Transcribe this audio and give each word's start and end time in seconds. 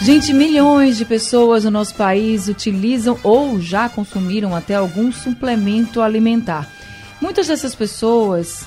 Gente, 0.00 0.32
milhões 0.32 0.96
de 0.96 1.04
pessoas 1.04 1.64
no 1.64 1.72
nosso 1.72 1.96
país 1.96 2.46
utilizam 2.46 3.18
ou 3.24 3.60
já 3.60 3.88
consumiram 3.88 4.54
até 4.54 4.76
algum 4.76 5.10
suplemento 5.10 6.00
alimentar. 6.00 6.70
Muitas 7.20 7.48
dessas 7.48 7.74
pessoas 7.74 8.64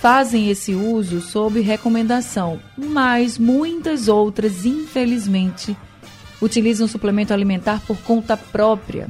fazem 0.00 0.50
esse 0.50 0.74
uso 0.74 1.20
sob 1.20 1.60
recomendação, 1.60 2.60
mas 2.76 3.38
muitas 3.38 4.08
outras, 4.08 4.64
infelizmente, 4.64 5.76
utilizam 6.40 6.86
suplemento 6.86 7.32
alimentar 7.32 7.80
por 7.86 7.96
conta 7.98 8.36
própria. 8.36 9.08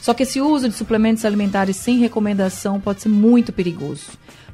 Só 0.00 0.14
que 0.14 0.22
esse 0.22 0.40
uso 0.40 0.68
de 0.68 0.74
suplementos 0.74 1.24
alimentares 1.24 1.76
sem 1.76 1.98
recomendação 1.98 2.80
pode 2.80 3.02
ser 3.02 3.08
muito 3.08 3.52
perigoso. 3.52 4.06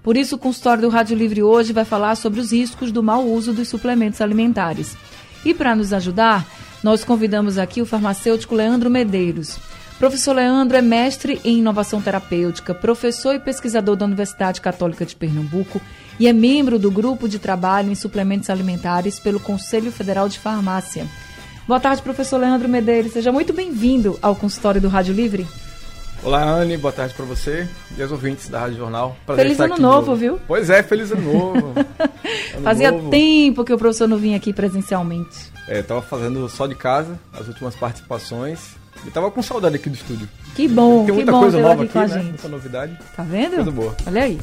Por 0.02 0.16
isso, 0.16 0.36
o 0.36 0.38
consultório 0.38 0.82
do 0.82 0.88
Rádio 0.88 1.16
Livre 1.16 1.42
hoje 1.42 1.72
vai 1.72 1.84
falar 1.84 2.14
sobre 2.16 2.40
os 2.40 2.52
riscos 2.52 2.90
do 2.90 3.02
mau 3.02 3.26
uso 3.26 3.52
dos 3.52 3.68
suplementos 3.68 4.20
alimentares. 4.20 4.96
E 5.44 5.54
para 5.54 5.76
nos 5.76 5.92
ajudar, 5.92 6.46
nós 6.82 7.04
convidamos 7.04 7.56
aqui 7.56 7.80
o 7.80 7.86
farmacêutico 7.86 8.54
Leandro 8.54 8.90
Medeiros. 8.90 9.58
Professor 9.98 10.34
Leandro 10.34 10.76
é 10.76 10.82
mestre 10.82 11.40
em 11.44 11.58
inovação 11.58 12.02
terapêutica, 12.02 12.74
professor 12.74 13.34
e 13.34 13.38
pesquisador 13.38 13.94
da 13.94 14.04
Universidade 14.04 14.60
Católica 14.60 15.06
de 15.06 15.14
Pernambuco 15.14 15.80
e 16.18 16.26
é 16.26 16.32
membro 16.32 16.78
do 16.80 16.90
grupo 16.90 17.28
de 17.28 17.38
trabalho 17.38 17.90
em 17.90 17.94
suplementos 17.94 18.50
alimentares 18.50 19.20
pelo 19.20 19.38
Conselho 19.38 19.92
Federal 19.92 20.28
de 20.28 20.38
Farmácia. 20.38 21.06
Boa 21.66 21.78
tarde, 21.78 22.02
professor 22.02 22.38
Leandro 22.38 22.68
Medeiros. 22.68 23.12
Seja 23.12 23.30
muito 23.30 23.52
bem-vindo 23.52 24.18
ao 24.20 24.34
consultório 24.34 24.80
do 24.80 24.88
Rádio 24.88 25.14
Livre. 25.14 25.46
Olá, 26.24 26.42
Anne. 26.42 26.76
Boa 26.76 26.92
tarde 26.92 27.14
para 27.14 27.24
você 27.24 27.68
e 27.96 28.02
aos 28.02 28.10
ouvintes 28.10 28.48
da 28.48 28.60
Rádio 28.60 28.78
Jornal. 28.78 29.16
Prazer 29.24 29.44
feliz 29.44 29.60
ano 29.60 29.78
novo, 29.78 30.16
viu? 30.16 30.40
Pois 30.46 30.70
é, 30.70 30.82
feliz 30.82 31.12
ano 31.12 31.32
novo. 31.32 31.72
ano 31.78 32.62
Fazia 32.64 32.90
novo. 32.90 33.10
tempo 33.10 33.64
que 33.64 33.72
o 33.72 33.78
professor 33.78 34.08
não 34.08 34.16
vinha 34.16 34.36
aqui 34.36 34.52
presencialmente. 34.52 35.52
É, 35.68 35.80
estava 35.80 36.02
fazendo 36.02 36.48
só 36.48 36.66
de 36.66 36.74
casa 36.74 37.18
as 37.32 37.46
últimas 37.46 37.76
participações 37.76 38.82
eu 39.04 39.12
tava 39.12 39.30
com 39.30 39.42
saudade 39.42 39.76
aqui 39.76 39.88
do 39.88 39.94
estúdio. 39.94 40.28
Que 40.54 40.68
bom, 40.68 41.04
Tem 41.04 41.14
muita 41.14 41.32
bom 41.32 41.40
coisa 41.40 41.60
nova 41.60 41.84
aqui, 41.84 41.98
aqui 41.98 42.14
né? 42.14 42.22
Muita 42.22 42.48
novidade. 42.48 42.98
Tá 43.16 43.22
vendo? 43.22 43.56
Coisa 43.56 43.70
boa. 43.70 43.96
Olha 44.06 44.22
aí. 44.22 44.38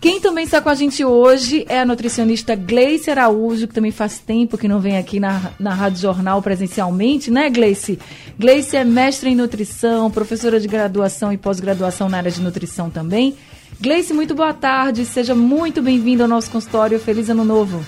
Quem 0.00 0.18
também 0.18 0.44
está 0.44 0.62
com 0.62 0.70
a 0.70 0.74
gente 0.74 1.04
hoje 1.04 1.66
é 1.68 1.80
a 1.80 1.84
nutricionista 1.84 2.54
Gleice 2.54 3.10
Araújo, 3.10 3.68
que 3.68 3.74
também 3.74 3.90
faz 3.90 4.18
tempo 4.18 4.56
que 4.56 4.66
não 4.66 4.80
vem 4.80 4.96
aqui 4.96 5.20
na, 5.20 5.52
na 5.58 5.74
Rádio 5.74 6.00
Jornal 6.00 6.40
presencialmente, 6.40 7.30
né, 7.30 7.50
Gleice? 7.50 7.98
Gleice 8.38 8.78
é 8.78 8.84
mestre 8.84 9.28
em 9.28 9.36
nutrição, 9.36 10.10
professora 10.10 10.58
de 10.58 10.66
graduação 10.66 11.30
e 11.30 11.36
pós-graduação 11.36 12.08
na 12.08 12.16
área 12.16 12.30
de 12.30 12.40
nutrição 12.40 12.88
também. 12.88 13.36
Gleice, 13.78 14.14
muito 14.14 14.34
boa 14.34 14.54
tarde, 14.54 15.04
seja 15.04 15.34
muito 15.34 15.82
bem-vindo 15.82 16.22
ao 16.22 16.28
nosso 16.28 16.50
consultório. 16.50 16.98
Feliz 16.98 17.28
Ano 17.28 17.44
Novo. 17.44 17.84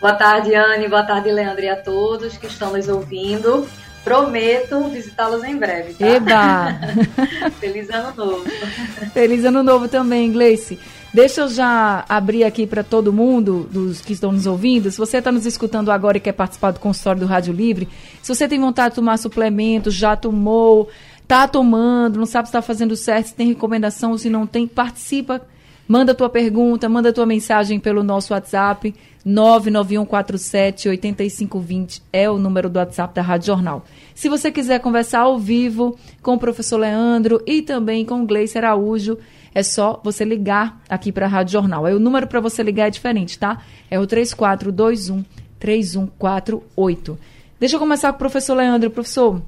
Boa 0.00 0.14
tarde, 0.14 0.54
Anne, 0.54 0.88
boa 0.88 1.04
tarde, 1.04 1.30
Leandro, 1.30 1.62
e 1.62 1.68
a 1.68 1.76
todos 1.76 2.38
que 2.38 2.46
estão 2.46 2.72
nos 2.72 2.88
ouvindo. 2.88 3.68
Prometo 4.04 4.88
visitá-los 4.88 5.44
em 5.44 5.56
breve, 5.56 5.94
tá? 5.94 6.06
Eba! 6.06 6.80
Feliz 7.60 7.88
ano 7.90 8.12
novo. 8.16 8.44
Feliz 9.12 9.44
ano 9.44 9.62
novo 9.62 9.88
também, 9.88 10.32
Gleice. 10.32 10.78
Deixa 11.14 11.42
eu 11.42 11.48
já 11.48 12.04
abrir 12.08 12.42
aqui 12.42 12.66
para 12.66 12.82
todo 12.82 13.12
mundo, 13.12 13.68
dos 13.70 14.00
que 14.00 14.14
estão 14.14 14.32
nos 14.32 14.46
ouvindo. 14.46 14.90
Se 14.90 14.98
você 14.98 15.18
está 15.18 15.30
nos 15.30 15.46
escutando 15.46 15.92
agora 15.92 16.16
e 16.16 16.20
quer 16.20 16.32
participar 16.32 16.70
do 16.70 16.80
consultório 16.80 17.20
do 17.20 17.26
Rádio 17.26 17.52
Livre, 17.52 17.88
se 18.22 18.34
você 18.34 18.48
tem 18.48 18.58
vontade 18.58 18.90
de 18.90 18.96
tomar 18.96 19.18
suplementos, 19.18 19.94
já 19.94 20.16
tomou, 20.16 20.88
está 21.22 21.46
tomando, 21.46 22.18
não 22.18 22.26
sabe 22.26 22.48
se 22.48 22.50
está 22.50 22.62
fazendo 22.62 22.96
certo, 22.96 23.26
se 23.26 23.34
tem 23.34 23.48
recomendação, 23.48 24.16
se 24.16 24.30
não 24.30 24.46
tem, 24.46 24.66
participa. 24.66 25.42
Manda 25.86 26.14
tua 26.14 26.30
pergunta, 26.30 26.88
manda 26.88 27.12
tua 27.12 27.26
mensagem 27.26 27.78
pelo 27.78 28.02
nosso 28.02 28.32
WhatsApp 28.32 28.94
99147 29.24 30.88
8520 30.88 32.02
é 32.12 32.28
o 32.28 32.38
número 32.38 32.68
do 32.68 32.78
WhatsApp 32.78 33.14
da 33.14 33.22
Rádio 33.22 33.46
Jornal. 33.46 33.84
Se 34.14 34.28
você 34.28 34.50
quiser 34.50 34.80
conversar 34.80 35.20
ao 35.20 35.38
vivo 35.38 35.98
com 36.20 36.34
o 36.34 36.38
professor 36.38 36.78
Leandro 36.78 37.42
e 37.46 37.62
também 37.62 38.04
com 38.04 38.22
o 38.22 38.26
Gleice 38.26 38.58
Araújo, 38.58 39.18
é 39.54 39.62
só 39.62 40.00
você 40.02 40.24
ligar 40.24 40.80
aqui 40.88 41.12
para 41.12 41.26
a 41.26 41.28
Rádio 41.28 41.52
Jornal. 41.52 41.86
Aí 41.86 41.94
o 41.94 42.00
número 42.00 42.26
para 42.26 42.40
você 42.40 42.62
ligar 42.62 42.88
é 42.88 42.90
diferente, 42.90 43.38
tá? 43.38 43.62
É 43.90 43.98
o 43.98 44.06
3421 44.06 45.24
3148. 45.58 47.18
Deixa 47.60 47.76
eu 47.76 47.80
começar 47.80 48.10
com 48.10 48.16
o 48.16 48.18
professor 48.18 48.54
Leandro. 48.54 48.90
Professor, 48.90 49.40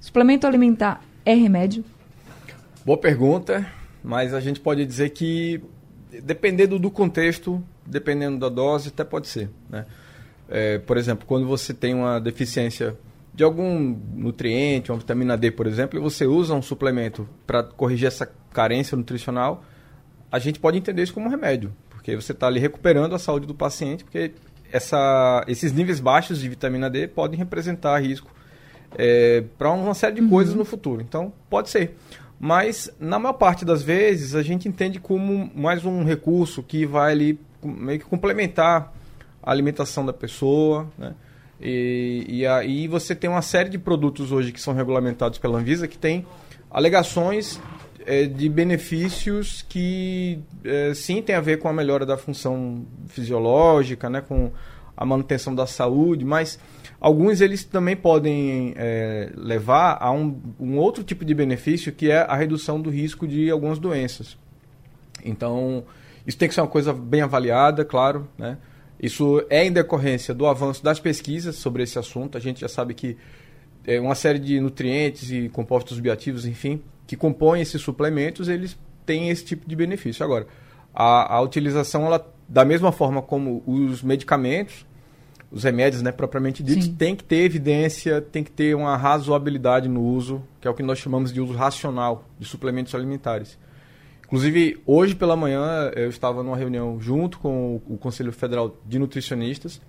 suplemento 0.00 0.46
alimentar 0.46 1.00
é 1.24 1.34
remédio? 1.34 1.84
Boa 2.84 2.98
pergunta, 2.98 3.64
mas 4.02 4.34
a 4.34 4.40
gente 4.40 4.58
pode 4.58 4.84
dizer 4.84 5.10
que 5.10 5.62
dependendo 6.22 6.78
do 6.78 6.90
contexto, 6.90 7.62
dependendo 7.90 8.38
da 8.38 8.48
dose, 8.48 8.88
até 8.88 9.04
pode 9.04 9.28
ser. 9.28 9.50
Né? 9.68 9.84
É, 10.48 10.78
por 10.78 10.96
exemplo, 10.96 11.26
quando 11.26 11.46
você 11.46 11.74
tem 11.74 11.94
uma 11.94 12.18
deficiência 12.18 12.96
de 13.32 13.44
algum 13.44 13.96
nutriente, 14.14 14.90
uma 14.90 14.98
vitamina 14.98 15.36
D, 15.36 15.50
por 15.50 15.66
exemplo, 15.66 15.98
e 15.98 16.02
você 16.02 16.26
usa 16.26 16.54
um 16.54 16.62
suplemento 16.62 17.28
para 17.46 17.62
corrigir 17.62 18.08
essa 18.08 18.30
carência 18.52 18.96
nutricional, 18.96 19.64
a 20.30 20.38
gente 20.38 20.58
pode 20.58 20.78
entender 20.78 21.02
isso 21.02 21.14
como 21.14 21.26
um 21.26 21.30
remédio, 21.30 21.72
porque 21.88 22.14
você 22.14 22.32
está 22.32 22.46
ali 22.46 22.60
recuperando 22.60 23.14
a 23.14 23.18
saúde 23.18 23.46
do 23.46 23.54
paciente, 23.54 24.04
porque 24.04 24.32
essa, 24.72 25.44
esses 25.48 25.72
níveis 25.72 26.00
baixos 26.00 26.40
de 26.40 26.48
vitamina 26.48 26.88
D 26.88 27.08
podem 27.08 27.38
representar 27.38 27.98
risco 27.98 28.30
é, 28.96 29.44
para 29.58 29.70
uma 29.70 29.94
série 29.94 30.16
de 30.16 30.20
uhum. 30.20 30.28
coisas 30.28 30.54
no 30.54 30.64
futuro. 30.64 31.00
Então, 31.00 31.32
pode 31.48 31.70
ser. 31.70 31.96
Mas, 32.38 32.90
na 32.98 33.18
maior 33.18 33.34
parte 33.34 33.64
das 33.64 33.82
vezes, 33.82 34.34
a 34.34 34.42
gente 34.42 34.68
entende 34.68 34.98
como 34.98 35.50
mais 35.54 35.84
um 35.84 36.04
recurso 36.04 36.62
que 36.62 36.86
vai 36.86 37.12
ali 37.12 37.38
meio 37.62 37.98
que 37.98 38.04
complementar 38.04 38.92
a 39.42 39.50
alimentação 39.50 40.04
da 40.04 40.12
pessoa, 40.12 40.88
né? 40.98 41.14
E, 41.60 42.24
e 42.26 42.46
aí 42.46 42.88
você 42.88 43.14
tem 43.14 43.28
uma 43.28 43.42
série 43.42 43.68
de 43.68 43.78
produtos 43.78 44.32
hoje 44.32 44.50
que 44.50 44.60
são 44.60 44.72
regulamentados 44.72 45.38
pela 45.38 45.58
Anvisa 45.58 45.86
que 45.86 45.98
tem 45.98 46.24
alegações 46.70 47.60
é, 48.06 48.24
de 48.24 48.48
benefícios 48.48 49.64
que 49.68 50.38
é, 50.64 50.94
sim 50.94 51.20
tem 51.20 51.34
a 51.34 51.40
ver 51.40 51.58
com 51.58 51.68
a 51.68 51.72
melhora 51.72 52.06
da 52.06 52.16
função 52.16 52.86
fisiológica, 53.08 54.08
né, 54.08 54.22
com 54.22 54.50
a 54.96 55.04
manutenção 55.04 55.54
da 55.54 55.66
saúde, 55.66 56.24
mas 56.24 56.58
alguns 57.00 57.40
eles 57.40 57.64
também 57.64 57.96
podem 57.96 58.74
é, 58.76 59.30
levar 59.34 59.98
a 60.00 60.10
um, 60.10 60.40
um, 60.58 60.76
outro 60.78 61.02
tipo 61.02 61.24
de 61.24 61.34
benefício 61.34 61.92
que 61.92 62.10
é 62.10 62.18
a 62.18 62.34
redução 62.36 62.80
do 62.80 62.90
risco 62.90 63.26
de 63.26 63.50
algumas 63.50 63.78
doenças. 63.78 64.36
Então, 65.24 65.84
isso 66.30 66.38
tem 66.38 66.48
que 66.48 66.54
ser 66.54 66.60
uma 66.60 66.68
coisa 66.68 66.92
bem 66.92 67.22
avaliada, 67.22 67.84
claro, 67.84 68.28
né? 68.38 68.56
Isso 69.02 69.44
é 69.50 69.64
em 69.66 69.72
decorrência 69.72 70.32
do 70.32 70.46
avanço 70.46 70.84
das 70.84 71.00
pesquisas 71.00 71.56
sobre 71.56 71.82
esse 71.82 71.98
assunto. 71.98 72.38
A 72.38 72.40
gente 72.40 72.60
já 72.60 72.68
sabe 72.68 72.94
que 72.94 73.16
é, 73.84 73.98
uma 73.98 74.14
série 74.14 74.38
de 74.38 74.60
nutrientes 74.60 75.32
e 75.32 75.48
compostos 75.48 75.98
bioativos, 75.98 76.46
enfim, 76.46 76.82
que 77.04 77.16
compõem 77.16 77.62
esses 77.62 77.82
suplementos, 77.82 78.48
eles 78.48 78.78
têm 79.04 79.28
esse 79.28 79.44
tipo 79.44 79.68
de 79.68 79.74
benefício. 79.74 80.24
Agora, 80.24 80.46
a, 80.94 81.34
a 81.34 81.40
utilização, 81.40 82.06
ela, 82.06 82.24
da 82.48 82.64
mesma 82.64 82.92
forma 82.92 83.20
como 83.20 83.64
os 83.66 84.00
medicamentos, 84.00 84.86
os 85.50 85.64
remédios, 85.64 86.00
né, 86.00 86.12
propriamente 86.12 86.62
ditos, 86.62 86.84
Sim. 86.84 86.94
tem 86.94 87.16
que 87.16 87.24
ter 87.24 87.38
evidência, 87.38 88.20
tem 88.20 88.44
que 88.44 88.52
ter 88.52 88.76
uma 88.76 88.96
razoabilidade 88.96 89.88
no 89.88 90.00
uso, 90.00 90.44
que 90.60 90.68
é 90.68 90.70
o 90.70 90.74
que 90.74 90.82
nós 90.84 91.00
chamamos 91.00 91.32
de 91.32 91.40
uso 91.40 91.54
racional 91.54 92.24
de 92.38 92.46
suplementos 92.46 92.94
alimentares. 92.94 93.58
Inclusive, 94.30 94.80
hoje 94.86 95.16
pela 95.16 95.34
manhã 95.34 95.90
eu 95.96 96.08
estava 96.08 96.40
numa 96.40 96.56
reunião 96.56 97.00
junto 97.00 97.40
com 97.40 97.82
o 97.84 97.98
Conselho 97.98 98.30
Federal 98.30 98.76
de 98.86 98.96
Nutricionistas, 98.96 99.80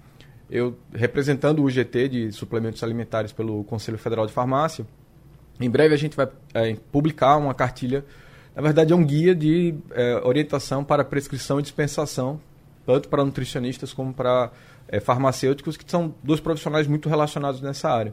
eu 0.49 0.75
representando 0.91 1.59
o 1.59 1.65
UGT 1.65 2.09
de 2.09 2.31
suplementos 2.31 2.83
alimentares 2.83 3.31
pelo 3.31 3.63
Conselho 3.65 3.99
Federal 3.99 4.25
de 4.25 4.33
Farmácia. 4.33 4.83
Em 5.59 5.69
breve 5.69 5.93
a 5.93 5.97
gente 5.97 6.17
vai 6.17 6.27
é, 6.55 6.75
publicar 6.91 7.37
uma 7.37 7.53
cartilha, 7.53 8.03
na 8.55 8.63
verdade 8.63 8.91
é 8.91 8.95
um 8.95 9.05
guia 9.05 9.35
de 9.35 9.75
é, 9.91 10.19
orientação 10.23 10.83
para 10.83 11.03
prescrição 11.03 11.59
e 11.59 11.61
dispensação, 11.61 12.41
tanto 12.83 13.09
para 13.09 13.23
nutricionistas 13.23 13.93
como 13.93 14.11
para 14.11 14.51
é, 14.87 14.99
farmacêuticos, 14.99 15.77
que 15.77 15.83
são 15.89 16.15
dois 16.23 16.39
profissionais 16.39 16.87
muito 16.87 17.07
relacionados 17.07 17.61
nessa 17.61 17.91
área. 17.91 18.11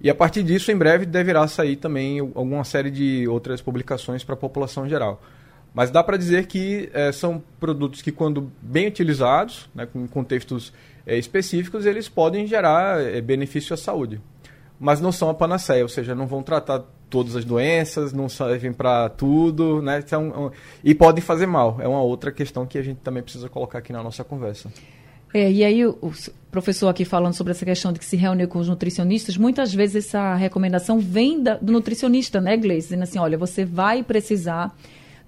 E 0.00 0.10
a 0.10 0.14
partir 0.14 0.42
disso, 0.42 0.72
em 0.72 0.76
breve, 0.76 1.06
deverá 1.06 1.46
sair 1.46 1.76
também 1.76 2.18
alguma 2.18 2.64
série 2.64 2.90
de 2.90 3.28
outras 3.28 3.62
publicações 3.62 4.24
para 4.24 4.34
a 4.34 4.36
população 4.36 4.88
geral. 4.88 5.22
Mas 5.74 5.90
dá 5.90 6.02
para 6.02 6.16
dizer 6.16 6.46
que 6.46 6.90
é, 6.92 7.10
são 7.12 7.42
produtos 7.58 8.02
que, 8.02 8.12
quando 8.12 8.52
bem 8.60 8.88
utilizados, 8.88 9.70
né, 9.74 9.86
com 9.86 10.06
contextos 10.06 10.72
é, 11.06 11.16
específicos, 11.16 11.86
eles 11.86 12.08
podem 12.08 12.46
gerar 12.46 13.00
é, 13.00 13.20
benefício 13.20 13.72
à 13.72 13.76
saúde. 13.76 14.20
Mas 14.78 15.00
não 15.00 15.12
são 15.12 15.30
a 15.30 15.34
panaceia, 15.34 15.82
ou 15.82 15.88
seja, 15.88 16.14
não 16.14 16.26
vão 16.26 16.42
tratar 16.42 16.84
todas 17.08 17.36
as 17.36 17.44
doenças, 17.44 18.12
não 18.12 18.28
servem 18.28 18.72
para 18.72 19.08
tudo, 19.08 19.80
né? 19.80 20.02
São, 20.06 20.50
e 20.82 20.94
podem 20.94 21.22
fazer 21.22 21.46
mal. 21.46 21.78
É 21.80 21.86
uma 21.86 22.02
outra 22.02 22.32
questão 22.32 22.66
que 22.66 22.76
a 22.78 22.82
gente 22.82 22.98
também 22.98 23.22
precisa 23.22 23.48
colocar 23.48 23.78
aqui 23.78 23.92
na 23.92 24.02
nossa 24.02 24.24
conversa. 24.24 24.70
É, 25.32 25.50
e 25.50 25.64
aí 25.64 25.86
o, 25.86 26.12
professor 26.50 26.88
aqui 26.88 27.04
falando 27.04 27.32
sobre 27.32 27.52
essa 27.52 27.64
questão 27.64 27.92
de 27.92 27.98
que 27.98 28.04
se 28.04 28.16
reúne 28.16 28.46
com 28.46 28.58
os 28.58 28.68
nutricionistas, 28.68 29.38
muitas 29.38 29.72
vezes 29.72 30.06
essa 30.06 30.34
recomendação 30.34 30.98
vem 30.98 31.42
da, 31.42 31.54
do 31.54 31.72
nutricionista, 31.72 32.40
né, 32.40 32.56
Gleice? 32.56 32.88
Dizendo 32.88 33.04
assim, 33.04 33.18
olha, 33.18 33.38
você 33.38 33.64
vai 33.64 34.02
precisar 34.02 34.76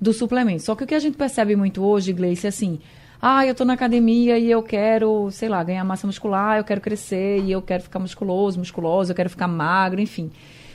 do 0.00 0.12
suplemento. 0.12 0.62
Só 0.62 0.74
que 0.74 0.84
o 0.84 0.86
que 0.86 0.94
a 0.94 0.98
gente 0.98 1.16
percebe 1.16 1.56
muito 1.56 1.84
hoje, 1.84 2.12
Gleice, 2.12 2.46
é 2.46 2.48
assim, 2.48 2.80
ah, 3.20 3.46
eu 3.46 3.52
estou 3.52 3.66
na 3.66 3.72
academia 3.72 4.38
e 4.38 4.50
eu 4.50 4.62
quero, 4.62 5.30
sei 5.30 5.48
lá, 5.48 5.62
ganhar 5.64 5.84
massa 5.84 6.06
muscular, 6.06 6.58
eu 6.58 6.64
quero 6.64 6.80
crescer 6.80 7.40
e 7.40 7.50
eu 7.50 7.62
quero 7.62 7.82
ficar 7.82 7.98
musculoso, 7.98 8.58
musculoso, 8.58 9.12
eu 9.12 9.16
quero 9.16 9.30
ficar 9.30 9.48
magro, 9.48 10.00
enfim. 10.00 10.30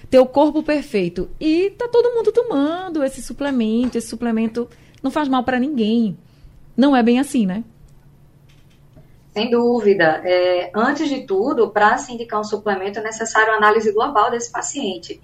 Ter 0.10 0.20
o 0.20 0.26
corpo 0.26 0.64
perfeito. 0.64 1.30
E 1.40 1.70
tá 1.72 1.88
todo 1.88 2.16
mundo 2.16 2.32
tomando 2.32 3.04
esse 3.04 3.22
suplemento, 3.22 3.98
esse 3.98 4.08
suplemento 4.08 4.68
não 5.04 5.12
faz 5.12 5.28
mal 5.28 5.44
para 5.44 5.60
ninguém. 5.60 6.18
Não 6.76 6.96
é 6.96 7.04
bem 7.04 7.20
assim, 7.20 7.46
né? 7.46 7.64
Sem 9.32 9.52
dúvida. 9.52 10.22
É, 10.26 10.72
antes 10.76 11.08
de 11.08 11.28
tudo, 11.28 11.70
para 11.70 11.98
se 11.98 12.12
indicar 12.12 12.40
um 12.40 12.44
suplemento, 12.44 13.00
é 13.00 13.04
necessário 13.04 13.54
análise 13.54 13.92
global 13.92 14.32
desse 14.32 14.52
paciente. 14.52 15.22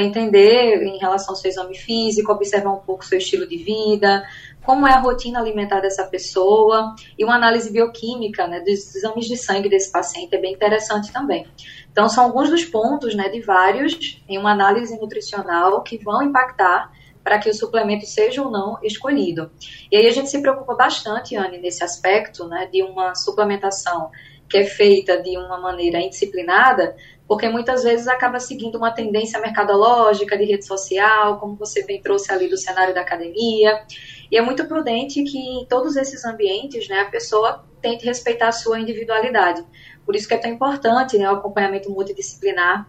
Entender 0.00 0.82
em 0.82 0.98
relação 0.98 1.30
ao 1.30 1.36
seu 1.36 1.50
exame 1.50 1.76
físico, 1.76 2.32
observar 2.32 2.72
um 2.72 2.80
pouco 2.80 3.04
seu 3.04 3.18
estilo 3.18 3.46
de 3.46 3.56
vida, 3.56 4.24
como 4.64 4.86
é 4.86 4.92
a 4.92 4.98
rotina 4.98 5.38
alimentar 5.38 5.80
dessa 5.80 6.04
pessoa, 6.04 6.94
e 7.16 7.24
uma 7.24 7.36
análise 7.36 7.70
bioquímica 7.70 8.48
né, 8.48 8.60
dos 8.60 8.94
exames 8.96 9.26
de 9.26 9.36
sangue 9.36 9.68
desse 9.68 9.92
paciente 9.92 10.34
é 10.34 10.40
bem 10.40 10.54
interessante 10.54 11.12
também. 11.12 11.46
Então, 11.90 12.08
são 12.08 12.24
alguns 12.24 12.50
dos 12.50 12.64
pontos 12.64 13.14
né, 13.14 13.28
de 13.28 13.40
vários 13.40 14.20
em 14.28 14.36
uma 14.36 14.52
análise 14.52 14.98
nutricional 15.00 15.82
que 15.82 15.96
vão 15.98 16.22
impactar 16.22 16.90
para 17.22 17.38
que 17.38 17.48
o 17.48 17.54
suplemento 17.54 18.06
seja 18.06 18.42
ou 18.42 18.50
não 18.50 18.78
escolhido. 18.82 19.50
E 19.90 19.96
aí 19.96 20.06
a 20.06 20.12
gente 20.12 20.30
se 20.30 20.40
preocupa 20.40 20.74
bastante, 20.74 21.34
Anne, 21.34 21.58
nesse 21.58 21.82
aspecto, 21.82 22.46
né, 22.46 22.68
de 22.70 22.82
uma 22.82 23.14
suplementação 23.14 24.10
que 24.48 24.58
é 24.58 24.64
feita 24.64 25.20
de 25.20 25.36
uma 25.36 25.58
maneira 25.58 25.98
indisciplinada, 26.00 26.94
porque 27.26 27.48
muitas 27.48 27.82
vezes 27.82 28.06
acaba 28.06 28.38
seguindo 28.38 28.76
uma 28.76 28.90
tendência 28.90 29.40
mercadológica 29.40 30.36
de 30.36 30.44
rede 30.44 30.64
social, 30.64 31.38
como 31.38 31.56
você 31.56 31.84
bem 31.84 32.00
trouxe 32.00 32.32
ali 32.32 32.48
do 32.48 32.56
cenário 32.56 32.94
da 32.94 33.00
academia. 33.00 33.82
E 34.30 34.36
é 34.36 34.42
muito 34.42 34.66
prudente 34.66 35.22
que 35.24 35.38
em 35.38 35.66
todos 35.66 35.96
esses 35.96 36.24
ambientes, 36.24 36.88
né, 36.88 37.00
a 37.00 37.10
pessoa 37.10 37.64
tente 37.80 38.04
respeitar 38.04 38.48
a 38.48 38.52
sua 38.52 38.78
individualidade. 38.78 39.64
Por 40.04 40.14
isso 40.14 40.28
que 40.28 40.34
é 40.34 40.38
tão 40.38 40.50
importante 40.50 41.18
né, 41.18 41.28
o 41.30 41.34
acompanhamento 41.34 41.90
multidisciplinar 41.90 42.88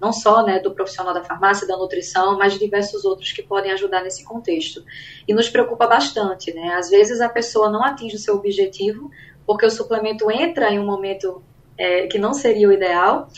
não 0.00 0.12
só 0.12 0.44
né, 0.44 0.58
do 0.58 0.72
profissional 0.72 1.14
da 1.14 1.24
farmácia, 1.24 1.66
da 1.66 1.76
nutrição, 1.76 2.36
mas 2.36 2.52
de 2.52 2.58
diversos 2.58 3.04
outros 3.04 3.32
que 3.32 3.42
podem 3.42 3.72
ajudar 3.72 4.02
nesse 4.02 4.24
contexto. 4.24 4.84
E 5.26 5.32
nos 5.32 5.48
preocupa 5.48 5.86
bastante, 5.86 6.52
né? 6.52 6.74
Às 6.74 6.90
vezes 6.90 7.20
a 7.20 7.28
pessoa 7.28 7.70
não 7.70 7.82
atinge 7.82 8.16
o 8.16 8.18
seu 8.18 8.34
objetivo 8.34 9.10
porque 9.46 9.64
o 9.64 9.70
suplemento 9.70 10.30
entra 10.30 10.70
em 10.70 10.78
um 10.78 10.84
momento 10.84 11.42
é, 11.78 12.06
que 12.06 12.18
não 12.18 12.34
seria 12.34 12.68
o 12.68 12.72
ideal 12.72 13.28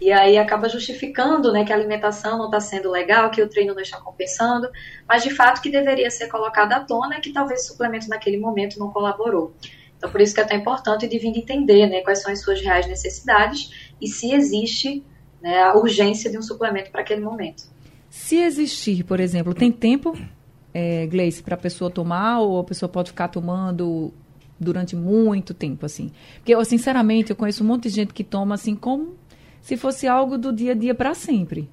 e 0.00 0.12
aí 0.12 0.36
acaba 0.36 0.68
justificando 0.68 1.50
né, 1.52 1.64
que 1.64 1.72
a 1.72 1.76
alimentação 1.76 2.36
não 2.36 2.46
está 2.46 2.60
sendo 2.60 2.90
legal, 2.90 3.30
que 3.30 3.42
o 3.42 3.48
treino 3.48 3.74
não 3.74 3.80
está 3.80 3.98
compensando, 3.98 4.68
mas 5.08 5.22
de 5.22 5.30
fato 5.30 5.62
que 5.62 5.70
deveria 5.70 6.10
ser 6.10 6.28
colocado 6.28 6.72
à 6.72 6.80
tona 6.80 7.16
é 7.16 7.20
que 7.20 7.32
talvez 7.32 7.64
o 7.64 7.68
suplemento 7.68 8.08
naquele 8.08 8.36
momento 8.36 8.78
não 8.78 8.90
colaborou. 8.90 9.54
Então, 9.96 10.10
por 10.10 10.20
isso 10.20 10.34
que 10.34 10.40
é 10.40 10.44
tão 10.44 10.56
importante 10.56 11.08
de 11.08 11.18
vir 11.18 11.36
entender 11.36 11.86
né, 11.86 12.02
quais 12.02 12.20
são 12.20 12.30
as 12.30 12.42
suas 12.42 12.60
reais 12.60 12.86
necessidades 12.86 13.94
e 14.00 14.06
se 14.06 14.32
existe 14.32 15.02
né, 15.40 15.62
a 15.62 15.74
urgência 15.74 16.30
de 16.30 16.36
um 16.36 16.42
suplemento 16.42 16.90
para 16.90 17.00
aquele 17.00 17.22
momento. 17.22 17.64
Se 18.10 18.36
existir, 18.36 19.04
por 19.04 19.18
exemplo, 19.18 19.54
tem 19.54 19.72
tempo, 19.72 20.16
é, 20.74 21.06
Gleice, 21.06 21.42
para 21.42 21.54
a 21.54 21.58
pessoa 21.58 21.90
tomar 21.90 22.40
ou 22.40 22.58
a 22.58 22.64
pessoa 22.64 22.88
pode 22.88 23.10
ficar 23.10 23.28
tomando 23.28 24.12
durante 24.60 24.94
muito 24.94 25.54
tempo, 25.54 25.86
assim? 25.86 26.10
Porque, 26.36 26.54
eu, 26.54 26.64
sinceramente, 26.64 27.30
eu 27.30 27.36
conheço 27.36 27.64
um 27.64 27.66
monte 27.66 27.84
de 27.84 27.90
gente 27.90 28.12
que 28.12 28.24
toma 28.24 28.54
assim 28.54 28.74
como 28.74 29.14
se 29.66 29.76
fosse 29.76 30.06
algo 30.06 30.38
do 30.38 30.52
dia 30.52 30.70
a 30.70 30.74
dia 30.76 30.94
para 30.94 31.12
sempre. 31.12 31.68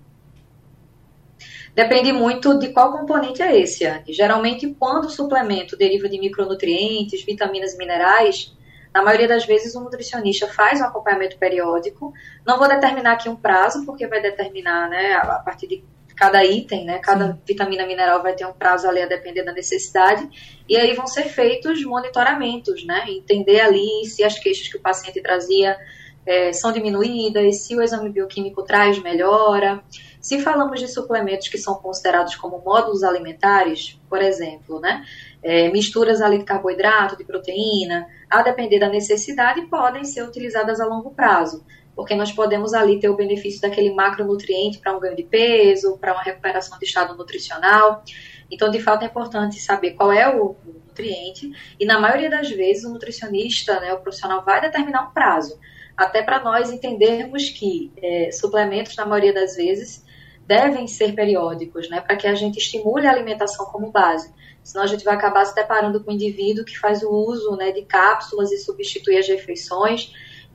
Depende 1.75 2.11
muito 2.11 2.57
de 2.57 2.69
qual 2.69 2.91
componente 2.91 3.39
é 3.43 3.55
esse, 3.55 3.85
Anne. 3.85 4.11
Geralmente, 4.11 4.75
quando 4.79 5.05
o 5.05 5.09
suplemento 5.11 5.77
deriva 5.77 6.09
de 6.09 6.19
micronutrientes, 6.19 7.23
vitaminas 7.23 7.75
e 7.75 7.77
minerais, 7.77 8.51
na 8.91 9.03
maioria 9.03 9.27
das 9.27 9.45
vezes, 9.45 9.75
o 9.75 9.79
nutricionista 9.79 10.47
faz 10.47 10.81
um 10.81 10.85
acompanhamento 10.85 11.37
periódico. 11.37 12.11
Não 12.43 12.57
vou 12.57 12.67
determinar 12.67 13.11
aqui 13.11 13.29
um 13.29 13.35
prazo, 13.35 13.85
porque 13.85 14.07
vai 14.07 14.23
determinar 14.23 14.89
né, 14.89 15.13
a 15.13 15.35
partir 15.45 15.67
de 15.67 15.83
cada 16.15 16.43
item, 16.43 16.85
né? 16.85 16.97
Cada 16.97 17.39
vitamina 17.45 17.85
mineral 17.85 18.23
vai 18.23 18.33
ter 18.33 18.47
um 18.47 18.53
prazo 18.53 18.87
ali 18.87 19.03
a 19.03 19.07
depender 19.07 19.43
da 19.43 19.53
necessidade. 19.53 20.27
E 20.67 20.75
aí 20.75 20.95
vão 20.95 21.05
ser 21.05 21.25
feitos 21.25 21.83
monitoramentos, 21.83 22.83
né? 22.87 23.05
Entender 23.07 23.59
ali 23.59 24.03
se 24.05 24.23
as 24.23 24.39
queixas 24.39 24.67
que 24.67 24.77
o 24.77 24.81
paciente 24.81 25.21
trazia 25.21 25.77
é, 26.25 26.53
são 26.53 26.71
diminuídas, 26.71 27.63
se 27.63 27.75
o 27.75 27.81
exame 27.81 28.09
bioquímico 28.09 28.63
traz 28.63 29.01
melhora. 29.01 29.83
Se 30.21 30.39
falamos 30.39 30.79
de 30.79 30.87
suplementos 30.87 31.49
que 31.49 31.57
são 31.57 31.75
considerados 31.75 32.35
como 32.35 32.59
módulos 32.59 33.03
alimentares, 33.03 33.99
por 34.09 34.21
exemplo, 34.21 34.79
né? 34.79 35.03
É, 35.41 35.69
misturas 35.69 36.21
ali 36.21 36.37
de 36.37 36.45
carboidrato, 36.45 37.17
de 37.17 37.25
proteína, 37.25 38.07
a 38.29 38.41
depender 38.41 38.79
da 38.79 38.87
necessidade, 38.87 39.63
podem 39.63 40.05
ser 40.05 40.23
utilizadas 40.23 40.79
a 40.79 40.85
longo 40.85 41.11
prazo, 41.11 41.65
porque 41.93 42.15
nós 42.15 42.31
podemos 42.31 42.73
ali 42.73 42.99
ter 42.99 43.09
o 43.09 43.15
benefício 43.17 43.59
daquele 43.59 43.93
macronutriente 43.93 44.79
para 44.79 44.95
um 44.95 44.99
ganho 45.01 45.17
de 45.17 45.23
peso, 45.23 45.97
para 45.97 46.13
uma 46.13 46.23
recuperação 46.23 46.79
de 46.79 46.85
estado 46.85 47.17
nutricional. 47.17 48.01
Então, 48.49 48.71
de 48.71 48.79
fato, 48.79 49.03
é 49.03 49.07
importante 49.07 49.59
saber 49.59 49.91
qual 49.91 50.11
é 50.13 50.33
o 50.33 50.55
nutriente, 50.65 51.51
e 51.77 51.85
na 51.85 51.99
maioria 51.99 52.29
das 52.29 52.49
vezes 52.49 52.85
o 52.85 52.93
nutricionista, 52.93 53.79
né, 53.81 53.93
o 53.93 53.99
profissional, 53.99 54.45
vai 54.45 54.61
determinar 54.61 55.09
um 55.09 55.11
prazo, 55.11 55.59
até 55.95 56.21
para 56.23 56.43
nós 56.43 56.71
entendermos 56.71 57.49
que 57.49 57.91
é, 58.01 58.31
suplementos, 58.31 58.95
na 58.95 59.05
maioria 59.05 59.33
das 59.33 59.55
vezes, 59.55 60.03
devem 60.45 60.87
ser 60.87 61.13
periódicos, 61.13 61.89
né, 61.89 62.01
para 62.01 62.15
que 62.15 62.27
a 62.27 62.35
gente 62.35 62.57
estimule 62.57 63.07
a 63.07 63.11
alimentação 63.11 63.65
como 63.65 63.91
base 63.91 64.33
senão 64.63 64.83
a 64.83 64.87
gente 64.87 65.03
vai 65.03 65.13
acabar 65.13 65.45
se 65.45 65.53
deparando 65.53 66.03
com 66.03 66.11
um 66.11 66.13
indivíduo 66.13 66.63
que 66.63 66.79
faz 66.79 67.03
o 67.03 67.09
uso 67.11 67.55
né, 67.55 67.71
de 67.71 67.83
cápsulas 67.83 68.51
e 68.51 68.57
substitui 68.57 69.17
as 69.17 69.27
refeições, 69.27 70.13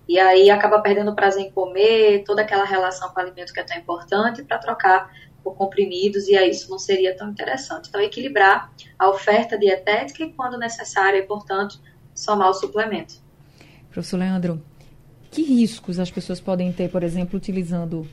e 0.09 0.19
aí 0.19 0.49
acaba 0.49 0.81
perdendo 0.81 1.11
o 1.11 1.15
prazer 1.15 1.45
em 1.45 1.51
comer, 1.51 2.25
toda 2.25 2.41
aquela 2.41 2.65
relação 2.65 3.11
com 3.11 3.21
o 3.21 3.23
alimento 3.23 3.53
que 3.53 3.61
é 3.61 3.63
tão 3.63 3.77
importante, 3.77 4.43
para 4.43 4.57
trocar 4.57 5.13
por 5.45 5.55
comprimidos, 5.55 6.27
e 6.29 6.37
aí 6.37 6.51
isso 6.51 6.71
não 6.71 6.79
seria 6.79 7.15
tão 7.15 7.29
interessante. 7.29 7.89
Então, 7.89 8.01
equilibrar 8.01 8.73
a 8.99 9.11
oferta 9.11 9.59
dietética 9.59 10.25
e, 10.25 10.33
quando 10.33 10.59
necessário 10.59 11.21
e 11.21 11.23
importante, 11.23 11.79
somar 12.15 12.49
o 12.49 12.55
suplemento. 12.55 13.17
Professor 13.91 14.17
Leandro, 14.17 14.63
que 15.31 15.43
riscos 15.43 15.99
as 15.99 16.11
pessoas 16.11 16.41
podem 16.41 16.73
ter, 16.73 16.91
por 16.91 17.03
exemplo, 17.03 17.37
utilizando 17.37 18.07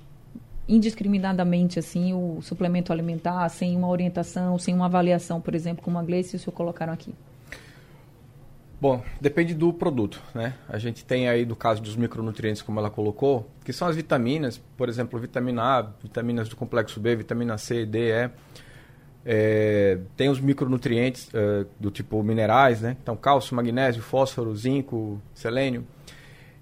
indiscriminadamente 0.67 1.77
assim 1.77 2.13
o 2.13 2.41
suplemento 2.41 2.91
alimentar 2.91 3.47
sem 3.49 3.75
uma 3.77 3.87
orientação, 3.87 4.57
sem 4.57 4.73
uma 4.73 4.85
avaliação, 4.85 5.39
por 5.39 5.53
exemplo, 5.53 5.83
como 5.83 5.97
a 5.97 6.03
Gleice 6.03 6.35
e 6.35 6.37
o 6.37 6.39
senhor 6.39 6.53
colocaram 6.53 6.91
aqui? 6.91 7.13
Bom, 8.79 9.01
depende 9.21 9.53
do 9.53 9.71
produto, 9.71 10.21
né? 10.33 10.53
A 10.67 10.77
gente 10.77 11.05
tem 11.05 11.29
aí 11.29 11.45
do 11.45 11.55
caso 11.55 11.81
dos 11.81 11.95
micronutrientes, 11.95 12.61
como 12.61 12.79
ela 12.79 12.89
colocou, 12.89 13.49
que 13.63 13.71
são 13.71 13.87
as 13.87 13.95
vitaminas, 13.95 14.61
por 14.75 14.89
exemplo, 14.89 15.17
vitamina 15.19 15.63
A, 15.63 15.81
vitaminas 15.81 16.49
do 16.49 16.55
complexo 16.55 16.99
B, 16.99 17.15
vitamina 17.15 17.57
C, 17.57 17.85
D, 17.85 18.11
E. 18.11 18.29
É, 19.27 19.97
tem 20.15 20.29
os 20.29 20.39
micronutrientes 20.39 21.29
é, 21.33 21.65
do 21.79 21.89
tipo 21.89 22.21
minerais, 22.21 22.81
né? 22.81 22.97
Então, 23.01 23.15
cálcio, 23.15 23.55
magnésio, 23.55 24.03
fósforo, 24.03 24.55
zinco, 24.55 25.19
selênio. 25.33 25.87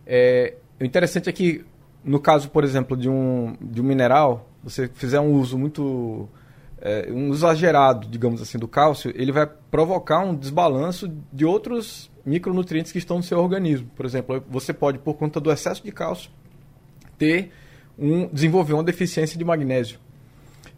É, 0.06 0.56
o 0.80 0.84
interessante 0.84 1.30
é 1.30 1.32
que 1.32 1.66
no 2.04 2.20
caso, 2.20 2.50
por 2.50 2.64
exemplo, 2.64 2.98
de 2.98 3.08
um, 3.08 3.56
de 3.62 3.82
um 3.82 3.84
mineral, 3.84 4.50
você 4.64 4.90
fizer 4.94 5.20
um 5.20 5.34
uso 5.34 5.58
muito. 5.58 6.28
É, 6.82 7.10
um 7.10 7.32
exagerado, 7.32 8.08
digamos 8.10 8.42
assim, 8.42 8.58
do 8.58 8.68
cálcio, 8.68 9.14
ele 9.16 9.32
vai 9.32 9.48
provocar 9.72 10.20
um 10.20 10.36
desbalanço 10.36 11.10
de 11.32 11.46
outros 11.46 12.12
micronutrientes 12.26 12.92
que 12.92 12.98
estão 12.98 13.18
no 13.18 13.24
seu 13.24 13.40
organismo. 13.40 13.90
Por 13.96 14.06
exemplo, 14.06 14.44
você 14.50 14.74
pode, 14.74 15.00
por 15.00 15.14
conta 15.14 15.40
do 15.40 15.50
excesso 15.50 15.82
de 15.82 15.94
cálcio, 15.94 16.30
ter 17.18 17.54
um, 17.98 18.28
desenvolver 18.28 18.74
uma 18.74 18.84
deficiência 18.84 19.38
de 19.38 19.46
magnésio. 19.46 19.98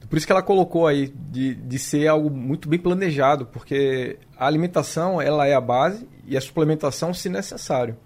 Por 0.07 0.17
isso 0.17 0.27
que 0.27 0.31
ela 0.31 0.43
colocou 0.43 0.85
aí 0.85 1.07
de, 1.07 1.55
de 1.55 1.79
ser 1.79 2.07
algo 2.07 2.29
muito 2.29 2.69
bem 2.69 2.77
planejado, 2.77 3.47
porque 3.47 4.19
a 4.37 4.45
alimentação 4.45 5.19
ela 5.19 5.47
é 5.47 5.55
a 5.55 5.61
base 5.61 6.07
e 6.27 6.37
a 6.37 6.41
suplementação 6.41 7.15
se 7.15 7.29
necessário. 7.29 7.97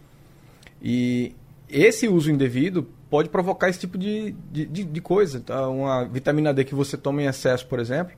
E 0.81 1.35
esse 1.67 2.07
uso 2.07 2.31
indevido 2.31 2.87
pode 3.09 3.29
provocar 3.29 3.69
esse 3.69 3.79
tipo 3.79 3.97
de, 3.97 4.31
de, 4.51 4.65
de, 4.65 4.83
de 4.83 5.01
coisa. 5.01 5.39
Tá? 5.39 5.67
Uma 5.67 6.05
vitamina 6.05 6.53
D 6.53 6.63
que 6.63 6.75
você 6.75 6.97
toma 6.97 7.21
em 7.21 7.25
excesso, 7.25 7.65
por 7.67 7.79
exemplo, 7.79 8.15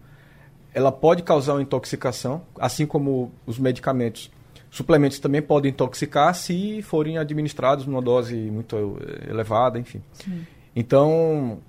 ela 0.73 0.91
pode 0.91 1.23
causar 1.23 1.53
uma 1.53 1.61
intoxicação, 1.61 2.43
assim 2.59 2.85
como 2.85 3.31
os 3.45 3.59
medicamentos. 3.59 4.31
Suplementos 4.69 5.19
também 5.19 5.41
podem 5.41 5.71
intoxicar 5.71 6.33
se 6.33 6.81
forem 6.81 7.17
administrados 7.17 7.85
numa 7.85 8.01
dose 8.01 8.35
muito 8.35 8.97
eh, 9.01 9.29
elevada, 9.29 9.77
enfim. 9.77 10.01
Sim. 10.13 10.47
Então, 10.73 11.59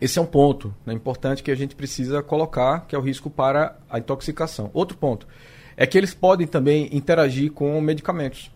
esse 0.00 0.18
é 0.18 0.22
um 0.22 0.26
ponto 0.26 0.74
né, 0.86 0.94
importante 0.94 1.42
que 1.42 1.50
a 1.50 1.54
gente 1.54 1.74
precisa 1.74 2.22
colocar, 2.22 2.86
que 2.86 2.94
é 2.94 2.98
o 2.98 3.02
risco 3.02 3.28
para 3.28 3.76
a 3.90 3.98
intoxicação. 3.98 4.70
Outro 4.72 4.96
ponto 4.96 5.26
é 5.76 5.86
que 5.86 5.98
eles 5.98 6.14
podem 6.14 6.46
também 6.46 6.88
interagir 6.92 7.52
com 7.52 7.78
medicamentos. 7.80 8.50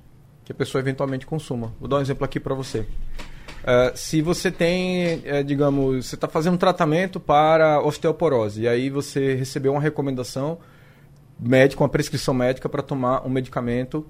Que 0.45 0.53
a 0.53 0.55
pessoa 0.55 0.81
eventualmente 0.81 1.27
consuma. 1.27 1.73
Vou 1.81 1.89
dar 1.89 1.97
um 1.97 2.01
exemplo 2.01 2.25
aqui 2.25 2.39
para 2.39 2.55
você. 2.55 2.81
Uh, 2.81 3.97
se 3.97 4.21
você 4.21 4.51
tem, 4.51 5.23
é, 5.25 5.43
digamos, 5.43 6.07
você 6.07 6.15
está 6.17 6.29
fazendo 6.29 6.55
um 6.55 6.59
tratamento 6.59 7.19
para 7.19 7.81
osteoporose 7.81 8.63
e 8.63 8.69
aí 8.69 8.91
você 8.91 9.35
recebeu 9.35 9.73
uma 9.73 9.81
recomendação 9.81 10.59
médica, 11.41 11.83
uma 11.83 11.89
prescrição 11.89 12.35
médica 12.35 12.69
para 12.69 12.83
tomar 12.83 13.27
um 13.27 13.31
medicamento 13.31 14.07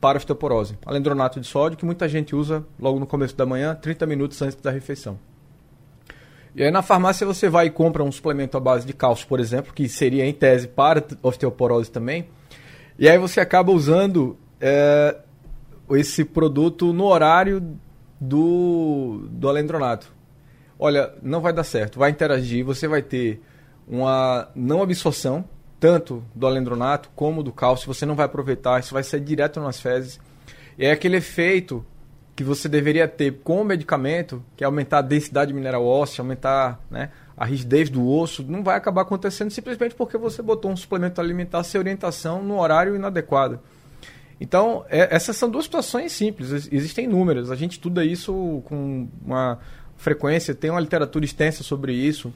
para 0.00 0.18
osteoporose. 0.18 0.78
Alendronato 0.86 1.40
de 1.40 1.46
sódio, 1.46 1.76
que 1.76 1.84
muita 1.84 2.08
gente 2.08 2.34
usa 2.34 2.64
logo 2.78 3.00
no 3.00 3.06
começo 3.06 3.36
da 3.36 3.44
manhã, 3.44 3.74
30 3.74 4.06
minutos 4.06 4.40
antes 4.40 4.56
da 4.56 4.70
refeição. 4.70 5.18
E 6.54 6.62
aí 6.62 6.70
na 6.70 6.82
farmácia 6.82 7.26
você 7.26 7.48
vai 7.48 7.66
e 7.66 7.70
compra 7.70 8.04
um 8.04 8.12
suplemento 8.12 8.56
à 8.56 8.60
base 8.60 8.86
de 8.86 8.92
cálcio, 8.92 9.26
por 9.26 9.40
exemplo, 9.40 9.72
que 9.72 9.88
seria 9.88 10.24
em 10.24 10.32
tese 10.32 10.68
para 10.68 11.02
osteoporose 11.22 11.90
também. 11.90 12.28
E 12.98 13.08
aí 13.08 13.18
você 13.18 13.40
acaba 13.40 13.72
usando 13.72 14.36
é, 14.60 15.16
esse 15.96 16.24
produto 16.24 16.92
no 16.92 17.04
horário 17.04 17.78
do, 18.20 19.26
do 19.30 19.48
alendronato. 19.48 20.12
Olha, 20.78 21.12
não 21.22 21.40
vai 21.40 21.52
dar 21.52 21.64
certo, 21.64 21.98
vai 21.98 22.10
interagir, 22.10 22.64
você 22.64 22.88
vai 22.88 23.02
ter 23.02 23.40
uma 23.86 24.48
não 24.54 24.82
absorção, 24.82 25.44
tanto 25.78 26.24
do 26.34 26.46
alendronato 26.46 27.10
como 27.14 27.42
do 27.42 27.52
cálcio, 27.52 27.92
você 27.92 28.06
não 28.06 28.14
vai 28.14 28.26
aproveitar, 28.26 28.80
isso 28.80 28.94
vai 28.94 29.02
ser 29.02 29.20
direto 29.20 29.60
nas 29.60 29.80
fezes. 29.80 30.20
É 30.78 30.90
aquele 30.90 31.16
efeito 31.16 31.84
que 32.34 32.42
você 32.42 32.68
deveria 32.68 33.06
ter 33.06 33.40
com 33.44 33.60
o 33.60 33.64
medicamento, 33.64 34.42
que 34.56 34.64
é 34.64 34.66
aumentar 34.66 34.98
a 34.98 35.02
densidade 35.02 35.52
mineral 35.52 35.84
óssea, 35.84 36.22
aumentar 36.22 36.80
né, 36.90 37.10
a 37.36 37.44
rigidez 37.44 37.90
do 37.90 38.08
osso, 38.08 38.42
não 38.42 38.62
vai 38.62 38.76
acabar 38.76 39.02
acontecendo 39.02 39.50
simplesmente 39.50 39.94
porque 39.94 40.16
você 40.16 40.40
botou 40.40 40.70
um 40.70 40.76
suplemento 40.76 41.20
alimentar 41.20 41.62
sem 41.64 41.78
orientação 41.78 42.42
no 42.42 42.58
horário 42.58 42.94
inadequado. 42.94 43.60
Então, 44.40 44.84
é, 44.88 45.14
essas 45.14 45.36
são 45.36 45.48
duas 45.48 45.64
situações 45.64 46.12
simples, 46.12 46.68
existem 46.70 47.04
inúmeras. 47.04 47.50
A 47.50 47.56
gente 47.56 47.72
estuda 47.72 48.04
isso 48.04 48.62
com 48.64 49.08
uma 49.24 49.58
frequência, 49.96 50.54
tem 50.54 50.70
uma 50.70 50.80
literatura 50.80 51.24
extensa 51.24 51.62
sobre 51.62 51.92
isso. 51.92 52.32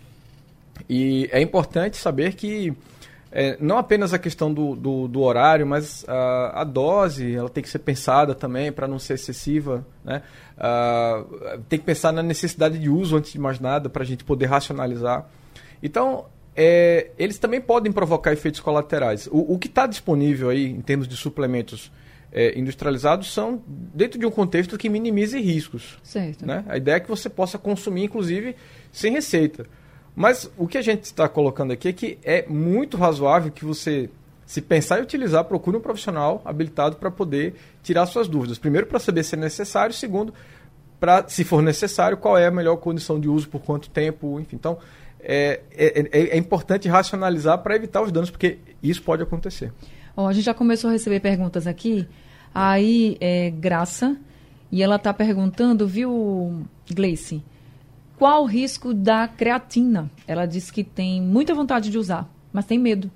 E 0.89 1.29
é 1.33 1.41
importante 1.41 1.97
saber 1.97 2.35
que 2.35 2.73
é, 3.33 3.57
não 3.61 3.77
apenas 3.77 4.15
a 4.15 4.19
questão 4.19 4.53
do, 4.53 4.77
do, 4.77 5.09
do 5.09 5.21
horário, 5.21 5.67
mas 5.67 6.05
a, 6.09 6.61
a, 6.61 6.65
dose 6.65 7.35
ela 7.35 7.49
tem 7.49 7.63
que 7.63 7.69
ser 7.69 7.81
pensada 7.81 8.35
também 8.35 8.71
para 8.71 8.87
não 8.87 8.99
ser 8.99 9.15
excessiva. 9.15 9.85
Né? 10.05 10.23
Tem 11.69 11.79
que 11.79 11.85
pensar 11.85 12.13
na 12.13 12.23
necessidade 12.23 12.79
de 12.79 12.89
uso 12.89 13.17
antes 13.17 13.33
de 13.33 13.39
mais 13.39 13.59
nada 13.59 13.89
para 13.89 14.03
a 14.03 14.07
gente 14.07 14.25
poder 14.25 14.47
racionalizar. 14.47 15.27
Então, 15.83 16.27
é, 16.57 17.11
eles 17.19 17.39
também 17.39 17.61
podem 17.61 17.93
provocar 17.93 18.33
efeitos 18.33 18.61
colaterais. 18.61 19.27
O, 19.27 19.55
o 19.55 19.59
que 19.59 19.69
está 19.69 19.87
disponível 19.87 20.49
aí 20.49 20.65
em 20.65 20.81
termos 20.81 21.07
de 21.07 21.17
suplementos 21.17 21.93
é, 22.33 22.59
industrializados 22.59 23.33
são 23.33 23.63
dentro 23.67 24.19
de 24.19 24.27
um 24.27 24.31
contexto 24.31 24.79
que 24.79 24.89
minimize 24.89 25.39
riscos. 25.39 25.99
Certo. 26.03 26.47
Né? 26.47 26.65
A 26.67 26.77
ideia 26.77 26.97
é 26.97 27.01
que 27.01 27.09
você 27.09 27.29
possa 27.29 27.59
consumir, 27.59 28.05
inclusive, 28.05 28.57
sem 28.91 29.13
receita. 29.13 29.67
Mas 30.15 30.51
o 30.57 30.67
que 30.67 30.79
a 30.79 30.83
gente 30.83 31.05
está 31.05 31.29
colocando 31.29 31.73
aqui 31.73 31.89
é 31.89 31.93
que 31.93 32.19
é 32.25 32.47
muito 32.49 32.97
razoável 32.97 33.53
que 33.53 33.65
você, 33.65 34.09
se 34.47 34.63
pensar 34.63 34.99
em 34.99 35.03
utilizar, 35.03 35.45
procure 35.45 35.77
um 35.77 35.81
profissional 35.81 36.41
habilitado 36.43 36.97
para 36.97 37.11
poder 37.11 37.55
tirar 37.83 38.07
suas 38.07 38.27
dúvidas. 38.27 38.59
Primeiro, 38.59 38.87
para 38.87 38.99
saber 38.99 39.23
se 39.25 39.35
é 39.35 39.39
necessário. 39.39 39.95
Segundo, 39.95 40.33
para, 40.99 41.29
se 41.29 41.45
for 41.45 41.61
necessário, 41.61 42.17
qual 42.17 42.39
é 42.39 42.47
a 42.47 42.51
melhor 42.51 42.77
condição 42.77 43.21
de 43.21 43.29
uso, 43.29 43.47
por 43.47 43.61
quanto 43.61 43.91
tempo, 43.91 44.41
enfim. 44.41 44.57
Então, 44.57 44.79
é, 45.29 45.61
é, 45.73 46.01
é, 46.01 46.21
é 46.29 46.39
importante 46.39 46.89
racionalizar 46.89 47.59
para 47.59 47.75
evitar 47.75 48.01
os 48.01 48.13
danos, 48.13 48.31
porque 48.31 48.59
isso 48.81 49.03
pode 49.03 49.23
acontecer. 49.23 49.73
Oh, 50.17 50.27
a 50.27 50.33
gente 50.33 50.45
já 50.45 50.55
começou 50.55 50.89
a 50.89 50.93
receber 50.93 51.21
perguntas 51.21 51.67
aqui. 51.67 52.07
Aí, 52.55 53.19
é 53.21 53.51
Graça, 53.51 54.17
e 54.71 54.83
ela 54.83 54.97
está 54.97 55.13
perguntando, 55.13 55.87
viu, 55.87 56.65
Gleice, 56.91 57.43
qual 58.17 58.45
o 58.45 58.47
risco 58.47 58.95
da 58.95 59.29
creatina? 59.29 60.11
Ela 60.27 60.47
disse 60.47 60.73
que 60.73 60.83
tem 60.85 61.21
muita 61.21 61.55
vontade 61.55 61.91
de 61.91 61.99
usar, 61.99 62.31
mas 62.53 62.65
tem 62.65 62.79
medo. 62.79 63.11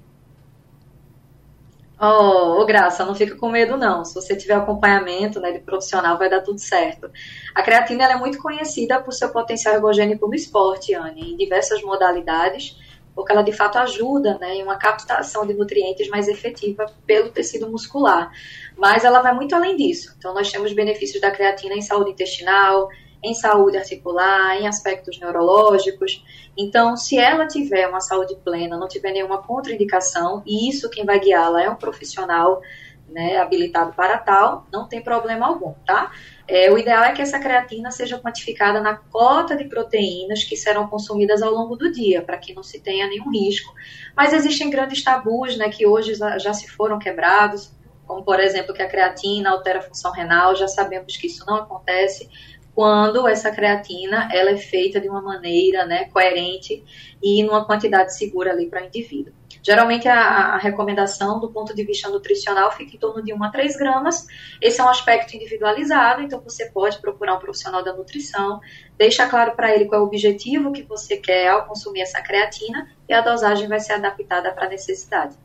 Oh, 2.02 2.64
Graça, 2.64 3.04
não 3.04 3.14
fica 3.14 3.36
com 3.36 3.50
medo 3.50 3.76
não. 3.76 4.06
Se 4.06 4.14
você 4.14 4.34
tiver 4.34 4.54
acompanhamento 4.54 5.38
né, 5.38 5.52
de 5.52 5.58
profissional, 5.58 6.16
vai 6.16 6.30
dar 6.30 6.40
tudo 6.40 6.58
certo. 6.58 7.10
A 7.54 7.62
creatina 7.62 8.04
é 8.04 8.16
muito 8.16 8.38
conhecida 8.38 9.02
por 9.02 9.12
seu 9.12 9.28
potencial 9.30 9.74
ergogênico 9.74 10.26
no 10.26 10.34
esporte, 10.34 10.94
Anne, 10.94 11.34
em 11.34 11.36
diversas 11.36 11.82
modalidades, 11.82 12.74
porque 13.14 13.32
ela 13.32 13.42
de 13.42 13.52
fato 13.52 13.76
ajuda 13.76 14.38
né, 14.38 14.54
em 14.54 14.62
uma 14.62 14.76
captação 14.76 15.46
de 15.46 15.52
nutrientes 15.52 16.08
mais 16.08 16.26
efetiva 16.26 16.86
pelo 17.06 17.28
tecido 17.28 17.70
muscular. 17.70 18.32
Mas 18.78 19.04
ela 19.04 19.20
vai 19.20 19.34
muito 19.34 19.54
além 19.54 19.76
disso. 19.76 20.14
Então, 20.16 20.32
nós 20.32 20.50
temos 20.50 20.72
benefícios 20.72 21.20
da 21.20 21.30
creatina 21.30 21.74
em 21.74 21.82
saúde 21.82 22.12
intestinal, 22.12 22.88
em 23.22 23.34
saúde 23.34 23.76
articular, 23.76 24.56
em 24.60 24.66
aspectos 24.66 25.18
neurológicos. 25.18 26.24
Então, 26.56 26.96
se 26.96 27.18
ela 27.18 27.46
tiver 27.46 27.86
uma 27.86 28.00
saúde 28.00 28.36
plena, 28.42 28.76
não 28.76 28.88
tiver 28.88 29.12
nenhuma 29.12 29.42
contraindicação, 29.42 30.42
e 30.46 30.68
isso 30.68 30.90
quem 30.90 31.04
vai 31.04 31.20
guiá-la 31.20 31.62
é 31.62 31.70
um 31.70 31.76
profissional 31.76 32.60
né, 33.10 33.38
habilitado 33.38 33.92
para 33.92 34.18
tal, 34.18 34.66
não 34.72 34.86
tem 34.86 35.02
problema 35.02 35.46
algum, 35.46 35.74
tá? 35.84 36.12
É, 36.46 36.70
o 36.70 36.78
ideal 36.78 37.02
é 37.04 37.12
que 37.12 37.22
essa 37.22 37.38
creatina 37.38 37.90
seja 37.90 38.18
quantificada 38.18 38.80
na 38.80 38.96
cota 38.96 39.56
de 39.56 39.64
proteínas 39.64 40.44
que 40.44 40.56
serão 40.56 40.86
consumidas 40.86 41.42
ao 41.42 41.52
longo 41.52 41.76
do 41.76 41.90
dia, 41.90 42.22
para 42.22 42.38
que 42.38 42.54
não 42.54 42.62
se 42.62 42.80
tenha 42.80 43.06
nenhum 43.08 43.30
risco. 43.30 43.72
Mas 44.16 44.32
existem 44.32 44.70
grandes 44.70 45.02
tabus, 45.02 45.56
né, 45.56 45.68
que 45.68 45.86
hoje 45.86 46.14
já 46.14 46.52
se 46.52 46.68
foram 46.68 46.98
quebrados, 46.98 47.72
como 48.06 48.24
por 48.24 48.40
exemplo 48.40 48.74
que 48.74 48.82
a 48.82 48.88
creatina 48.88 49.50
altera 49.50 49.78
a 49.78 49.82
função 49.82 50.10
renal, 50.10 50.56
já 50.56 50.66
sabemos 50.66 51.16
que 51.16 51.28
isso 51.28 51.44
não 51.46 51.56
acontece 51.56 52.28
quando 52.80 53.28
essa 53.28 53.50
creatina 53.50 54.26
ela 54.32 54.52
é 54.52 54.56
feita 54.56 54.98
de 54.98 55.06
uma 55.06 55.20
maneira 55.20 55.84
né, 55.84 56.06
coerente 56.06 56.82
e 57.22 57.42
numa 57.42 57.62
quantidade 57.62 58.16
segura 58.16 58.52
ali 58.52 58.70
para 58.70 58.82
o 58.82 58.86
indivíduo. 58.86 59.34
Geralmente 59.62 60.08
a, 60.08 60.54
a, 60.54 60.56
recomendação 60.56 61.38
do 61.38 61.50
ponto 61.50 61.76
de 61.76 61.84
vista 61.84 62.08
nutricional 62.08 62.72
fica 62.72 62.96
em 62.96 62.98
torno 62.98 63.22
de 63.22 63.34
1 63.34 63.44
a 63.44 63.50
3 63.50 63.76
gramas. 63.76 64.26
Esse 64.62 64.80
é 64.80 64.84
um 64.84 64.88
aspecto 64.88 65.36
individualizado, 65.36 66.22
então 66.22 66.40
você 66.40 66.70
pode 66.70 66.98
procurar 67.00 67.34
um 67.34 67.38
profissional 67.38 67.84
da 67.84 67.92
nutrição, 67.92 68.60
deixa 68.96 69.28
claro 69.28 69.54
para 69.54 69.74
ele 69.74 69.84
qual 69.84 70.00
é 70.00 70.02
o 70.02 70.06
objetivo 70.06 70.72
que 70.72 70.82
você 70.82 71.18
quer 71.18 71.48
ao 71.48 71.66
consumir 71.66 72.00
essa 72.00 72.22
creatina 72.22 72.88
e 73.06 73.12
a 73.12 73.20
dosagem 73.20 73.68
vai 73.68 73.80
ser 73.80 73.92
adaptada 73.92 74.52
para 74.52 74.64
a 74.64 74.70
necessidade. 74.70 75.36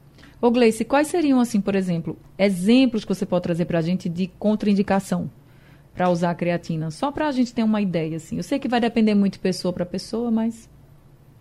Ô 0.41 0.49
Gleice, 0.49 0.85
quais 0.85 1.09
seriam, 1.09 1.41
assim, 1.41 1.59
por 1.59 1.75
exemplo, 1.75 2.17
exemplos 2.39 3.03
que 3.03 3.13
você 3.13 3.25
pode 3.25 3.43
trazer 3.43 3.65
para 3.65 3.79
a 3.79 3.81
gente 3.81 4.07
de 4.07 4.27
contraindicação? 4.39 5.29
Para 5.95 6.09
usar 6.09 6.31
a 6.31 6.35
creatina? 6.35 6.91
Só 6.91 7.11
para 7.11 7.27
a 7.27 7.31
gente 7.31 7.53
ter 7.53 7.63
uma 7.63 7.81
ideia, 7.81 8.17
assim. 8.17 8.37
Eu 8.37 8.43
sei 8.43 8.59
que 8.59 8.67
vai 8.67 8.81
depender 8.81 9.15
muito 9.15 9.33
de 9.33 9.39
pessoa 9.39 9.73
para 9.73 9.85
pessoa, 9.85 10.29
mas... 10.29 10.69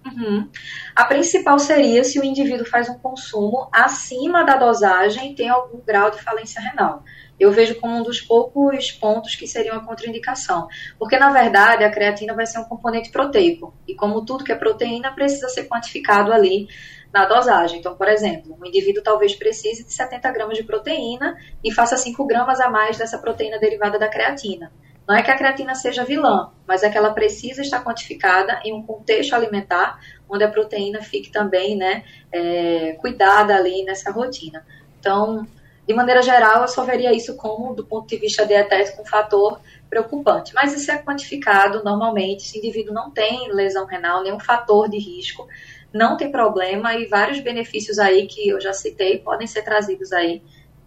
Uhum. 0.05 0.51
A 0.95 1.05
principal 1.07 1.59
seria 1.59 2.05
se 2.05 2.21
o 2.21 2.25
indivíduo 2.25 2.67
faz 2.67 2.89
um 2.89 2.99
consumo 2.99 3.69
acima 3.73 4.45
da 4.45 4.57
dosagem 4.57 5.33
e 5.33 5.35
tem 5.35 5.49
algum 5.49 5.81
grau 5.81 6.11
de 6.11 6.21
falência 6.23 6.61
renal. 6.61 7.03
Eu 7.41 7.51
vejo 7.51 7.81
como 7.81 7.97
um 7.97 8.03
dos 8.03 8.21
poucos 8.21 8.93
pontos 8.93 9.35
que 9.35 9.47
seria 9.47 9.73
uma 9.73 9.85
contraindicação. 9.85 10.69
Porque, 10.99 11.19
na 11.19 11.31
verdade, 11.31 11.85
a 11.85 11.91
creatina 11.91 12.35
vai 12.35 12.47
ser 12.47 12.59
um 12.59 12.65
componente 12.65 13.11
proteico. 13.11 13.75
E 13.89 13.95
como 13.95 14.25
tudo 14.25 14.45
que 14.45 14.53
é 14.53 14.57
proteína, 14.57 15.13
precisa 15.13 15.49
ser 15.49 15.65
quantificado 15.65 16.33
ali 16.33 16.69
na 17.13 17.25
dosagem. 17.25 17.79
Então, 17.79 17.97
por 17.97 18.09
exemplo, 18.09 18.57
um 18.61 18.67
indivíduo 18.67 19.03
talvez 19.03 19.35
precise 19.35 19.85
de 19.85 19.93
70 19.93 20.31
gramas 20.33 20.57
de 20.57 20.65
proteína 20.65 21.37
e 21.63 21.73
faça 21.73 21.97
5 21.97 22.25
gramas 22.27 22.61
a 22.61 22.69
mais 22.69 22.99
dessa 22.99 23.19
proteína 23.19 23.59
derivada 23.59 23.99
da 23.99 24.09
creatina. 24.09 24.73
Não 25.07 25.15
é 25.15 25.23
que 25.23 25.31
a 25.31 25.37
creatina 25.37 25.75
seja 25.75 26.05
vilã, 26.05 26.51
mas 26.67 26.83
é 26.83 26.89
que 26.89 26.97
ela 26.97 27.13
precisa 27.13 27.61
estar 27.61 27.85
quantificada 27.85 28.61
em 28.65 28.73
um 28.73 28.83
contexto 28.83 29.35
alimentar 29.35 30.01
onde 30.29 30.45
a 30.45 30.49
proteína 30.49 31.03
fique 31.03 31.31
também 31.31 31.77
né, 31.77 32.05
é, 32.33 32.93
cuidada 33.01 33.55
ali 33.55 33.85
nessa 33.85 34.11
rotina. 34.11 34.65
Então, 34.99 35.47
de 35.87 35.93
maneira 35.93 36.23
geral, 36.23 36.63
eu 36.63 36.69
só 36.69 36.85
veria 36.85 37.13
isso 37.13 37.37
como, 37.37 37.75
do 37.75 37.85
ponto 37.85 38.09
de 38.09 38.17
vista 38.17 38.47
dietético, 38.47 39.03
um 39.03 39.05
fator 39.05 39.61
preocupante. 39.91 40.55
Mas 40.55 40.75
isso 40.75 40.91
é 40.91 40.97
quantificado 40.97 41.85
normalmente, 41.85 42.43
se 42.43 42.57
o 42.57 42.59
indivíduo 42.59 42.95
não 42.95 43.11
tem 43.11 43.53
lesão 43.53 43.85
renal, 43.85 44.23
nenhum 44.23 44.41
fator 44.41 44.89
de 44.89 44.99
risco, 44.99 45.47
não 45.93 46.17
tem 46.17 46.33
problema 46.33 46.95
e 46.95 47.07
vários 47.07 47.39
benefícios 47.41 47.99
aí 47.99 48.27
que 48.27 48.49
eu 48.49 48.61
já 48.61 48.73
citei 48.73 49.19
podem 49.19 49.47
ser 49.47 49.63
trazidos 49.63 50.13
aí 50.13 50.43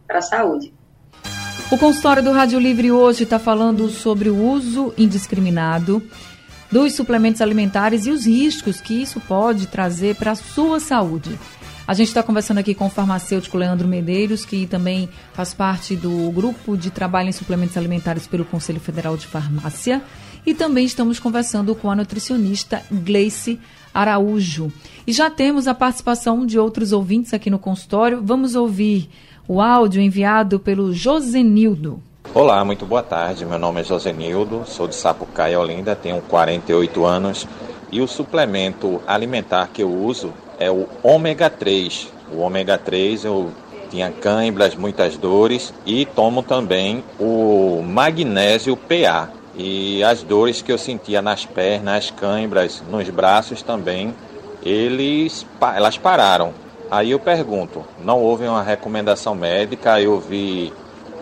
para 0.08 0.18
a 0.18 0.22
saúde. 0.22 0.74
O 1.70 1.78
consultório 1.78 2.24
do 2.24 2.32
Rádio 2.32 2.60
Livre 2.60 2.92
hoje 2.92 3.24
está 3.24 3.38
falando 3.38 3.90
sobre 3.90 4.30
o 4.30 4.38
uso 4.38 4.94
indiscriminado 4.98 6.02
dos 6.72 6.94
suplementos 6.94 7.42
alimentares 7.42 8.06
e 8.06 8.10
os 8.10 8.26
riscos 8.26 8.80
que 8.80 9.02
isso 9.02 9.20
pode 9.20 9.68
trazer 9.68 10.16
para 10.16 10.32
a 10.32 10.36
sua 10.36 10.80
saúde. 10.80 11.38
A 11.88 11.94
gente 11.94 12.10
está 12.10 12.22
conversando 12.22 12.58
aqui 12.58 12.74
com 12.74 12.88
o 12.88 12.90
farmacêutico 12.90 13.58
Leandro 13.58 13.88
Medeiros, 13.88 14.46
que 14.46 14.68
também 14.68 15.08
faz 15.34 15.54
parte 15.54 15.96
do 15.96 16.30
grupo 16.32 16.76
de 16.76 16.92
trabalho 16.92 17.30
em 17.30 17.34
suplementos 17.34 17.78
alimentares 17.78 18.28
pelo 18.28 18.44
Conselho 18.44 18.80
Federal 18.80 19.16
de 19.16 19.26
Farmácia. 19.26 20.02
E 20.46 20.54
também 20.54 20.86
estamos 20.86 21.20
conversando 21.20 21.74
com 21.76 21.90
a 21.90 21.96
nutricionista 21.96 22.84
Gleice 22.92 23.60
Araújo. 23.94 24.72
E 25.06 25.14
já 25.14 25.30
temos 25.30 25.68
a 25.68 25.74
participação 25.74 26.46
de 26.46 26.60
outros 26.60 26.92
ouvintes 26.92 27.34
aqui 27.34 27.50
no 27.50 27.60
consultório. 27.60 28.22
Vamos 28.24 28.56
ouvir 28.56 29.10
o 29.48 29.62
áudio 29.62 30.02
enviado 30.02 30.60
pelo 30.60 30.94
Josenildo. 30.94 32.02
Olá, 32.34 32.64
muito 32.66 32.86
boa 32.86 33.02
tarde. 33.02 33.46
Meu 33.46 33.58
nome 33.58 33.82
é 33.82 33.84
Josenildo, 33.84 34.64
sou 34.66 34.88
de 34.88 34.96
Sapucaí, 34.96 35.56
Olinda, 35.56 35.96
tenho 35.96 36.22
48 36.22 37.06
anos 37.06 37.48
e 37.92 38.02
o 38.02 38.08
suplemento 38.08 39.02
alimentar 39.08 39.70
que 39.74 39.82
eu 39.82 39.90
uso 39.90 40.34
é 40.60 40.70
o 40.70 40.88
ômega 41.02 41.50
3. 41.50 42.12
O 42.32 42.40
ômega 42.40 42.78
3 42.78 43.26
eu 43.26 43.52
tinha 43.90 44.12
câimbras, 44.12 44.76
muitas 44.76 45.18
dores 45.18 45.74
e 45.86 46.06
tomo 46.06 46.44
também 46.44 47.04
o 47.20 47.82
magnésio 47.82 48.76
PA. 48.76 49.30
E 49.58 50.04
as 50.04 50.22
dores 50.22 50.62
que 50.62 50.72
eu 50.72 50.78
sentia 50.78 51.20
nas 51.20 51.44
pernas, 51.44 52.12
câimbras, 52.12 52.84
nos 52.92 53.10
braços 53.10 53.64
também, 53.64 54.14
eles, 54.64 55.46
elas 55.76 55.98
pararam. 55.98 56.54
Aí 56.92 57.12
eu 57.12 57.20
pergunto, 57.20 57.84
não 58.00 58.22
houve 58.22 58.48
uma 58.48 58.62
recomendação 58.62 59.34
médica, 59.34 60.00
eu 60.00 60.20
vi 60.20 60.72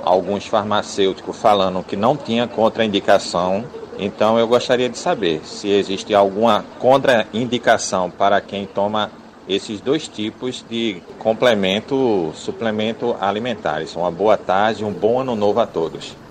alguns 0.04 0.46
farmacêuticos 0.46 1.36
falando 1.38 1.84
que 1.84 1.96
não 1.96 2.18
tinha 2.18 2.46
contraindicação. 2.46 3.64
Então 3.98 4.38
eu 4.38 4.48
gostaria 4.48 4.90
de 4.90 4.98
saber 4.98 5.42
se 5.46 5.70
existe 5.70 6.14
alguma 6.14 6.66
contraindicação 6.78 8.12
para 8.12 8.42
quem 8.42 8.66
toma 8.66 9.10
esses 9.48 9.80
dois 9.80 10.08
tipos 10.08 10.64
de 10.70 11.02
complemento, 11.20 12.32
suplemento 12.36 13.16
alimentares. 13.22 13.96
Uma 13.96 14.12
boa 14.12 14.38
tarde, 14.38 14.84
um 14.84 14.92
bom 14.92 15.22
ano 15.22 15.36
novo 15.36 15.60
a 15.62 15.66
todos. 15.66 16.25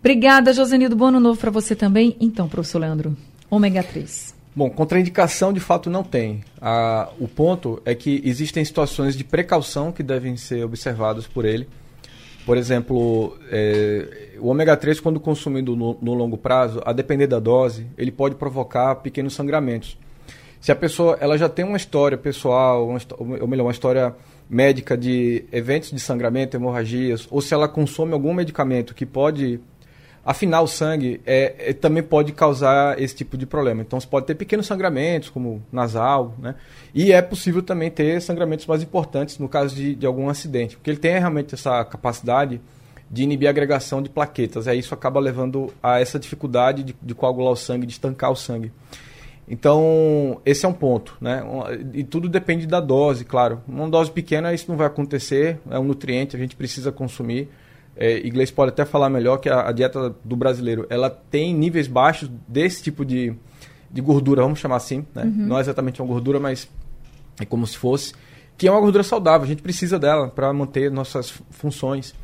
Obrigada, 0.00 0.52
Josenildo. 0.52 0.96
Bom 0.96 1.06
ano 1.06 1.20
novo 1.20 1.38
para 1.38 1.50
você 1.50 1.76
também. 1.76 2.16
Então, 2.18 2.48
professor 2.48 2.78
Leandro, 2.78 3.14
ômega 3.50 3.82
3. 3.82 4.34
Bom, 4.56 4.68
contraindicação 4.70 5.52
de 5.52 5.60
fato 5.60 5.90
não 5.90 6.02
tem. 6.02 6.42
Ah, 6.60 7.10
o 7.20 7.28
ponto 7.28 7.80
é 7.84 7.94
que 7.94 8.20
existem 8.24 8.64
situações 8.64 9.14
de 9.14 9.22
precaução 9.22 9.92
que 9.92 10.02
devem 10.02 10.36
ser 10.36 10.64
observadas 10.64 11.26
por 11.26 11.44
ele. 11.44 11.68
Por 12.46 12.56
exemplo, 12.56 13.36
é, 13.50 14.36
o 14.40 14.48
ômega 14.48 14.74
3, 14.74 14.98
quando 14.98 15.20
consumido 15.20 15.76
no, 15.76 15.96
no, 16.00 16.14
longo 16.14 16.38
prazo, 16.38 16.80
a 16.84 16.92
depender 16.92 17.26
da 17.26 17.38
dose, 17.38 17.86
ele 17.96 18.10
pode 18.10 18.34
provocar 18.36 18.96
pequenos 18.96 19.34
sangramentos. 19.34 19.98
Se 20.60 20.72
a 20.72 20.76
pessoa 20.76 21.16
ela 21.20 21.36
já 21.36 21.48
tem 21.48 21.64
uma 21.64 21.76
história 21.76 22.16
pessoal, 22.16 22.88
uma, 22.88 22.98
ou 23.40 23.46
melhor, 23.46 23.64
uma 23.64 23.72
história 23.72 24.16
médica 24.48 24.96
de 24.96 25.44
eventos 25.52 25.90
de 25.90 26.00
sangramento, 26.00 26.56
hemorragias, 26.56 27.28
ou 27.30 27.40
se 27.40 27.54
ela 27.54 27.68
consome 27.68 28.14
algum 28.14 28.34
medicamento 28.34 28.94
que 28.94 29.06
pode 29.06 29.60
afinar 30.24 30.60
o 30.60 30.66
sangue 30.66 31.20
é, 31.26 31.70
é, 31.70 31.72
também 31.72 32.02
pode 32.02 32.32
causar 32.32 33.00
esse 33.00 33.14
tipo 33.14 33.36
de 33.36 33.46
problema. 33.46 33.82
Então, 33.82 33.98
você 33.98 34.06
pode 34.06 34.26
ter 34.26 34.34
pequenos 34.34 34.66
sangramentos, 34.66 35.30
como 35.30 35.62
nasal, 35.72 36.34
né? 36.38 36.54
E 36.94 37.12
é 37.12 37.22
possível 37.22 37.62
também 37.62 37.90
ter 37.90 38.20
sangramentos 38.20 38.66
mais 38.66 38.82
importantes 38.82 39.38
no 39.38 39.48
caso 39.48 39.74
de, 39.74 39.94
de 39.94 40.06
algum 40.06 40.28
acidente, 40.28 40.76
porque 40.76 40.90
ele 40.90 40.98
tem 40.98 41.18
realmente 41.18 41.54
essa 41.54 41.84
capacidade 41.84 42.60
de 43.10 43.24
inibir 43.24 43.48
a 43.48 43.50
agregação 43.50 44.00
de 44.00 44.08
plaquetas. 44.08 44.68
Aí 44.68 44.78
isso 44.78 44.94
acaba 44.94 45.18
levando 45.18 45.72
a 45.82 46.00
essa 46.00 46.18
dificuldade 46.18 46.82
de, 46.82 46.96
de 47.02 47.14
coagular 47.14 47.52
o 47.52 47.56
sangue, 47.56 47.86
de 47.86 47.92
estancar 47.92 48.30
o 48.30 48.36
sangue. 48.36 48.70
Então, 49.48 50.40
esse 50.46 50.64
é 50.64 50.68
um 50.68 50.72
ponto, 50.72 51.16
né? 51.20 51.42
E 51.92 52.04
tudo 52.04 52.28
depende 52.28 52.68
da 52.68 52.78
dose, 52.78 53.24
claro. 53.24 53.60
Uma 53.66 53.88
dose 53.88 54.08
pequena 54.08 54.54
isso 54.54 54.66
não 54.68 54.76
vai 54.76 54.86
acontecer, 54.86 55.58
é 55.68 55.76
um 55.76 55.82
nutriente, 55.82 56.36
a 56.36 56.38
gente 56.38 56.54
precisa 56.54 56.92
consumir 56.92 57.48
é, 57.96 58.26
inglês 58.26 58.50
pode 58.50 58.70
até 58.70 58.84
falar 58.84 59.10
melhor 59.10 59.38
que 59.38 59.48
a, 59.48 59.68
a, 59.68 59.72
dieta 59.72 60.14
do 60.24 60.36
brasileiro 60.36 60.86
ela 60.88 61.10
tem 61.10 61.54
níveis 61.54 61.86
baixos 61.86 62.30
desse 62.48 62.82
tipo 62.82 63.04
de, 63.04 63.34
de 63.90 64.00
gordura, 64.00 64.42
vamos 64.42 64.58
chamar 64.58 64.76
assim, 64.76 65.04
né? 65.14 65.24
Uhum. 65.24 65.46
Não 65.46 65.58
é 65.58 65.60
exatamente 65.60 66.00
uma 66.00 66.08
gordura, 66.08 66.40
mas 66.40 66.68
é 67.40 67.44
como 67.44 67.66
se 67.66 67.76
fosse, 67.76 68.14
que 68.56 68.68
é 68.68 68.70
uma 68.70 68.80
gordura 68.80 69.02
saudável, 69.02 69.44
a 69.44 69.48
gente 69.48 69.62
precisa 69.62 69.98
dela 69.98 70.28
para 70.28 70.52
manter 70.52 70.90
nossas 70.90 71.32
funções. 71.50 72.14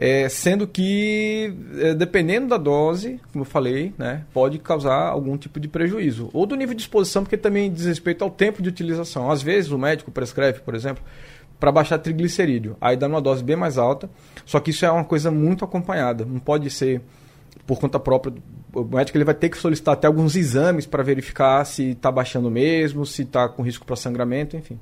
É, 0.00 0.28
sendo 0.28 0.64
que, 0.64 1.52
é, 1.80 1.92
dependendo 1.92 2.46
da 2.46 2.56
dose, 2.56 3.20
como 3.32 3.42
eu 3.42 3.46
falei, 3.46 3.92
né, 3.98 4.24
pode 4.32 4.56
causar 4.60 5.08
algum 5.08 5.36
tipo 5.36 5.58
de 5.58 5.66
prejuízo. 5.66 6.30
Ou 6.32 6.46
do 6.46 6.54
nível 6.54 6.72
de 6.72 6.82
exposição, 6.82 7.24
porque 7.24 7.36
também 7.36 7.68
diz 7.68 7.84
respeito 7.84 8.22
ao 8.22 8.30
tempo 8.30 8.62
de 8.62 8.68
utilização. 8.68 9.28
Às 9.28 9.42
vezes 9.42 9.72
o 9.72 9.78
médico 9.78 10.12
prescreve, 10.12 10.60
por 10.60 10.76
exemplo, 10.76 11.02
para 11.58 11.72
baixar 11.72 11.98
triglicerídeo. 11.98 12.76
Aí 12.80 12.96
dá 12.96 13.06
uma 13.06 13.20
dose 13.20 13.42
bem 13.42 13.56
mais 13.56 13.78
alta, 13.78 14.08
só 14.44 14.60
que 14.60 14.70
isso 14.70 14.84
é 14.84 14.90
uma 14.90 15.04
coisa 15.04 15.30
muito 15.30 15.64
acompanhada. 15.64 16.24
Não 16.24 16.38
pode 16.38 16.70
ser 16.70 17.02
por 17.66 17.78
conta 17.78 17.98
própria. 17.98 18.34
O 18.72 18.84
médico 18.84 19.18
ele 19.18 19.24
vai 19.24 19.34
ter 19.34 19.48
que 19.48 19.58
solicitar 19.58 19.94
até 19.94 20.06
alguns 20.06 20.36
exames 20.36 20.86
para 20.86 21.02
verificar 21.02 21.64
se 21.64 21.90
está 21.90 22.10
baixando 22.10 22.50
mesmo, 22.50 23.04
se 23.04 23.22
está 23.22 23.48
com 23.48 23.62
risco 23.62 23.84
para 23.84 23.96
sangramento, 23.96 24.56
enfim. 24.56 24.78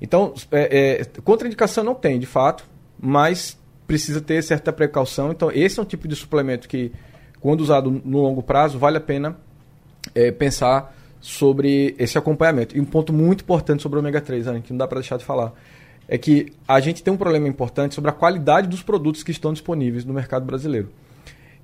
Então, 0.00 0.32
é, 0.52 1.00
é, 1.00 1.20
contraindicação 1.22 1.82
não 1.82 1.94
tem, 1.94 2.18
de 2.18 2.26
fato, 2.26 2.64
mas 3.00 3.58
precisa 3.86 4.20
ter 4.20 4.42
certa 4.42 4.72
precaução. 4.72 5.32
Então, 5.32 5.50
esse 5.52 5.78
é 5.78 5.82
um 5.82 5.86
tipo 5.86 6.06
de 6.06 6.14
suplemento 6.14 6.68
que, 6.68 6.92
quando 7.40 7.60
usado 7.60 7.90
no 8.04 8.22
longo 8.22 8.42
prazo, 8.42 8.78
vale 8.78 8.98
a 8.98 9.00
pena 9.00 9.36
é, 10.14 10.30
pensar 10.30 10.94
sobre 11.20 11.94
esse 11.98 12.16
acompanhamento. 12.16 12.76
E 12.76 12.80
um 12.80 12.84
ponto 12.84 13.12
muito 13.12 13.42
importante 13.42 13.82
sobre 13.82 13.98
o 13.98 14.00
ômega 14.00 14.20
3, 14.20 14.46
Ana, 14.46 14.60
que 14.60 14.72
não 14.72 14.78
dá 14.78 14.86
para 14.86 15.00
deixar 15.00 15.16
de 15.16 15.24
falar 15.24 15.52
é 16.08 16.16
que 16.16 16.52
a 16.66 16.80
gente 16.80 17.02
tem 17.02 17.12
um 17.12 17.16
problema 17.16 17.46
importante 17.46 17.94
sobre 17.94 18.10
a 18.10 18.14
qualidade 18.14 18.66
dos 18.66 18.82
produtos 18.82 19.22
que 19.22 19.30
estão 19.30 19.52
disponíveis 19.52 20.04
no 20.04 20.14
mercado 20.14 20.46
brasileiro. 20.46 20.88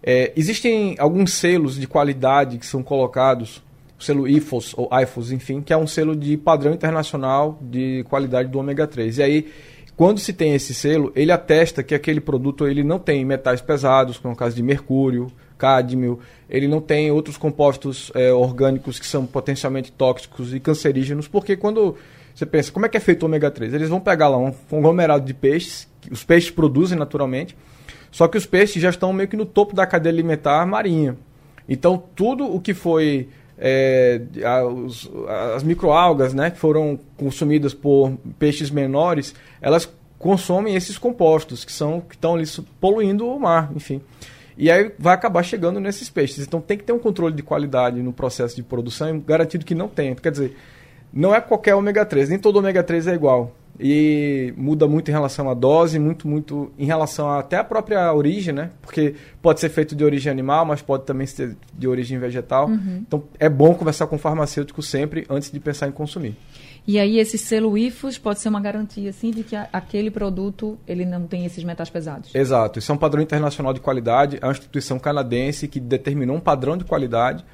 É, 0.02 0.33
existem 0.37 0.96
alguns 0.98 1.33
selos 1.33 1.76
de 1.76 1.87
qualidade 1.87 2.59
que 2.59 2.66
são 2.66 2.83
colocados, 2.83 3.62
o 3.98 4.02
selo 4.04 4.28
IFOS 4.28 4.74
ou 4.76 4.90
IFOS, 4.92 5.33
enfim, 5.33 5.62
que 5.62 5.72
é 5.72 5.76
um 5.76 5.87
selo 5.87 6.14
de 6.14 6.37
padrão 6.37 6.74
internacional 6.74 7.59
de 7.62 8.04
qualidade 8.11 8.50
do 8.50 8.59
ômega 8.59 8.87
3. 8.87 9.16
E 9.16 9.22
aí, 9.22 9.52
quando 9.96 10.20
se 10.20 10.35
tem 10.35 10.54
esse 10.54 10.74
selo, 10.74 11.11
ele 11.16 11.33
atesta 11.33 11.83
que 11.83 11.94
aquele 11.94 12.20
produto 12.20 12.66
ele 12.66 12.85
não 12.85 12.98
tem 12.98 13.24
metais 13.24 13.62
pesados, 13.62 14.18
como 14.18 14.33
é 14.33 14.35
o 14.35 14.38
caso 14.38 14.54
de 14.54 14.62
mercúrio, 14.62 15.33
cádmio, 15.57 16.18
ele 16.50 16.68
não 16.68 16.83
tem 16.83 17.11
outros 17.11 17.38
compostos 17.38 18.12
é, 18.14 18.30
orgânicos 18.30 18.98
que 18.98 19.07
são 19.07 19.24
potencialmente 19.24 19.90
tóxicos 19.90 20.52
e 20.52 20.61
cancerígenos, 20.61 21.26
porque 21.26 21.57
quando 21.57 21.96
você 22.35 22.44
pensa, 22.44 22.73
como 22.73 22.85
é 22.85 22.88
que 22.88 22.97
é 22.97 23.01
feito 23.01 23.23
o 23.23 23.27
ômega 23.27 23.51
3? 23.51 23.75
Eles 23.75 23.88
vão 23.88 24.01
pegar 24.01 24.29
lá 24.29 24.37
um 24.37 24.53
conglomerado 24.53 25.25
de 25.25 25.33
peixes, 25.33 25.88
que 26.01 26.12
os 26.12 26.25
peixes 26.25 26.51
produzem 26.51 26.99
naturalmente, 26.99 27.57
só 28.11 28.27
que 28.27 28.37
os 28.37 28.47
peixes 28.47 28.83
já 28.83 28.90
estão 28.90 29.12
meio 29.12 29.29
que 29.29 29.37
no 29.37 29.47
topo 29.47 29.75
da 29.75 29.87
cadeia 29.87 30.12
alimentar 30.12 30.66
marinha. 30.66 31.16
Então, 31.68 32.03
tudo 32.14 32.44
o 32.44 32.61
que 32.61 32.75
foi 32.75 33.29
é, 33.59 34.20
as, 34.44 35.09
as 35.55 35.62
microalgas, 35.62 36.35
né, 36.35 36.51
que 36.51 36.59
foram 36.59 36.99
consumidas 37.16 37.73
por 37.73 38.12
peixes 38.38 38.70
menores, 38.70 39.35
elas 39.61 39.88
consomem 40.18 40.75
esses 40.75 40.99
compostos 40.99 41.64
que 41.64 41.73
são 41.73 42.01
que 42.01 42.14
estão 42.14 42.35
ali 42.35 42.44
poluindo 42.81 43.27
o 43.27 43.38
mar, 43.38 43.70
enfim. 43.75 44.01
E 44.57 44.70
aí 44.70 44.92
vai 44.99 45.14
acabar 45.14 45.42
chegando 45.42 45.81
nesses 45.81 46.09
peixes. 46.09 46.47
Então 46.47 46.61
tem 46.61 46.79
que 46.79 46.85
ter 46.85 46.92
um 46.92 46.99
controle 46.99 47.35
de 47.35 47.42
qualidade 47.42 48.01
no 48.03 48.12
processo 48.12 48.55
de 48.55 48.62
produção, 48.62 49.20
garantido 49.20 49.64
que 49.64 49.75
não 49.75 49.88
tem. 49.88 50.14
Quer 50.14 50.31
dizer, 50.31 50.57
não 51.14 51.35
é 51.35 51.40
qualquer 51.40 51.74
ômega 51.74 52.05
3, 52.05 52.29
nem 52.29 52.38
todo 52.38 52.57
ômega 52.57 52.83
3 52.83 53.07
é 53.07 53.14
igual. 53.14 53.53
E 53.79 54.55
muda 54.57 54.87
muito 54.87 55.11
em 55.11 55.12
relação 55.12 55.50
à 55.50 55.55
dose, 55.55 55.98
muito, 55.98 56.29
muito 56.29 56.72
em 56.79 56.87
relação 56.87 57.29
a, 57.29 57.40
até 57.40 57.57
à 57.57 57.64
própria 57.64 58.12
origem, 58.12 58.55
né? 58.55 58.70
Porque 58.81 59.14
pode 59.42 59.59
ser 59.59 59.68
feito 59.68 59.96
de 59.96 60.05
origem 60.05 60.31
animal, 60.31 60.64
mas 60.64 60.81
pode 60.81 61.05
também 61.05 61.27
ser 61.27 61.57
de 61.77 61.88
origem 61.88 62.18
vegetal. 62.18 62.68
Uhum. 62.68 63.03
Então 63.07 63.24
é 63.38 63.48
bom 63.48 63.74
conversar 63.74 64.07
com 64.07 64.14
o 64.14 64.18
farmacêutico 64.18 64.81
sempre 64.81 65.27
antes 65.29 65.50
de 65.50 65.59
pensar 65.59 65.88
em 65.88 65.92
consumir. 65.92 66.37
E 66.87 66.98
aí 66.98 67.18
esse 67.18 67.37
selo 67.37 67.77
IFOS 67.77 68.18
pode 68.18 68.38
ser 68.38 68.48
uma 68.48 68.61
garantia 68.61 69.11
assim 69.11 69.31
de 69.31 69.42
que 69.42 69.57
aquele 69.57 70.11
produto 70.11 70.79
ele 70.87 71.05
não 71.05 71.27
tem 71.27 71.44
esses 71.44 71.64
metais 71.64 71.90
pesados. 71.90 72.33
Exato, 72.33 72.79
isso 72.79 72.92
é 72.92 72.94
um 72.94 72.98
padrão 72.98 73.22
internacional 73.22 73.72
de 73.72 73.81
qualidade, 73.81 74.38
é 74.40 74.46
uma 74.46 74.53
instituição 74.53 74.98
canadense 74.98 75.66
que 75.66 75.81
determinou 75.81 76.37
um 76.37 76.40
padrão 76.40 76.77
de 76.77 76.85
qualidade. 76.85 77.44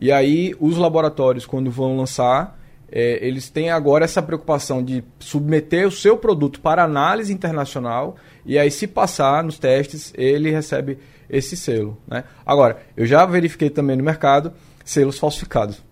E 0.00 0.10
aí 0.10 0.56
os 0.58 0.76
laboratórios 0.76 1.46
quando 1.46 1.70
vão 1.70 1.96
lançar 1.96 2.58
é, 2.90 3.26
eles 3.26 3.50
têm 3.50 3.70
agora 3.70 4.04
essa 4.04 4.22
preocupação 4.22 4.82
de 4.82 5.04
submeter 5.18 5.86
o 5.86 5.90
seu 5.90 6.16
produto 6.16 6.60
para 6.60 6.82
análise 6.82 7.32
internacional 7.32 8.16
e 8.48 8.58
aí, 8.58 8.70
se 8.70 8.86
passar 8.86 9.44
nos 9.44 9.58
testes, 9.58 10.10
ele 10.16 10.50
recebe 10.50 10.98
esse 11.28 11.54
selo. 11.54 11.98
Né? 12.08 12.24
Agora, 12.46 12.78
eu 12.96 13.04
já 13.04 13.26
verifiquei 13.26 13.68
também 13.68 13.94
no 13.94 14.02
mercado 14.02 14.54
selos 14.82 15.18
falsificados 15.18 15.84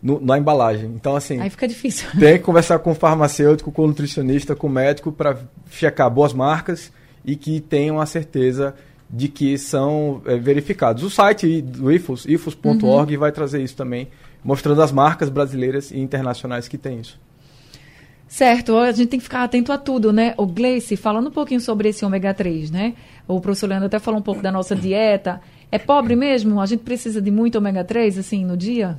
no, 0.00 0.20
na 0.20 0.38
embalagem. 0.38 0.86
Então, 0.94 1.16
assim. 1.16 1.40
Aí 1.40 1.50
fica 1.50 1.66
difícil. 1.66 2.08
Tem 2.16 2.38
que 2.38 2.44
conversar 2.44 2.78
com 2.78 2.92
o 2.92 2.94
farmacêutico, 2.94 3.72
com 3.72 3.82
o 3.82 3.86
nutricionista, 3.88 4.54
com 4.54 4.68
o 4.68 4.70
médico 4.70 5.10
para 5.10 5.38
checar 5.68 6.08
boas 6.08 6.32
marcas 6.32 6.92
e 7.24 7.34
que 7.34 7.58
tenham 7.60 8.00
a 8.00 8.06
certeza 8.06 8.76
de 9.10 9.26
que 9.26 9.58
são 9.58 10.22
é, 10.24 10.36
verificados. 10.36 11.02
O 11.02 11.10
site 11.10 11.60
do 11.62 11.90
IFOS, 11.90 12.26
ifos.org, 12.26 13.12
uhum. 13.12 13.20
vai 13.20 13.32
trazer 13.32 13.60
isso 13.60 13.74
também 13.74 14.08
mostrando 14.44 14.82
as 14.82 14.92
marcas 14.92 15.28
brasileiras 15.28 15.90
e 15.90 15.98
internacionais 15.98 16.68
que 16.68 16.76
tem 16.76 17.00
isso. 17.00 17.18
Certo, 18.28 18.76
a 18.76 18.90
gente 18.92 19.08
tem 19.08 19.18
que 19.18 19.24
ficar 19.24 19.44
atento 19.44 19.72
a 19.72 19.78
tudo, 19.78 20.12
né? 20.12 20.34
O 20.36 20.46
Gleice, 20.46 20.96
falando 20.96 21.28
um 21.28 21.32
pouquinho 21.32 21.60
sobre 21.60 21.88
esse 21.88 22.04
ômega 22.04 22.34
3, 22.34 22.70
né? 22.70 22.94
O 23.28 23.40
professor 23.40 23.68
Leandro 23.68 23.86
até 23.86 23.98
falou 23.98 24.20
um 24.20 24.22
pouco 24.22 24.42
da 24.42 24.50
nossa 24.50 24.74
dieta. 24.74 25.40
É 25.70 25.78
pobre 25.78 26.16
mesmo? 26.16 26.60
A 26.60 26.66
gente 26.66 26.82
precisa 26.82 27.22
de 27.22 27.30
muito 27.30 27.56
ômega 27.56 27.84
3, 27.84 28.18
assim, 28.18 28.44
no 28.44 28.56
dia? 28.56 28.98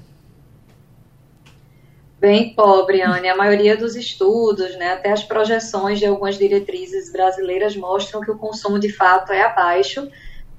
Bem 2.20 2.54
pobre, 2.56 3.02
Anne. 3.02 3.28
A 3.28 3.36
maioria 3.36 3.76
dos 3.76 3.96
estudos, 3.96 4.76
né, 4.78 4.94
até 4.94 5.12
as 5.12 5.24
projeções 5.24 6.00
de 6.00 6.06
algumas 6.06 6.38
diretrizes 6.38 7.12
brasileiras 7.12 7.76
mostram 7.76 8.22
que 8.22 8.32
o 8.32 8.38
consumo 8.38 8.80
de 8.80 8.92
fato 8.92 9.32
é 9.32 9.44
abaixo 9.44 10.08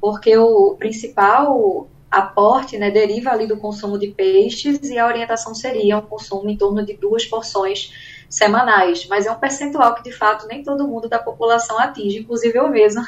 porque 0.01 0.37
o 0.37 0.77
principal 0.79 1.89
aporte 2.11 2.79
né, 2.79 2.91
deriva 2.91 3.31
ali 3.31 3.47
do 3.47 3.57
consumo 3.57 3.99
de 3.99 4.09
peixes 4.09 4.83
e 4.85 4.99
a 4.99 5.07
orientação 5.07 5.55
seria 5.55 5.99
um 5.99 6.03
consumo 6.03 6.49
em 6.49 6.57
torno 6.57 6.85
de 6.85 6.95
duas 6.95 7.25
porções 7.25 7.93
semanais, 8.29 9.07
mas 9.09 9.27
é 9.27 9.31
um 9.31 9.39
percentual 9.39 9.95
que 9.95 10.03
de 10.03 10.13
fato 10.13 10.47
nem 10.47 10.63
todo 10.63 10.87
mundo 10.87 11.09
da 11.09 11.19
população 11.19 11.79
atinge, 11.79 12.19
inclusive 12.19 12.59
eu 12.59 12.69
mesmo. 12.69 13.03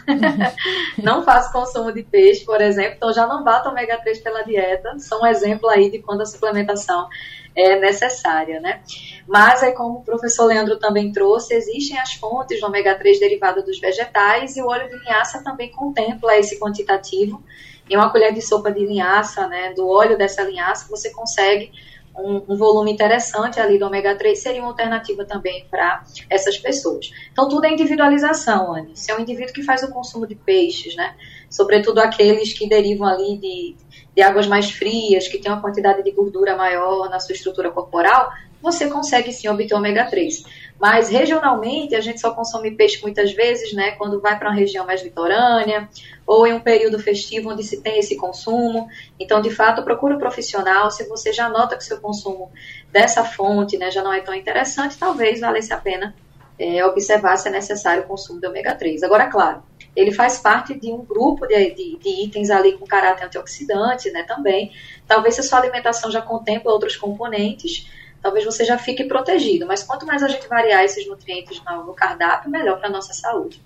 não 1.02 1.24
faço 1.24 1.52
consumo 1.52 1.92
de 1.92 2.02
peixe, 2.02 2.44
por 2.44 2.60
exemplo, 2.60 2.94
então 2.96 3.12
já 3.12 3.26
não 3.26 3.42
bato 3.42 3.68
ômega 3.68 3.98
3 3.98 4.20
pela 4.20 4.42
dieta, 4.42 4.98
são 4.98 5.22
um 5.22 5.26
exemplo 5.26 5.68
aí 5.68 5.90
de 5.90 5.98
quando 5.98 6.22
a 6.22 6.26
suplementação 6.26 7.08
é 7.54 7.78
necessária, 7.80 8.60
né? 8.60 8.80
Mas 9.26 9.62
aí, 9.62 9.72
como 9.72 9.98
o 9.98 10.04
professor 10.04 10.46
Leandro 10.46 10.78
também 10.78 11.10
trouxe, 11.10 11.54
existem 11.54 11.98
as 11.98 12.12
fontes 12.12 12.60
do 12.60 12.66
ômega 12.66 12.94
3 12.94 13.18
derivado 13.18 13.64
dos 13.64 13.80
vegetais 13.80 14.56
e 14.56 14.62
o 14.62 14.68
óleo 14.68 14.88
de 14.88 14.96
linhaça 14.98 15.42
também 15.42 15.70
contempla 15.72 16.36
esse 16.36 16.58
quantitativo. 16.60 17.42
Em 17.88 17.96
uma 17.96 18.10
colher 18.10 18.32
de 18.32 18.42
sopa 18.42 18.70
de 18.70 18.84
linhaça, 18.84 19.46
né, 19.48 19.72
do 19.74 19.88
óleo 19.88 20.16
dessa 20.16 20.42
linhaça, 20.42 20.86
você 20.88 21.10
consegue 21.10 21.70
um, 22.18 22.42
um, 22.48 22.56
volume 22.56 22.92
interessante 22.92 23.60
ali 23.60 23.78
do 23.78 23.86
ômega 23.86 24.16
3 24.16 24.38
seria 24.38 24.60
uma 24.60 24.70
alternativa 24.70 25.24
também 25.24 25.66
para 25.70 26.04
essas 26.28 26.58
pessoas. 26.58 27.10
Então, 27.32 27.48
tudo 27.48 27.64
é 27.64 27.72
individualização, 27.72 28.74
Anne. 28.74 28.96
Se 28.96 29.10
é 29.10 29.16
um 29.16 29.20
indivíduo 29.20 29.54
que 29.54 29.62
faz 29.62 29.82
o 29.82 29.92
consumo 29.92 30.26
de 30.26 30.34
peixes, 30.34 30.96
né? 30.96 31.14
Sobretudo 31.48 32.00
aqueles 32.00 32.52
que 32.52 32.68
derivam 32.68 33.06
ali 33.06 33.38
de, 33.38 33.76
de 34.14 34.22
águas 34.22 34.46
mais 34.46 34.70
frias, 34.70 35.28
que 35.28 35.38
tem 35.38 35.50
uma 35.50 35.60
quantidade 35.60 36.02
de 36.02 36.10
gordura 36.10 36.56
maior 36.56 37.08
na 37.08 37.20
sua 37.20 37.34
estrutura 37.34 37.70
corporal, 37.70 38.30
você 38.60 38.88
consegue 38.88 39.32
sim 39.32 39.48
obter 39.48 39.74
ômega 39.74 40.04
3. 40.04 40.42
Mas 40.80 41.08
regionalmente 41.08 41.96
a 41.96 42.00
gente 42.00 42.20
só 42.20 42.30
consome 42.30 42.70
peixe 42.70 43.02
muitas 43.02 43.32
vezes, 43.32 43.72
né, 43.72 43.92
quando 43.92 44.20
vai 44.20 44.38
para 44.38 44.48
uma 44.48 44.54
região 44.54 44.86
mais 44.86 45.02
litorânea 45.02 45.88
ou 46.26 46.46
em 46.46 46.52
um 46.52 46.60
período 46.60 46.98
festivo 46.98 47.50
onde 47.50 47.64
se 47.64 47.80
tem 47.80 47.98
esse 47.98 48.16
consumo. 48.16 48.88
Então, 49.18 49.40
de 49.40 49.50
fato, 49.50 49.82
procure 49.82 50.14
um 50.14 50.18
profissional. 50.18 50.90
Se 50.90 51.08
você 51.08 51.32
já 51.32 51.48
nota 51.48 51.76
que 51.76 51.82
seu 51.82 52.00
consumo 52.00 52.52
dessa 52.92 53.24
fonte, 53.24 53.76
né, 53.76 53.90
já 53.90 54.02
não 54.02 54.12
é 54.12 54.20
tão 54.20 54.34
interessante, 54.34 54.96
talvez 54.96 55.40
valesse 55.40 55.72
a 55.72 55.78
pena 55.78 56.14
é, 56.58 56.84
observar 56.84 57.36
se 57.36 57.48
é 57.48 57.50
necessário 57.50 58.02
o 58.02 58.06
consumo 58.06 58.40
de 58.40 58.46
ômega 58.46 58.74
3. 58.74 59.02
Agora, 59.02 59.26
claro, 59.28 59.62
ele 59.94 60.12
faz 60.12 60.38
parte 60.38 60.78
de 60.78 60.92
um 60.92 61.04
grupo 61.04 61.46
de, 61.46 61.70
de, 61.70 61.96
de, 61.96 62.24
itens 62.24 62.50
ali 62.50 62.76
com 62.76 62.86
caráter 62.86 63.24
antioxidante, 63.24 64.10
né, 64.10 64.24
também. 64.24 64.72
Talvez 65.06 65.34
se 65.34 65.40
a 65.40 65.44
sua 65.44 65.58
alimentação 65.58 66.10
já 66.10 66.20
contempla 66.20 66.72
outros 66.72 66.96
componentes, 66.96 67.88
talvez 68.22 68.44
você 68.44 68.64
já 68.64 68.78
fique 68.78 69.04
protegido. 69.04 69.66
Mas 69.66 69.82
quanto 69.82 70.06
mais 70.06 70.22
a 70.22 70.28
gente 70.28 70.48
variar 70.48 70.84
esses 70.84 71.06
nutrientes 71.08 71.62
no, 71.64 71.94
cardápio, 71.94 72.50
melhor 72.50 72.78
para 72.78 72.88
a 72.88 72.92
nossa 72.92 73.12
saúde. 73.12 73.60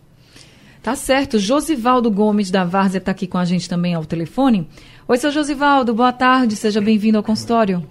Tá 0.82 0.94
certo. 0.94 1.38
Josivaldo 1.38 2.10
Gomes 2.10 2.50
da 2.50 2.64
Várzea 2.64 2.98
está 2.98 3.12
aqui 3.12 3.26
com 3.26 3.38
a 3.38 3.44
gente 3.44 3.68
também 3.68 3.94
ao 3.94 4.04
telefone. 4.04 4.68
Oi, 5.06 5.16
seu 5.16 5.30
Josivaldo, 5.30 5.94
boa 5.94 6.12
tarde, 6.12 6.56
seja 6.56 6.80
bem-vindo 6.80 7.18
ao 7.18 7.24
consultório. 7.24 7.82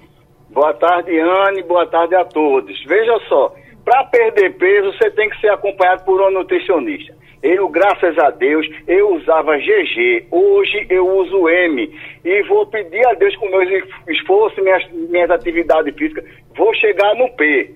Boa 0.49 0.73
tarde, 0.73 1.17
Anne, 1.17 1.63
boa 1.63 1.87
tarde 1.87 2.15
a 2.15 2.25
todos. 2.25 2.77
Veja 2.85 3.17
só, 3.29 3.55
para 3.85 4.03
perder 4.05 4.57
peso, 4.57 4.91
você 4.91 5.09
tem 5.11 5.29
que 5.29 5.39
ser 5.39 5.49
acompanhado 5.49 6.03
por 6.03 6.21
um 6.21 6.31
nutricionista. 6.31 7.15
Eu, 7.43 7.67
graças 7.69 8.17
a 8.19 8.29
Deus, 8.29 8.67
eu 8.87 9.15
usava 9.15 9.57
GG. 9.57 10.27
Hoje 10.29 10.85
eu 10.89 11.07
uso 11.07 11.49
M. 11.49 11.91
E 12.23 12.43
vou 12.43 12.67
pedir 12.67 13.05
a 13.07 13.13
Deus 13.13 13.35
com 13.37 13.49
meus 13.49 13.67
esforços, 14.07 14.63
minhas, 14.63 14.91
minhas 14.91 15.31
atividades 15.31 15.93
físicas, 15.95 16.23
vou 16.55 16.73
chegar 16.75 17.15
no 17.15 17.29
P. 17.35 17.73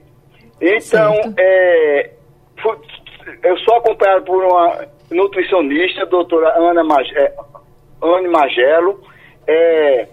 Então, 0.61 1.15
é, 1.37 2.11
eu 3.43 3.57
sou 3.59 3.75
acompanhado 3.77 4.23
por 4.25 4.43
uma 4.43 4.87
nutricionista, 5.11 6.05
doutora 6.05 6.53
Ana 6.57 6.83
Mag, 6.83 7.05
é, 7.15 7.33
Anne 8.01 8.27
Magelo. 8.27 9.01
É, 9.47 10.07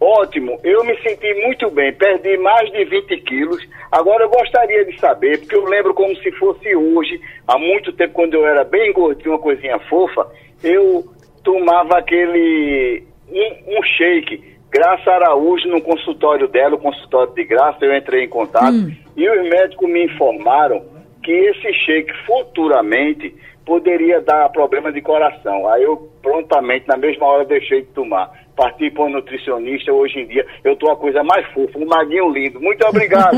Ótimo, 0.00 0.58
eu 0.64 0.82
me 0.82 0.96
senti 1.02 1.34
muito 1.42 1.70
bem, 1.70 1.92
perdi 1.92 2.38
mais 2.38 2.72
de 2.72 2.84
20 2.86 3.16
quilos. 3.18 3.68
Agora 3.92 4.24
eu 4.24 4.30
gostaria 4.30 4.82
de 4.86 4.98
saber, 4.98 5.38
porque 5.40 5.54
eu 5.54 5.64
lembro 5.66 5.92
como 5.92 6.16
se 6.16 6.32
fosse 6.32 6.74
hoje, 6.74 7.20
há 7.46 7.58
muito 7.58 7.92
tempo, 7.92 8.14
quando 8.14 8.32
eu 8.32 8.46
era 8.46 8.64
bem 8.64 8.94
gordinho, 8.94 9.32
uma 9.32 9.38
coisinha 9.38 9.78
fofa, 9.80 10.26
eu 10.64 11.04
tomava 11.44 11.98
aquele. 11.98 13.04
um, 13.30 13.78
um 13.78 13.82
shake. 13.82 14.48
Graça 14.70 15.10
Araújo, 15.10 15.68
no 15.68 15.82
consultório 15.82 16.46
dela, 16.48 16.76
o 16.76 16.78
consultório 16.78 17.34
de 17.34 17.44
graça, 17.44 17.84
eu 17.84 17.94
entrei 17.94 18.24
em 18.24 18.28
contato 18.28 18.72
hum. 18.72 18.94
e 19.16 19.28
os 19.28 19.50
médicos 19.50 19.90
me 19.90 20.04
informaram 20.04 20.82
que 21.22 21.32
esse 21.32 21.72
shake 21.74 22.12
futuramente 22.24 23.34
poderia 23.70 24.20
dar 24.20 24.48
problema 24.48 24.92
de 24.92 25.00
coração. 25.00 25.68
Aí 25.68 25.84
eu 25.84 25.96
prontamente, 26.20 26.88
na 26.88 26.96
mesma 26.96 27.24
hora, 27.24 27.44
deixei 27.44 27.82
de 27.82 27.86
tomar 27.92 28.28
partir 28.56 28.92
para 28.92 29.04
um 29.04 29.10
nutricionista 29.10 29.92
hoje 29.92 30.18
em 30.18 30.26
dia. 30.26 30.44
Eu 30.64 30.74
tô 30.74 30.90
a 30.90 30.96
coisa 30.96 31.22
mais 31.22 31.46
fofa, 31.52 31.78
um 31.78 31.86
maguinho 31.86 32.28
lindo. 32.30 32.60
Muito 32.60 32.84
obrigado. 32.84 33.36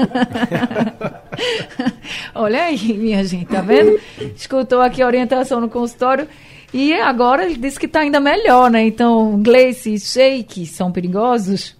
Olha 2.35 2.63
aí, 2.63 2.95
minha 2.95 3.23
gente, 3.25 3.45
tá 3.45 3.61
vendo? 3.61 4.01
Escutou 4.35 4.81
aqui 4.81 5.03
a 5.03 5.07
orientação 5.07 5.61
no 5.61 5.69
consultório. 5.69 6.27
E 6.73 6.95
agora 6.95 7.45
ele 7.45 7.57
disse 7.57 7.79
que 7.79 7.85
está 7.85 8.01
ainda 8.01 8.19
melhor, 8.19 8.71
né? 8.71 8.83
Então, 8.85 9.39
Gleice 9.43 9.93
e 9.93 10.01
shake 10.01 10.65
são 10.65 10.91
perigosos? 10.91 11.77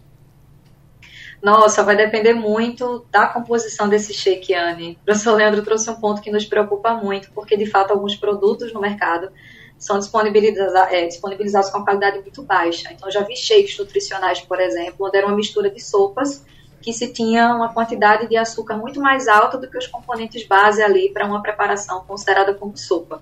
Nossa, 1.43 1.83
vai 1.83 1.97
depender 1.97 2.35
muito 2.35 3.05
da 3.11 3.27
composição 3.27 3.89
desse 3.89 4.15
shake, 4.15 4.55
Anne. 4.55 4.97
O 5.03 5.05
professor 5.05 5.35
Leandro 5.35 5.65
trouxe 5.65 5.91
um 5.91 5.97
ponto 5.97 6.23
que 6.23 6.31
nos 6.31 6.45
preocupa 6.45 6.95
muito, 6.95 7.33
porque 7.33 7.57
de 7.57 7.67
fato 7.67 7.91
alguns 7.91 8.15
produtos 8.15 8.73
no 8.73 8.81
mercado 8.81 9.29
são 9.77 9.99
disponibilizados, 9.99 10.93
é, 10.93 11.05
disponibilizados 11.07 11.69
com 11.71 11.83
qualidade 11.83 12.21
muito 12.21 12.43
baixa. 12.45 12.93
Então, 12.93 13.11
já 13.11 13.23
vi 13.25 13.35
shakes 13.35 13.77
nutricionais, 13.77 14.41
por 14.41 14.61
exemplo, 14.61 15.09
onde 15.09 15.19
era 15.19 15.27
uma 15.27 15.35
mistura 15.35 15.69
de 15.69 15.81
sopas 15.81 16.45
que 16.81 16.93
se 16.93 17.13
tinha 17.13 17.53
uma 17.55 17.75
quantidade 17.75 18.29
de 18.29 18.37
açúcar 18.37 18.77
muito 18.77 19.01
mais 19.01 19.27
alta 19.27 19.59
do 19.59 19.69
que 19.69 19.77
os 19.77 19.89
componentes 19.89 20.47
base 20.47 20.81
ali 20.81 21.11
para 21.13 21.27
uma 21.27 21.43
preparação 21.43 22.05
considerada 22.05 22.55
como 22.55 22.77
sopa. 22.77 23.21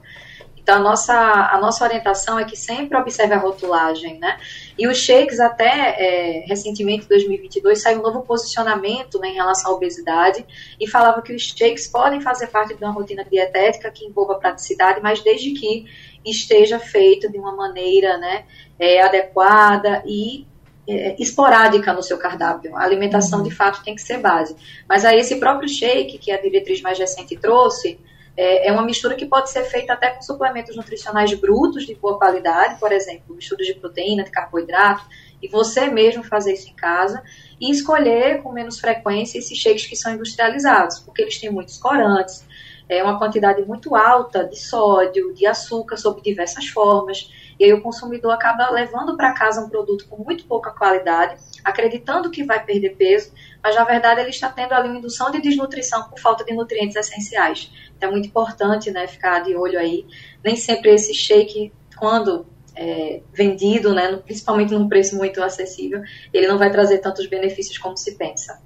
Então, 0.71 0.83
a 0.83 0.85
nossa, 0.85 1.15
a 1.53 1.59
nossa 1.59 1.83
orientação 1.83 2.39
é 2.39 2.45
que 2.45 2.57
sempre 2.57 2.97
observe 2.97 3.35
a 3.35 3.39
rotulagem, 3.39 4.21
né? 4.21 4.39
E 4.79 4.87
os 4.87 4.99
shakes, 4.99 5.41
até 5.41 5.67
é, 5.67 6.45
recentemente, 6.47 7.07
em 7.07 7.09
2022, 7.09 7.83
saiu 7.83 7.99
um 7.99 8.03
novo 8.03 8.23
posicionamento 8.23 9.19
né, 9.19 9.31
em 9.31 9.35
relação 9.35 9.73
à 9.73 9.75
obesidade 9.75 10.47
e 10.79 10.87
falava 10.87 11.23
que 11.23 11.35
os 11.35 11.43
shakes 11.43 11.89
podem 11.89 12.21
fazer 12.21 12.47
parte 12.47 12.75
de 12.75 12.85
uma 12.85 12.93
rotina 12.93 13.25
dietética 13.25 13.91
que 13.91 14.05
envolva 14.05 14.37
praticidade, 14.37 15.01
mas 15.03 15.21
desde 15.21 15.51
que 15.55 15.87
esteja 16.25 16.79
feito 16.79 17.29
de 17.29 17.37
uma 17.37 17.51
maneira 17.51 18.17
né, 18.19 18.45
é, 18.79 19.03
adequada 19.03 20.05
e 20.07 20.47
é, 20.89 21.17
esporádica 21.21 21.93
no 21.93 22.03
seu 22.03 22.17
cardápio. 22.17 22.77
A 22.77 22.85
alimentação, 22.85 23.41
uhum. 23.41 23.45
de 23.45 23.51
fato, 23.51 23.83
tem 23.83 23.97
que 23.97 24.03
ser 24.03 24.19
base. 24.19 24.55
Mas 24.89 25.05
aí 25.05 25.19
esse 25.19 25.35
próprio 25.41 25.69
shake, 25.69 26.17
que 26.19 26.31
a 26.31 26.41
diretriz 26.41 26.81
mais 26.81 26.97
recente 26.97 27.37
trouxe, 27.37 27.99
é, 28.37 28.69
é 28.69 28.73
uma 28.73 28.83
mistura 28.83 29.15
que 29.15 29.27
pode 29.27 29.51
ser 29.51 29.65
feita 29.65 29.93
até 29.93 30.11
com 30.11 30.23
suplementos 30.23 30.77
nutricionais 30.77 31.33
brutos 31.35 31.87
de 31.87 31.95
boa 31.95 32.19
qualidade, 32.19 32.79
por 32.79 32.93
exemplo, 32.93 33.35
mistura 33.35 33.65
de 33.65 33.75
proteína, 33.75 34.25
de 34.25 34.31
carboidrato, 34.31 35.05
e 35.43 35.49
você 35.49 35.87
mesmo 35.87 36.23
fazer 36.23 36.53
isso 36.53 36.69
em 36.69 36.75
casa 36.75 37.23
e 37.61 37.71
escolher 37.71 38.43
com 38.43 38.53
menos 38.53 38.79
frequência 38.79 39.39
esses 39.39 39.59
shakes 39.59 39.87
que 39.87 39.97
são 39.97 40.13
industrializados, 40.13 40.99
porque 41.01 41.23
eles 41.23 41.39
têm 41.39 41.51
muitos 41.51 41.79
corantes, 41.79 42.47
é 42.89 43.03
uma 43.03 43.19
quantidade 43.19 43.65
muito 43.65 43.95
alta 43.95 44.45
de 44.45 44.59
sódio, 44.59 45.33
de 45.33 45.47
açúcar, 45.47 45.97
sob 45.97 46.21
diversas 46.21 46.67
formas. 46.67 47.31
E 47.61 47.65
aí 47.65 47.75
o 47.75 47.83
consumidor 47.83 48.33
acaba 48.33 48.71
levando 48.71 49.19
para 49.19 49.35
casa 49.35 49.61
um 49.61 49.69
produto 49.69 50.07
com 50.09 50.25
muito 50.25 50.47
pouca 50.47 50.71
qualidade, 50.71 51.37
acreditando 51.63 52.31
que 52.31 52.43
vai 52.43 52.65
perder 52.65 52.97
peso, 52.97 53.33
mas 53.63 53.77
na 53.77 53.85
verdade 53.85 54.23
ele 54.23 54.31
está 54.31 54.49
tendo 54.49 54.73
ali 54.73 54.89
uma 54.89 54.97
indução 54.97 55.31
de 55.31 55.43
desnutrição 55.43 56.05
por 56.05 56.19
falta 56.19 56.43
de 56.43 56.55
nutrientes 56.55 56.97
essenciais. 56.97 57.71
Então 57.95 58.09
é 58.09 58.13
muito 58.13 58.29
importante 58.29 58.91
né, 58.91 59.07
ficar 59.07 59.41
de 59.41 59.55
olho 59.55 59.79
aí. 59.79 60.07
Nem 60.43 60.57
sempre 60.57 60.95
esse 60.95 61.13
shake, 61.13 61.71
quando 61.99 62.47
é, 62.75 63.21
vendido, 63.31 63.93
né, 63.93 64.19
principalmente 64.25 64.73
num 64.73 64.89
preço 64.89 65.15
muito 65.19 65.43
acessível, 65.43 66.01
ele 66.33 66.49
não 66.49 66.57
vai 66.57 66.71
trazer 66.71 66.97
tantos 67.01 67.27
benefícios 67.27 67.77
como 67.77 67.95
se 67.95 68.17
pensa. 68.17 68.59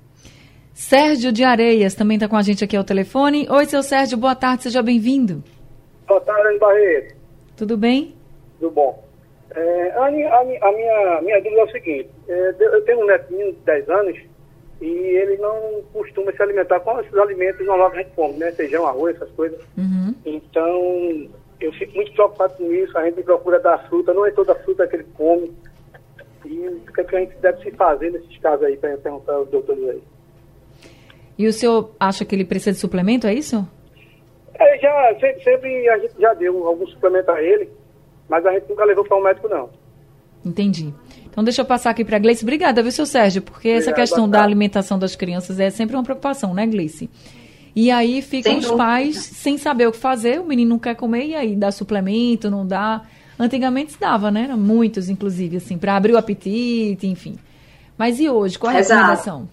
Sérgio 0.73 1.33
de 1.33 1.43
Areias 1.43 1.97
também 1.97 2.17
está 2.17 2.29
com 2.29 2.37
a 2.37 2.43
gente 2.43 2.63
aqui 2.63 2.77
ao 2.77 2.85
telefone. 2.85 3.49
Oi, 3.51 3.67
seu 3.67 3.83
Sérgio, 3.83 4.17
boa 4.17 4.37
tarde, 4.37 4.63
seja 4.63 4.81
bem-vindo. 4.85 5.43
Boa 6.07 6.21
tarde, 6.21 6.59
Barreto. 6.61 7.17
Tudo 7.57 7.77
bem? 7.77 8.15
Tudo 8.59 8.71
bom. 8.71 9.05
É, 9.55 9.91
a, 9.91 10.05
a, 10.05 10.09
a, 10.09 10.73
minha, 10.73 11.21
minha 11.23 11.41
dúvida 11.43 11.61
é 11.61 11.65
o 11.65 11.71
seguinte: 11.71 12.11
é, 12.29 12.55
eu 12.59 12.85
tenho 12.85 13.01
um 13.01 13.07
netinho 13.07 13.53
de 13.53 13.59
10 13.61 13.89
anos 13.91 14.19
e 14.81 14.87
ele 14.87 15.37
não 15.37 15.83
costuma 15.93 16.33
se 16.33 16.43
alimentar 16.43 16.81
com 16.81 17.01
esses 17.01 17.15
alimentos 17.15 17.65
normais 17.67 17.93
que 17.93 17.99
a 17.99 18.03
gente 18.03 18.15
come, 18.15 18.39
né? 18.39 18.53
Feijão, 18.53 18.87
arroz, 18.87 19.17
essas 19.17 19.31
coisas. 19.31 19.59
Uhum. 19.79 20.15
Então, 20.25 21.29
eu 21.61 21.73
fico 21.73 21.95
muito 21.95 22.13
preocupado 22.13 22.55
com 22.55 22.73
isso. 22.73 22.97
A 22.99 23.05
gente 23.05 23.23
procura 23.23 23.61
dar 23.61 23.79
fruta, 23.89 24.13
não 24.13 24.27
é 24.27 24.31
toda 24.31 24.55
fruta 24.57 24.87
que 24.87 24.97
ele 24.97 25.07
come. 25.15 25.53
E 26.45 26.69
o 26.69 26.93
que, 26.93 27.01
é 27.01 27.05
que 27.05 27.17
a 27.17 27.21
gente 27.21 27.37
deve 27.37 27.63
se 27.63 27.71
fazer 27.71 28.11
nesses 28.11 28.37
casos 28.39 28.67
aí, 28.67 28.77
para 28.77 28.97
perguntar 28.99 29.33
aos 29.33 29.49
doutores 29.49 29.89
aí. 29.89 30.03
E 31.39 31.47
o 31.47 31.53
senhor 31.53 31.91
acha 31.99 32.25
que 32.25 32.35
ele 32.35 32.45
precisa 32.45 32.73
de 32.73 32.79
suplemento, 32.79 33.27
é 33.27 33.35
isso? 33.35 33.67
É, 34.55 34.79
já, 34.79 35.15
sempre, 35.19 35.43
sempre 35.43 35.89
a 35.89 35.99
gente 35.99 36.21
já 36.21 36.35
deu 36.35 36.67
algum 36.67 36.87
suplemento 36.87 37.31
a 37.31 37.43
ele. 37.43 37.71
Mas 38.29 38.45
a 38.47 38.53
gente 38.53 38.69
nunca 38.69 38.85
levou 38.85 39.05
para 39.05 39.17
um 39.17 39.23
médico, 39.23 39.49
não. 39.49 39.71
Entendi. 40.45 40.93
Então 41.31 41.43
deixa 41.43 41.63
eu 41.63 41.67
passar 41.67 41.91
aqui 41.91 42.05
para 42.05 42.17
a 42.17 42.19
Gleice. 42.19 42.45
Obrigada, 42.45 42.83
viu, 42.83 42.93
seu 42.93 43.07
Sérgio? 43.07 43.43
Porque 43.43 43.69
Obrigado, 43.69 43.83
essa 43.83 43.93
questão 43.93 44.29
da 44.29 44.43
alimentação 44.43 44.99
das 44.99 45.17
crianças 45.17 45.59
é 45.59 45.71
sempre 45.71 45.97
uma 45.97 46.03
preocupação, 46.03 46.55
né, 46.55 46.67
Gleice? 46.67 47.11
E 47.75 47.91
aí 47.91 48.23
ficam 48.23 48.53
sem 48.53 48.59
os 48.59 48.67
dúvida. 48.67 48.85
pais 48.85 49.17
sem 49.17 49.59
saber 49.59 49.89
o 49.89 49.93
que 49.93 49.99
fazer, 49.99 50.41
o 50.41 50.45
menino 50.45 50.71
não 50.71 50.79
quer 50.79 50.95
comer, 50.95 51.27
e 51.27 51.35
aí 51.35 51.57
dá 51.57 51.73
suplemento, 51.73 52.51
não 52.51 52.65
dá. 52.65 53.03
Antigamente 53.37 53.93
se 53.93 54.01
dava, 54.01 54.31
né? 54.31 54.47
Muitos, 54.57 55.09
inclusive, 55.09 55.57
assim, 55.57 55.77
para 55.77 55.97
abrir 55.97 56.13
o 56.13 56.17
apetite, 56.17 57.07
enfim. 57.07 57.37
Mas 57.99 58.21
e 58.21 58.29
hoje? 58.29 58.59
Qual 58.59 58.73
é 58.73 58.77
a 58.77 58.79
Exato. 58.79 59.49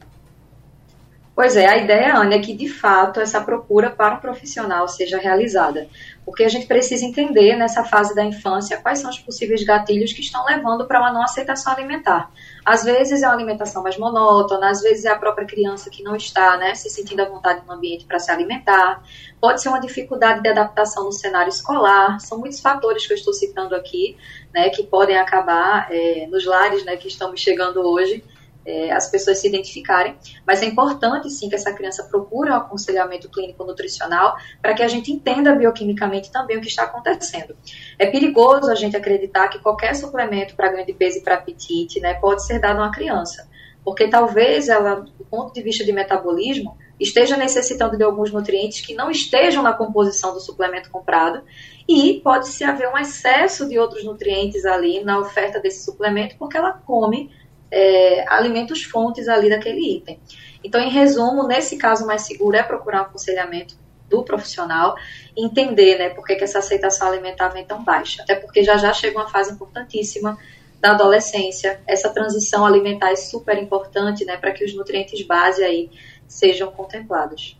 Pois 1.33 1.55
é, 1.55 1.65
a 1.65 1.77
ideia, 1.77 2.15
Ana, 2.17 2.35
é 2.35 2.39
que 2.39 2.53
de 2.53 2.67
fato 2.67 3.21
essa 3.21 3.39
procura 3.39 3.89
para 3.89 4.15
um 4.15 4.19
profissional 4.19 4.87
seja 4.87 5.17
realizada. 5.17 5.87
Porque 6.25 6.43
a 6.43 6.49
gente 6.49 6.67
precisa 6.67 7.05
entender 7.05 7.55
nessa 7.55 7.85
fase 7.85 8.13
da 8.13 8.23
infância 8.23 8.77
quais 8.81 8.99
são 8.99 9.09
os 9.09 9.17
possíveis 9.17 9.63
gatilhos 9.63 10.11
que 10.11 10.21
estão 10.21 10.45
levando 10.45 10.85
para 10.85 10.99
uma 10.99 11.11
não 11.11 11.23
aceitação 11.23 11.73
alimentar. 11.73 12.29
Às 12.65 12.83
vezes 12.83 13.23
é 13.23 13.27
uma 13.27 13.33
alimentação 13.33 13.81
mais 13.81 13.97
monótona, 13.97 14.69
às 14.69 14.81
vezes 14.81 15.05
é 15.05 15.09
a 15.09 15.17
própria 15.17 15.47
criança 15.47 15.89
que 15.89 16.03
não 16.03 16.15
está 16.15 16.57
né, 16.57 16.75
se 16.75 16.89
sentindo 16.89 17.21
à 17.21 17.25
vontade 17.25 17.65
no 17.65 17.73
ambiente 17.73 18.05
para 18.05 18.19
se 18.19 18.29
alimentar. 18.29 19.01
Pode 19.39 19.61
ser 19.61 19.69
uma 19.69 19.79
dificuldade 19.79 20.41
de 20.41 20.49
adaptação 20.49 21.05
no 21.05 21.11
cenário 21.13 21.49
escolar. 21.49 22.19
São 22.19 22.37
muitos 22.39 22.59
fatores 22.59 23.07
que 23.07 23.13
eu 23.13 23.17
estou 23.17 23.33
citando 23.33 23.73
aqui, 23.73 24.17
né, 24.53 24.69
que 24.69 24.83
podem 24.83 25.17
acabar 25.17 25.87
é, 25.89 26.27
nos 26.27 26.45
lares 26.45 26.83
né, 26.85 26.97
que 26.97 27.07
estamos 27.07 27.39
chegando 27.39 27.81
hoje, 27.81 28.23
é, 28.65 28.91
as 28.91 29.09
pessoas 29.09 29.39
se 29.39 29.47
identificarem, 29.47 30.15
mas 30.45 30.61
é 30.61 30.65
importante 30.65 31.29
sim 31.29 31.49
que 31.49 31.55
essa 31.55 31.73
criança 31.73 32.03
procure 32.03 32.49
um 32.49 32.55
aconselhamento 32.55 33.29
clínico 33.29 33.63
nutricional 33.63 34.35
para 34.61 34.73
que 34.73 34.83
a 34.83 34.87
gente 34.87 35.11
entenda 35.11 35.55
bioquimicamente 35.55 36.31
também 36.31 36.57
o 36.57 36.61
que 36.61 36.67
está 36.67 36.83
acontecendo. 36.83 37.55
É 37.97 38.05
perigoso 38.07 38.69
a 38.69 38.75
gente 38.75 38.95
acreditar 38.95 39.47
que 39.47 39.59
qualquer 39.59 39.95
suplemento 39.95 40.55
para 40.55 40.71
ganho 40.71 40.85
de 40.85 40.93
peso 40.93 41.19
e 41.19 41.21
para 41.21 41.35
apetite 41.35 41.99
né, 41.99 42.15
pode 42.15 42.45
ser 42.45 42.59
dado 42.59 42.79
a 42.79 42.83
uma 42.83 42.91
criança, 42.91 43.47
porque 43.83 44.07
talvez 44.07 44.69
ela, 44.69 44.95
do 44.95 45.25
ponto 45.25 45.53
de 45.53 45.61
vista 45.61 45.83
de 45.83 45.91
metabolismo, 45.91 46.77
esteja 46.99 47.35
necessitando 47.35 47.97
de 47.97 48.03
alguns 48.03 48.31
nutrientes 48.31 48.81
que 48.81 48.93
não 48.93 49.09
estejam 49.09 49.63
na 49.63 49.73
composição 49.73 50.33
do 50.33 50.39
suplemento 50.39 50.91
comprado 50.91 51.41
e 51.87 52.21
pode-se 52.23 52.63
haver 52.63 52.87
um 52.89 52.97
excesso 52.97 53.67
de 53.67 53.79
outros 53.79 54.03
nutrientes 54.05 54.65
ali 54.65 55.03
na 55.03 55.19
oferta 55.19 55.59
desse 55.59 55.83
suplemento 55.83 56.35
porque 56.37 56.55
ela 56.55 56.73
come 56.73 57.31
é, 57.71 58.25
alimentos 58.27 58.83
fontes 58.83 59.27
ali 59.27 59.49
daquele 59.49 59.97
item. 59.97 60.19
Então, 60.63 60.81
em 60.81 60.89
resumo, 60.89 61.47
nesse 61.47 61.77
caso 61.77 62.05
mais 62.05 62.23
seguro 62.23 62.55
é 62.55 62.63
procurar 62.63 62.99
um 62.99 63.05
aconselhamento 63.05 63.75
do 64.09 64.23
profissional, 64.23 64.95
entender 65.35 65.97
né, 65.97 66.09
por 66.09 66.25
que, 66.25 66.35
que 66.35 66.43
essa 66.43 66.59
aceitação 66.59 67.07
alimentar 67.07 67.47
vem 67.47 67.65
tão 67.65 67.83
baixa. 67.83 68.21
Até 68.21 68.35
porque 68.35 68.63
já 68.63 68.77
já 68.77 68.91
chega 68.91 69.17
uma 69.17 69.29
fase 69.29 69.53
importantíssima 69.53 70.37
da 70.81 70.91
adolescência. 70.91 71.79
Essa 71.87 72.09
transição 72.09 72.65
alimentar 72.65 73.11
é 73.11 73.15
super 73.15 73.57
importante 73.57 74.25
né, 74.25 74.35
para 74.35 74.51
que 74.51 74.65
os 74.65 74.75
nutrientes 74.75 75.25
base 75.25 75.63
aí 75.63 75.89
sejam 76.27 76.69
contemplados. 76.71 77.57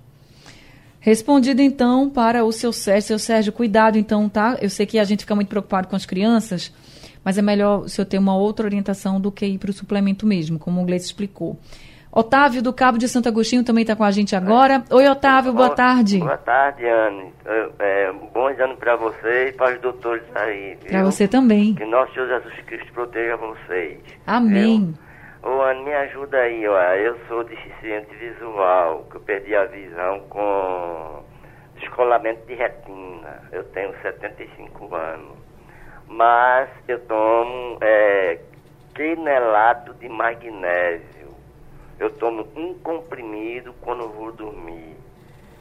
Respondido 0.99 1.61
então 1.61 2.09
para 2.09 2.43
o 2.43 2.51
seu 2.51 2.71
Sérgio. 2.71 3.07
Seu 3.07 3.19
Sérgio, 3.19 3.51
cuidado 3.51 3.97
então, 3.97 4.29
tá? 4.29 4.57
Eu 4.61 4.69
sei 4.69 4.85
que 4.85 4.99
a 4.99 5.03
gente 5.03 5.21
fica 5.21 5.33
muito 5.33 5.47
preocupado 5.47 5.87
com 5.87 5.95
as 5.95 6.05
crianças, 6.05 6.71
mas 7.23 7.37
é 7.37 7.41
melhor 7.41 7.81
o 7.81 7.89
senhor 7.89 8.05
ter 8.05 8.17
uma 8.17 8.35
outra 8.35 8.65
orientação 8.65 9.19
do 9.19 9.31
que 9.31 9.45
ir 9.45 9.57
para 9.57 9.69
o 9.69 9.73
suplemento 9.73 10.25
mesmo, 10.25 10.59
como 10.59 10.81
o 10.81 10.85
Gleice 10.85 11.05
explicou. 11.05 11.57
Otávio 12.13 12.61
do 12.61 12.73
Cabo 12.73 12.97
de 12.97 13.07
Santo 13.07 13.29
Agostinho 13.29 13.63
também 13.63 13.83
está 13.83 13.95
com 13.95 14.03
a 14.03 14.11
gente 14.11 14.35
agora. 14.35 14.83
Oi, 14.89 15.07
Otávio, 15.07 15.53
boa 15.53 15.69
tarde. 15.69 16.19
Boa 16.19 16.37
tarde, 16.37 16.85
Anne. 16.85 17.33
É, 17.79 18.11
bons 18.33 18.59
anos 18.59 18.77
para 18.77 18.97
você 18.97 19.47
e 19.47 19.51
para 19.53 19.73
os 19.73 19.81
doutores 19.81 20.23
aí. 20.35 20.77
Para 20.89 21.05
você 21.05 21.25
também. 21.25 21.73
Que 21.75 21.85
nosso 21.85 22.13
Senhor 22.13 22.27
Jesus 22.27 22.53
Cristo 22.65 22.91
proteja 22.91 23.37
vocês. 23.37 23.97
Amém. 24.27 24.93
Ô, 25.41 25.61
Anne, 25.61 25.85
me 25.85 25.93
ajuda 25.93 26.37
aí, 26.37 26.67
ó. 26.67 26.77
Eu 26.95 27.17
sou 27.29 27.45
deficiente 27.45 28.13
visual, 28.17 29.07
que 29.09 29.15
eu 29.15 29.21
perdi 29.21 29.55
a 29.55 29.65
visão 29.67 30.19
com 30.27 31.23
descolamento 31.79 32.45
de 32.45 32.55
retina. 32.55 33.41
Eu 33.53 33.63
tenho 33.71 33.93
75 34.01 34.93
anos 34.93 35.40
mas 36.11 36.69
eu 36.87 36.99
tomo 37.05 37.77
é, 37.81 38.37
quinelato 38.93 39.93
de 39.93 40.09
magnésio. 40.09 41.31
Eu 41.99 42.09
tomo 42.11 42.45
um 42.55 42.73
comprimido 42.79 43.73
quando 43.81 44.09
vou 44.09 44.31
dormir. 44.31 44.95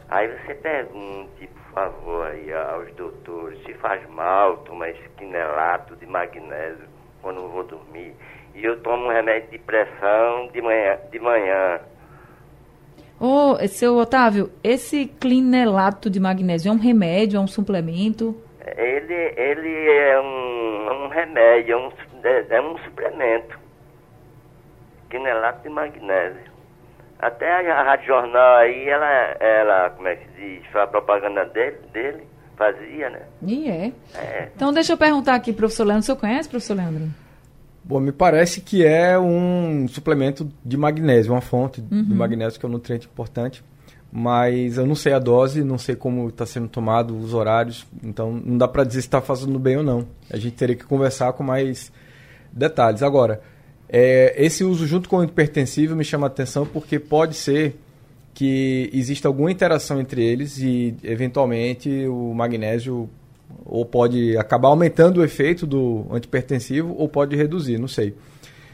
Aí 0.08 0.26
você 0.26 0.54
pergunte, 0.54 1.46
por 1.46 1.72
favor, 1.72 2.26
aí 2.26 2.52
aos 2.52 2.92
doutores, 2.94 3.62
se 3.64 3.74
faz 3.74 4.04
mal 4.10 4.56
tomar 4.58 4.90
esse 4.90 5.08
quinelato 5.16 5.94
de 5.96 6.06
magnésio 6.06 6.88
quando 7.22 7.48
vou 7.48 7.62
dormir. 7.62 8.14
E 8.54 8.64
eu 8.64 8.80
tomo 8.82 9.06
um 9.06 9.10
remédio 9.10 9.50
de 9.50 9.58
pressão 9.58 10.48
de 10.52 10.60
manhã. 10.60 10.98
De 11.12 11.20
manhã. 11.20 11.80
Ô, 13.20 13.52
oh, 13.52 13.68
seu 13.68 13.96
Otávio, 13.96 14.50
esse 14.64 15.06
clinelato 15.06 16.10
de 16.10 16.18
magnésio 16.18 16.70
é 16.70 16.72
um 16.72 16.78
remédio, 16.78 17.36
é 17.36 17.40
um 17.40 17.46
suplemento? 17.46 18.34
Ele, 18.76 19.14
ele 19.36 19.90
é 19.90 20.20
um, 20.20 21.04
um 21.04 21.08
remédio, 21.08 21.74
é 21.74 21.76
um, 21.76 21.92
é, 22.24 22.46
é 22.50 22.60
um 22.60 22.78
suplemento. 22.78 23.58
Quinelato 25.08 25.62
de 25.62 25.68
magnésio. 25.68 26.50
Até 27.18 27.70
a 27.70 27.82
Rádio 27.82 28.06
Jornal 28.06 28.56
aí, 28.56 28.88
ela, 28.88 29.06
ela, 29.40 29.90
como 29.90 30.08
é 30.08 30.16
que 30.16 30.26
se 30.30 30.40
diz, 30.40 30.66
foi 30.72 30.80
a 30.80 30.86
propaganda 30.86 31.44
dele, 31.46 31.76
dele, 31.92 32.22
fazia, 32.56 33.10
né? 33.10 33.20
E 33.42 33.68
é. 33.68 33.92
é. 34.14 34.48
Então 34.54 34.72
deixa 34.72 34.92
eu 34.92 34.96
perguntar 34.96 35.34
aqui, 35.34 35.52
professor 35.52 35.84
Leandro, 35.84 36.02
o 36.02 36.06
senhor 36.06 36.18
conhece, 36.18 36.48
professor 36.48 36.76
Leandro? 36.76 37.08
Bom, 37.84 38.00
me 38.00 38.12
parece 38.12 38.60
que 38.60 38.86
é 38.86 39.18
um 39.18 39.86
suplemento 39.88 40.50
de 40.64 40.76
magnésio, 40.76 41.32
uma 41.32 41.40
fonte 41.40 41.80
uhum. 41.80 42.04
de 42.04 42.14
magnésio 42.14 42.58
que 42.58 42.64
é 42.64 42.68
um 42.68 42.72
nutriente 42.72 43.06
importante 43.06 43.62
mas 44.12 44.76
eu 44.76 44.86
não 44.86 44.94
sei 44.94 45.12
a 45.12 45.18
dose, 45.18 45.62
não 45.62 45.78
sei 45.78 45.94
como 45.94 46.28
está 46.28 46.44
sendo 46.44 46.68
tomado, 46.68 47.16
os 47.16 47.32
horários, 47.32 47.86
então 48.02 48.32
não 48.32 48.58
dá 48.58 48.66
para 48.66 48.84
dizer 48.84 49.02
se 49.02 49.06
está 49.06 49.20
fazendo 49.20 49.58
bem 49.58 49.76
ou 49.76 49.82
não. 49.82 50.06
A 50.28 50.36
gente 50.36 50.56
teria 50.56 50.74
que 50.74 50.84
conversar 50.84 51.32
com 51.32 51.44
mais 51.44 51.92
detalhes. 52.52 53.02
Agora, 53.02 53.40
é, 53.88 54.34
esse 54.36 54.64
uso 54.64 54.86
junto 54.86 55.08
com 55.08 55.18
o 55.18 55.24
hipertensivo 55.24 55.94
me 55.94 56.04
chama 56.04 56.26
a 56.26 56.28
atenção 56.28 56.66
porque 56.66 56.98
pode 56.98 57.36
ser 57.36 57.76
que 58.34 58.90
exista 58.92 59.28
alguma 59.28 59.50
interação 59.50 60.00
entre 60.00 60.24
eles 60.24 60.58
e, 60.58 60.94
eventualmente, 61.02 62.06
o 62.06 62.32
magnésio 62.34 63.08
ou 63.64 63.84
pode 63.84 64.36
acabar 64.36 64.68
aumentando 64.68 65.20
o 65.20 65.24
efeito 65.24 65.66
do 65.66 66.06
antipertensivo 66.10 66.94
ou 66.96 67.08
pode 67.08 67.36
reduzir, 67.36 67.78
não 67.78 67.88
sei. 67.88 68.14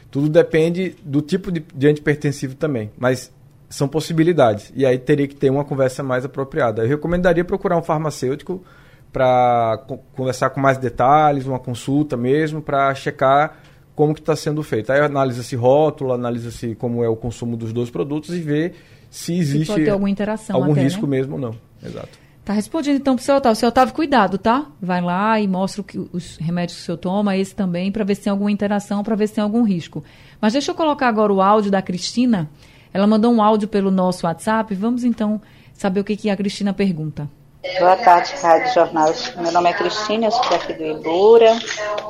Tudo 0.09 0.29
depende 0.29 0.95
do 1.03 1.21
tipo 1.21 1.51
de, 1.51 1.63
de 1.75 1.87
antipertensivo 1.87 2.55
também, 2.55 2.91
mas 2.97 3.31
são 3.69 3.87
possibilidades. 3.87 4.71
E 4.75 4.85
aí 4.85 4.97
teria 4.97 5.27
que 5.27 5.35
ter 5.35 5.49
uma 5.49 5.65
conversa 5.65 6.01
mais 6.03 6.23
apropriada. 6.25 6.83
Eu 6.83 6.87
recomendaria 6.87 7.43
procurar 7.43 7.77
um 7.77 7.83
farmacêutico 7.83 8.63
para 9.11 9.83
conversar 10.13 10.49
com 10.51 10.59
mais 10.59 10.77
detalhes, 10.77 11.45
uma 11.45 11.59
consulta 11.59 12.15
mesmo, 12.15 12.61
para 12.61 12.93
checar 12.95 13.57
como 13.95 14.13
que 14.13 14.19
está 14.19 14.35
sendo 14.35 14.61
feito. 14.61 14.91
Aí 14.91 14.99
analisa-se 14.99 15.55
rótulo, 15.55 16.13
analisa-se 16.13 16.75
como 16.75 17.03
é 17.03 17.09
o 17.09 17.15
consumo 17.15 17.57
dos 17.57 17.73
dois 17.73 17.89
produtos 17.89 18.29
e 18.35 18.39
vê 18.39 18.73
se 19.09 19.37
existe 19.37 19.73
se 19.73 19.89
alguma 19.89 20.09
interação 20.09 20.55
algum 20.55 20.73
até, 20.73 20.83
risco 20.83 21.07
né? 21.07 21.17
mesmo 21.17 21.35
ou 21.35 21.41
não. 21.41 21.55
Exato. 21.83 22.27
Tá 22.45 22.53
respondido 22.53 22.95
então 22.95 23.15
para 23.15 23.21
o 23.21 23.25
seu 23.25 23.35
Otávio. 23.35 23.55
Seu 23.57 23.69
Otávio, 23.69 23.93
cuidado, 23.93 24.37
tá? 24.37 24.67
Vai 24.81 25.01
lá 25.01 25.39
e 25.39 25.47
mostra 25.47 25.83
que, 25.83 25.97
os 26.13 26.37
remédios 26.37 26.77
que 26.77 26.83
o 26.83 26.85
senhor 26.85 26.97
toma, 26.97 27.35
esse 27.35 27.53
também, 27.53 27.91
para 27.91 28.05
ver 28.05 28.15
se 28.15 28.21
tem 28.21 28.31
alguma 28.31 28.51
interação, 28.51 29.03
para 29.03 29.15
ver 29.15 29.27
se 29.27 29.33
tem 29.33 29.43
algum 29.43 29.63
risco. 29.63 30.03
Mas 30.39 30.53
deixa 30.53 30.71
eu 30.71 30.75
colocar 30.75 31.09
agora 31.09 31.33
o 31.33 31.41
áudio 31.41 31.69
da 31.69 31.81
Cristina 31.81 32.49
ela 32.97 33.05
mandou 33.05 33.31
um 33.31 33.43
áudio 33.43 33.67
pelo 33.67 33.91
nosso 33.91 34.25
WhatsApp. 34.25 34.73
Vamos 34.73 35.03
então 35.03 35.39
saber 35.71 35.99
o 35.99 36.03
que, 36.03 36.17
que 36.17 36.31
a 36.31 36.35
Cristina 36.35 36.73
pergunta. 36.73 37.29
Boa 37.77 37.95
tarde, 37.95 38.33
Rádio 38.41 38.73
Jornal. 38.73 39.13
Meu 39.37 39.51
nome 39.51 39.69
é 39.69 39.73
Cristina, 39.73 40.25
eu 40.25 40.31
sou 40.31 40.49
daqui 40.49 40.73
do 40.73 40.83
Ibura. 40.83 41.59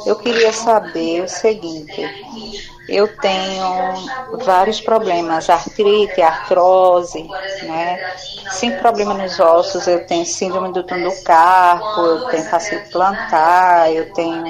Eu 0.06 0.16
queria 0.16 0.54
saber 0.54 1.24
o 1.24 1.28
seguinte: 1.28 2.02
eu 2.88 3.06
tenho 3.18 3.96
vários 4.46 4.80
problemas, 4.80 5.50
artrite, 5.50 6.22
artrose, 6.22 7.22
né? 7.64 8.00
Sem 8.52 8.72
problema 8.78 9.14
nos 9.14 9.38
ossos, 9.42 9.88
eu 9.88 10.06
tenho 10.06 10.26
síndrome 10.26 10.72
do 10.72 10.84
túnel 10.84 11.12
do 11.12 11.24
carpo, 11.24 12.00
eu 12.00 12.28
tenho 12.30 12.44
fascite 12.44 12.90
plantar, 12.92 13.92
eu 13.92 14.14
tenho 14.14 14.42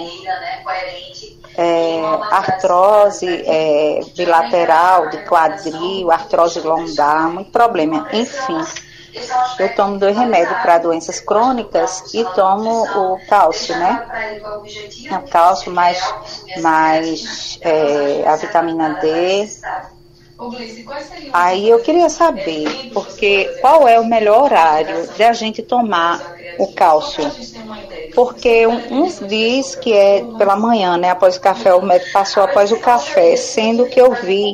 é, 1.58 2.00
artrose 2.32 3.28
é, 3.28 4.02
bilateral, 4.15 5.10
de 5.10 5.17
quadril, 5.26 6.12
artrose 6.12 6.60
lombar, 6.60 7.30
muito 7.30 7.52
problema. 7.52 8.08
Enfim, 8.13 8.62
eu 9.60 9.76
tomo 9.76 9.98
dois 9.98 10.15
remédios 10.15 10.56
para 10.62 10.78
doenças 10.78 11.20
crônicas 11.20 12.13
e 12.13 12.24
tomo 12.36 12.84
o 12.84 13.20
cálcio, 13.28 13.76
né? 13.76 14.06
O 15.12 15.30
cálcio 15.30 15.72
mais, 15.72 16.00
mais 16.62 17.58
é, 17.62 18.28
a 18.28 18.36
vitamina 18.36 19.00
D. 19.02 19.50
Aí 21.34 21.67
eu 21.67 21.80
queria 21.80 22.10
saber, 22.10 22.91
porque 22.93 23.46
qual 23.60 23.88
é 23.88 24.00
o 24.00 24.06
melhor 24.06 24.43
horário 24.43 25.08
de 25.08 25.24
a 25.24 25.34
gente 25.34 25.63
tomar 25.63 26.22
o 26.60 26.72
cálcio? 26.74 27.24
Porque 28.13 28.65
uns 28.67 29.20
diz 29.20 29.76
que 29.76 29.93
é 29.93 30.24
pela 30.38 30.56
manhã, 30.56 30.98
né? 30.98 31.12
Após 31.12 31.38
o 31.38 31.41
café, 31.41 31.74
o 31.74 31.82
médico 31.82 32.12
passou 32.12 32.43
após 32.43 32.72
o 32.72 32.80
café, 32.80 33.36
sendo 33.36 33.86
que 33.86 34.00
eu 34.00 34.13
vi, 34.13 34.54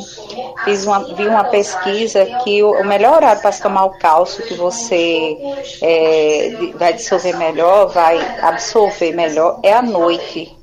fiz 0.63 0.85
uma, 0.85 1.03
vi 1.15 1.27
uma 1.27 1.43
pesquisa 1.45 2.25
que 2.43 2.61
o, 2.63 2.71
o 2.71 2.85
melhor 2.85 3.17
horário 3.17 3.41
para 3.41 3.51
se 3.51 3.61
tomar 3.61 3.85
o 3.85 3.97
cálcio 3.97 4.45
que 4.45 4.53
você 4.53 5.37
é, 5.81 6.73
vai 6.75 6.93
dissolver 6.93 7.37
melhor, 7.37 7.87
vai 7.87 8.19
absorver 8.41 9.11
melhor, 9.13 9.59
é 9.63 9.73
à 9.73 9.81
noite. 9.81 10.55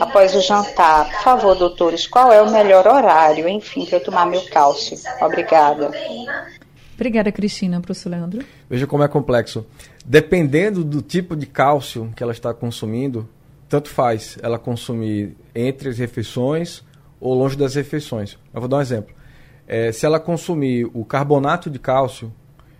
Após 0.00 0.34
o 0.34 0.40
jantar, 0.40 1.08
por 1.08 1.22
favor, 1.22 1.54
doutores, 1.54 2.08
qual 2.08 2.32
é 2.32 2.42
o 2.42 2.50
melhor 2.50 2.88
horário, 2.88 3.48
enfim, 3.48 3.86
para 3.86 3.98
eu 3.98 4.04
tomar 4.04 4.26
meu 4.26 4.42
cálcio? 4.50 4.98
Obrigada. 5.20 5.92
Obrigada, 6.96 7.30
Cristina. 7.30 7.80
Professor 7.80 8.08
Leandro. 8.08 8.44
Veja 8.68 8.86
como 8.86 9.04
é 9.04 9.08
complexo. 9.08 9.64
Dependendo 10.08 10.84
do 10.84 11.02
tipo 11.02 11.34
de 11.34 11.46
cálcio 11.46 12.12
que 12.14 12.22
ela 12.22 12.30
está 12.30 12.54
consumindo, 12.54 13.28
tanto 13.68 13.88
faz 13.88 14.38
ela 14.40 14.56
consumir 14.56 15.36
entre 15.52 15.88
as 15.88 15.98
refeições 15.98 16.84
ou 17.20 17.34
longe 17.34 17.56
das 17.56 17.74
refeições. 17.74 18.38
Eu 18.54 18.60
vou 18.60 18.68
dar 18.68 18.76
um 18.76 18.80
exemplo. 18.80 19.12
É, 19.66 19.90
se 19.90 20.06
ela 20.06 20.20
consumir 20.20 20.88
o 20.94 21.04
carbonato 21.04 21.68
de 21.68 21.80
cálcio, 21.80 22.32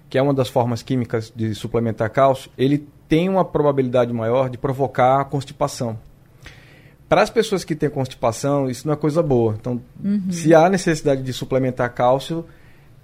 que 0.09 0.17
é 0.17 0.23
uma 0.23 0.33
das 0.33 0.49
formas 0.49 0.85
químicas 0.85 1.33
de 1.35 1.53
suplementar 1.53 2.11
cálcio, 2.11 2.49
ele 2.57 2.87
tem 3.09 3.29
uma 3.29 3.45
probabilidade 3.45 4.13
maior 4.13 4.49
de 4.49 4.57
provocar 4.57 5.25
constipação. 5.25 5.99
Para 7.09 7.23
as 7.23 7.31
pessoas 7.31 7.65
que 7.65 7.75
têm 7.75 7.91
constipação, 7.91 8.71
isso 8.71 8.87
não 8.87 8.95
é 8.95 8.97
coisa 8.97 9.21
boa. 9.21 9.57
Então, 9.59 9.83
uhum. 10.03 10.31
se 10.31 10.55
há 10.55 10.69
necessidade 10.69 11.25
de 11.25 11.33
suplementar 11.33 11.93
cálcio, 11.93 12.45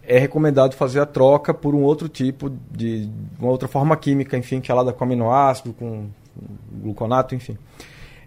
é 0.06 0.18
recomendado 0.18 0.74
fazer 0.74 1.00
a 1.00 1.06
troca 1.06 1.54
por 1.54 1.74
um 1.74 1.82
outro 1.82 2.08
tipo 2.08 2.50
de 2.70 3.08
uma 3.38 3.50
outra 3.50 3.68
forma 3.68 3.96
química, 3.96 4.36
enfim, 4.36 4.60
que 4.60 4.70
é 4.70 4.74
lá 4.74 4.92
com 4.92 5.04
aminoácido, 5.04 5.72
com 5.72 6.08
gluconato, 6.82 7.34
enfim. 7.34 7.56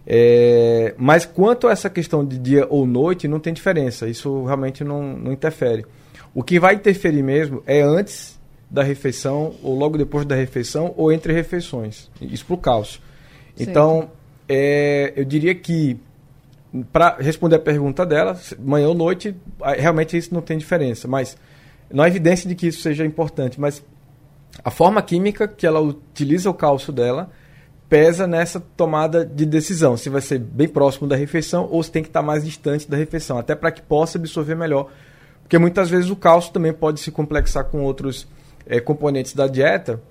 É, 0.07 0.93
mas 0.97 1.25
quanto 1.25 1.67
a 1.67 1.71
essa 1.71 1.89
questão 1.89 2.23
de 2.23 2.37
dia 2.37 2.67
ou 2.69 2.85
noite, 2.85 3.27
não 3.27 3.39
tem 3.39 3.53
diferença. 3.53 4.07
Isso 4.07 4.43
realmente 4.45 4.83
não, 4.83 5.17
não 5.17 5.31
interfere. 5.31 5.85
O 6.33 6.43
que 6.43 6.59
vai 6.59 6.75
interferir 6.75 7.23
mesmo 7.23 7.63
é 7.65 7.81
antes 7.81 8.39
da 8.69 8.83
refeição, 8.83 9.55
ou 9.63 9.77
logo 9.77 9.97
depois 9.97 10.25
da 10.25 10.35
refeição, 10.35 10.93
ou 10.97 11.11
entre 11.11 11.33
refeições. 11.33 12.09
Isso 12.21 12.45
para 12.45 12.53
o 12.53 12.57
cálcio. 12.57 13.01
Certo. 13.55 13.69
Então, 13.69 14.09
é, 14.47 15.13
eu 15.15 15.23
diria 15.23 15.55
que, 15.55 15.97
para 16.91 17.15
responder 17.19 17.55
a 17.55 17.59
pergunta 17.59 18.05
dela, 18.05 18.39
manhã 18.59 18.87
ou 18.87 18.93
noite, 18.93 19.35
realmente 19.77 20.17
isso 20.17 20.33
não 20.33 20.41
tem 20.41 20.57
diferença. 20.57 21.07
Mas 21.07 21.37
não 21.91 22.03
há 22.03 22.07
evidência 22.07 22.47
de 22.47 22.55
que 22.55 22.67
isso 22.67 22.81
seja 22.81 23.05
importante, 23.05 23.59
mas 23.59 23.83
a 24.63 24.71
forma 24.71 25.01
química 25.01 25.47
que 25.47 25.65
ela 25.65 25.79
utiliza 25.79 26.49
o 26.49 26.53
cálcio 26.53 26.91
dela 26.91 27.29
pesa 27.87 28.25
nessa 28.25 28.59
tomada 28.59 29.25
de 29.25 29.45
decisão, 29.45 29.95
se 29.95 30.09
vai 30.09 30.21
ser 30.21 30.39
bem 30.39 30.67
próximo 30.67 31.07
da 31.07 31.15
refeição 31.15 31.67
ou 31.71 31.83
se 31.83 31.91
tem 31.91 32.01
que 32.01 32.09
estar 32.09 32.21
mais 32.21 32.43
distante 32.43 32.89
da 32.89 32.97
refeição, 32.97 33.37
até 33.37 33.55
para 33.55 33.71
que 33.71 33.81
possa 33.81 34.17
absorver 34.17 34.55
melhor. 34.55 34.89
Porque 35.43 35.57
muitas 35.59 35.89
vezes 35.89 36.09
o 36.09 36.15
cálcio 36.15 36.51
também 36.51 36.73
pode 36.73 36.99
se 36.99 37.11
complexar 37.11 37.65
com 37.65 37.83
outros 37.83 38.27
é, 38.65 38.79
componentes 38.79 39.33
da 39.33 39.47
dieta, 39.47 40.01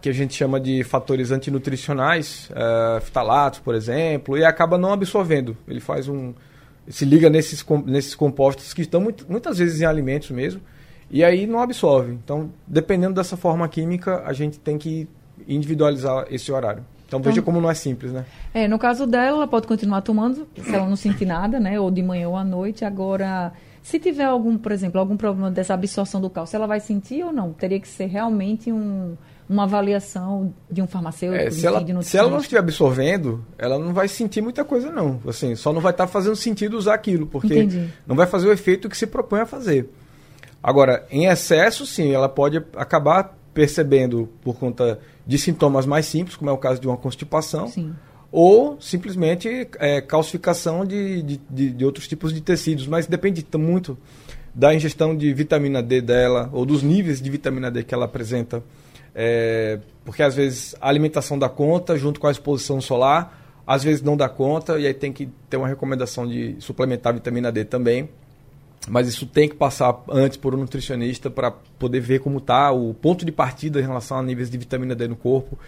que 0.00 0.08
a 0.08 0.12
gente 0.12 0.34
chama 0.34 0.58
de 0.58 0.82
fatores 0.82 1.30
antinutricionais, 1.30 2.50
uh, 2.50 3.00
fitalatos, 3.00 3.60
por 3.60 3.72
exemplo, 3.72 4.36
e 4.36 4.44
acaba 4.44 4.76
não 4.76 4.92
absorvendo. 4.92 5.56
Ele 5.68 5.78
faz 5.78 6.08
um. 6.08 6.34
se 6.88 7.04
liga 7.04 7.30
nesses, 7.30 7.64
nesses 7.86 8.14
compostos 8.16 8.74
que 8.74 8.82
estão 8.82 9.00
muito, 9.00 9.24
muitas 9.30 9.58
vezes 9.58 9.80
em 9.80 9.84
alimentos 9.84 10.32
mesmo, 10.32 10.60
e 11.12 11.22
aí 11.22 11.46
não 11.46 11.60
absorve. 11.60 12.12
Então, 12.12 12.50
dependendo 12.66 13.14
dessa 13.14 13.36
forma 13.36 13.68
química, 13.68 14.22
a 14.24 14.32
gente 14.32 14.58
tem 14.58 14.78
que 14.78 15.06
individualizar 15.46 16.24
esse 16.30 16.50
horário. 16.50 16.82
Então, 17.06 17.20
veja 17.20 17.40
então, 17.40 17.44
como 17.44 17.60
não 17.60 17.70
é 17.70 17.74
simples, 17.74 18.10
né? 18.10 18.24
É, 18.54 18.66
no 18.66 18.78
caso 18.78 19.06
dela, 19.06 19.36
ela 19.36 19.46
pode 19.46 19.66
continuar 19.66 20.00
tomando, 20.00 20.48
se 20.56 20.74
ela 20.74 20.88
não 20.88 20.96
sentir 20.96 21.26
nada, 21.26 21.60
né? 21.60 21.78
Ou 21.78 21.90
de 21.90 22.02
manhã 22.02 22.30
ou 22.30 22.36
à 22.36 22.42
noite. 22.42 22.86
Agora, 22.86 23.52
se 23.82 23.98
tiver 23.98 24.24
algum, 24.24 24.56
por 24.56 24.72
exemplo, 24.72 24.98
algum 24.98 25.14
problema 25.14 25.50
dessa 25.50 25.74
absorção 25.74 26.22
do 26.22 26.30
cálcio, 26.30 26.56
ela 26.56 26.66
vai 26.66 26.80
sentir 26.80 27.22
ou 27.22 27.30
não? 27.30 27.52
Teria 27.52 27.78
que 27.78 27.86
ser 27.86 28.06
realmente 28.06 28.72
um, 28.72 29.14
uma 29.46 29.64
avaliação 29.64 30.54
de 30.70 30.80
um 30.80 30.86
farmacêutico, 30.86 31.48
é, 31.48 31.50
se, 31.50 31.66
ela, 31.66 32.02
se 32.02 32.16
ela 32.16 32.30
não 32.30 32.38
estiver 32.38 32.60
absorvendo, 32.60 33.44
ela 33.58 33.78
não 33.78 33.92
vai 33.92 34.08
sentir 34.08 34.40
muita 34.40 34.64
coisa, 34.64 34.90
não. 34.90 35.20
Assim, 35.28 35.54
só 35.54 35.70
não 35.70 35.82
vai 35.82 35.92
estar 35.92 36.06
fazendo 36.06 36.36
sentido 36.36 36.78
usar 36.78 36.94
aquilo, 36.94 37.26
porque 37.26 37.52
Entendi. 37.52 37.90
não 38.06 38.16
vai 38.16 38.26
fazer 38.26 38.48
o 38.48 38.52
efeito 38.52 38.88
que 38.88 38.96
se 38.96 39.06
propõe 39.06 39.40
a 39.40 39.46
fazer. 39.46 39.90
Agora, 40.62 41.04
em 41.10 41.26
excesso, 41.26 41.84
sim, 41.84 42.12
ela 42.12 42.28
pode 42.28 42.62
acabar 42.76 43.36
percebendo 43.52 44.28
por 44.42 44.56
conta 44.56 44.98
de 45.26 45.36
sintomas 45.36 45.84
mais 45.84 46.06
simples, 46.06 46.36
como 46.36 46.50
é 46.50 46.52
o 46.52 46.58
caso 46.58 46.80
de 46.80 46.86
uma 46.86 46.96
constipação, 46.96 47.68
sim. 47.68 47.92
ou 48.30 48.80
simplesmente 48.80 49.68
é, 49.78 50.00
calcificação 50.00 50.86
de, 50.86 51.22
de, 51.22 51.40
de, 51.50 51.70
de 51.70 51.84
outros 51.84 52.06
tipos 52.06 52.32
de 52.32 52.40
tecidos, 52.40 52.86
mas 52.86 53.06
depende 53.06 53.44
muito 53.58 53.98
da 54.54 54.74
ingestão 54.74 55.16
de 55.16 55.32
vitamina 55.32 55.82
D 55.82 56.00
dela, 56.00 56.48
ou 56.52 56.64
dos 56.64 56.82
níveis 56.82 57.20
de 57.20 57.30
vitamina 57.30 57.70
D 57.70 57.82
que 57.82 57.94
ela 57.94 58.04
apresenta, 58.04 58.62
é, 59.14 59.80
porque 60.04 60.22
às 60.22 60.34
vezes 60.34 60.74
a 60.80 60.88
alimentação 60.88 61.38
dá 61.38 61.48
conta, 61.48 61.96
junto 61.96 62.20
com 62.20 62.26
a 62.26 62.30
exposição 62.30 62.80
solar, 62.80 63.40
às 63.66 63.82
vezes 63.82 64.02
não 64.02 64.16
dá 64.16 64.28
conta, 64.28 64.78
e 64.78 64.86
aí 64.86 64.94
tem 64.94 65.12
que 65.12 65.28
ter 65.48 65.56
uma 65.56 65.68
recomendação 65.68 66.26
de 66.26 66.56
suplementar 66.58 67.14
vitamina 67.14 67.50
D 67.50 67.64
também 67.64 68.08
mas 68.88 69.06
isso 69.06 69.26
tem 69.26 69.48
que 69.48 69.54
passar 69.54 70.02
antes 70.10 70.36
por 70.36 70.54
um 70.54 70.58
nutricionista 70.58 71.30
para 71.30 71.50
poder 71.50 72.00
ver 72.00 72.20
como 72.20 72.38
está 72.38 72.72
o 72.72 72.92
ponto 72.94 73.24
de 73.24 73.30
partida 73.30 73.78
em 73.78 73.82
relação 73.82 74.18
a 74.18 74.22
níveis 74.22 74.50
de 74.50 74.58
vitamina 74.58 74.94
D 74.94 75.06
no 75.06 75.16
corpo. 75.16 75.58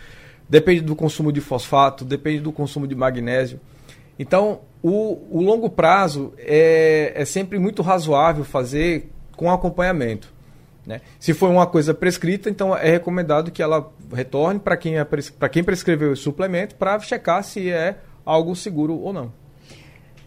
Depende 0.48 0.80
do 0.80 0.96
consumo 0.96 1.32
de 1.32 1.40
fosfato, 1.40 2.04
depende 2.04 2.40
do 2.40 2.52
consumo 2.52 2.86
de 2.86 2.94
magnésio. 2.94 3.60
Então, 4.18 4.60
o, 4.82 5.20
o 5.30 5.42
longo 5.42 5.70
prazo 5.70 6.32
é, 6.38 7.12
é 7.14 7.24
sempre 7.24 7.58
muito 7.58 7.82
razoável 7.82 8.44
fazer 8.44 9.10
com 9.36 9.50
acompanhamento. 9.50 10.32
Né? 10.86 11.00
Se 11.18 11.32
for 11.32 11.50
uma 11.50 11.66
coisa 11.66 11.94
prescrita, 11.94 12.50
então 12.50 12.76
é 12.76 12.90
recomendado 12.90 13.50
que 13.50 13.62
ela 13.62 13.90
retorne 14.12 14.60
para 14.60 14.76
quem, 14.76 14.98
é, 14.98 15.06
quem 15.50 15.64
prescreveu 15.64 16.12
o 16.12 16.16
suplemento 16.16 16.74
para 16.74 16.98
checar 17.00 17.42
se 17.42 17.70
é 17.70 17.96
algo 18.24 18.54
seguro 18.54 18.94
ou 18.98 19.12
não. 19.12 19.32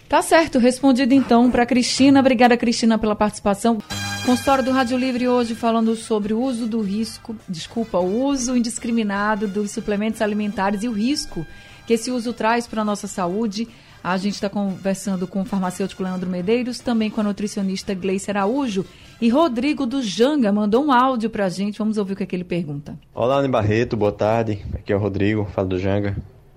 Tá 0.09 0.21
certo, 0.21 0.57
respondido 0.57 1.13
então 1.13 1.51
para 1.51 1.65
Cristina. 1.65 2.21
Obrigada, 2.21 2.55
Cristina, 2.55 2.97
pela 2.97 3.13
participação. 3.13 3.77
Consultório 4.25 4.63
do 4.63 4.71
Rádio 4.71 4.97
Livre 4.97 5.27
hoje 5.27 5.53
falando 5.53 5.97
sobre 5.97 6.33
o 6.33 6.41
uso 6.41 6.65
do 6.65 6.81
risco, 6.81 7.35
desculpa, 7.47 7.97
o 7.97 8.23
uso 8.23 8.55
indiscriminado 8.55 9.49
dos 9.49 9.71
suplementos 9.71 10.21
alimentares 10.21 10.83
e 10.83 10.87
o 10.87 10.93
risco 10.93 11.45
que 11.85 11.93
esse 11.93 12.09
uso 12.09 12.31
traz 12.31 12.65
para 12.65 12.81
a 12.81 12.85
nossa 12.85 13.05
saúde. 13.05 13.67
A 14.01 14.15
gente 14.15 14.35
está 14.35 14.49
conversando 14.49 15.27
com 15.27 15.41
o 15.41 15.45
farmacêutico 15.45 16.01
Leandro 16.01 16.29
Medeiros, 16.29 16.79
também 16.79 17.09
com 17.09 17.19
a 17.19 17.23
nutricionista 17.25 17.93
Gleice 17.93 18.31
Araújo. 18.31 18.85
E 19.19 19.27
Rodrigo 19.27 19.85
do 19.85 20.01
Janga 20.01 20.53
mandou 20.53 20.85
um 20.85 20.91
áudio 20.91 21.29
para 21.29 21.45
a 21.45 21.49
gente. 21.49 21.79
Vamos 21.79 21.97
ouvir 21.97 22.13
o 22.13 22.15
que, 22.15 22.23
é 22.23 22.25
que 22.25 22.35
ele 22.35 22.45
pergunta. 22.45 22.97
Olá, 23.13 23.39
Anne 23.39 23.49
Barreto, 23.49 23.97
boa 23.97 24.13
tarde. 24.13 24.65
Aqui 24.73 24.93
é 24.93 24.95
o 24.95 24.99
Rodrigo, 24.99 25.45
falo 25.53 25.67
do 25.67 25.79
Janga. 25.79 26.15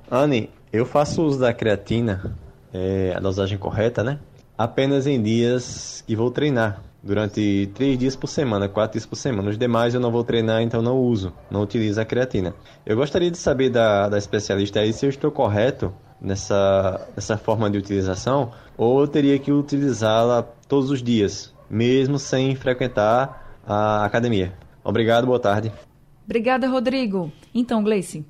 Anne, 0.09 0.51
eu 0.73 0.87
faço 0.87 1.23
uso 1.23 1.41
da 1.41 1.53
creatina 1.53 2.37
é, 2.73 3.13
a 3.17 3.21
dosagem 3.21 3.59
correta, 3.59 4.03
né? 4.03 4.19
Apenas 4.57 5.07
em 5.07 5.23
dias 5.23 6.05
que 6.07 6.15
vou 6.15 6.31
treinar. 6.31 6.83
Durante 7.03 7.71
três 7.75 7.99
dias 7.99 8.15
por 8.15 8.27
semana, 8.27 8.69
quatro 8.69 8.99
dias 8.99 9.07
por 9.07 9.17
semana. 9.17 9.49
Os 9.49 9.57
demais 9.57 9.95
eu 9.95 10.01
não 10.01 10.11
vou 10.11 10.23
treinar, 10.23 10.61
então 10.61 10.83
não 10.83 10.99
uso, 10.99 11.33
não 11.51 11.63
utilizo 11.63 11.99
a 11.99 12.05
creatina. 12.05 12.55
Eu 12.85 12.95
gostaria 12.95 13.31
de 13.31 13.39
saber 13.39 13.71
da, 13.71 14.09
da 14.09 14.19
especialista 14.19 14.81
aí 14.81 14.93
se 14.93 15.07
eu 15.07 15.09
estou 15.09 15.31
correto 15.31 15.95
nessa, 16.21 17.09
nessa 17.17 17.39
forma 17.39 17.71
de 17.71 17.79
utilização 17.79 18.53
ou 18.77 19.01
eu 19.01 19.09
teria 19.09 19.39
que 19.39 19.51
utilizá-la 19.51 20.43
todos 20.69 20.91
os 20.91 21.03
dias, 21.03 21.55
mesmo 21.71 22.19
sem 22.19 22.55
frequentar 22.55 23.59
a 23.67 24.05
academia. 24.05 24.53
Obrigado, 24.85 25.27
boa 25.27 25.41
tarde. 25.41 25.73
Obrigada, 26.25 26.69
Rodrigo. 26.69 27.33
Então, 27.55 27.83
Gleice. 27.83 28.25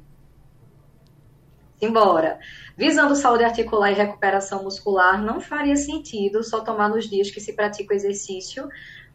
Embora. 1.80 2.38
Visando 2.80 3.14
saúde 3.14 3.44
articular 3.44 3.90
e 3.90 3.94
recuperação 3.94 4.64
muscular, 4.64 5.22
não 5.22 5.38
faria 5.38 5.76
sentido 5.76 6.42
só 6.42 6.60
tomar 6.60 6.88
nos 6.88 7.06
dias 7.10 7.30
que 7.30 7.38
se 7.38 7.52
pratica 7.52 7.92
o 7.92 7.94
exercício, 7.94 8.66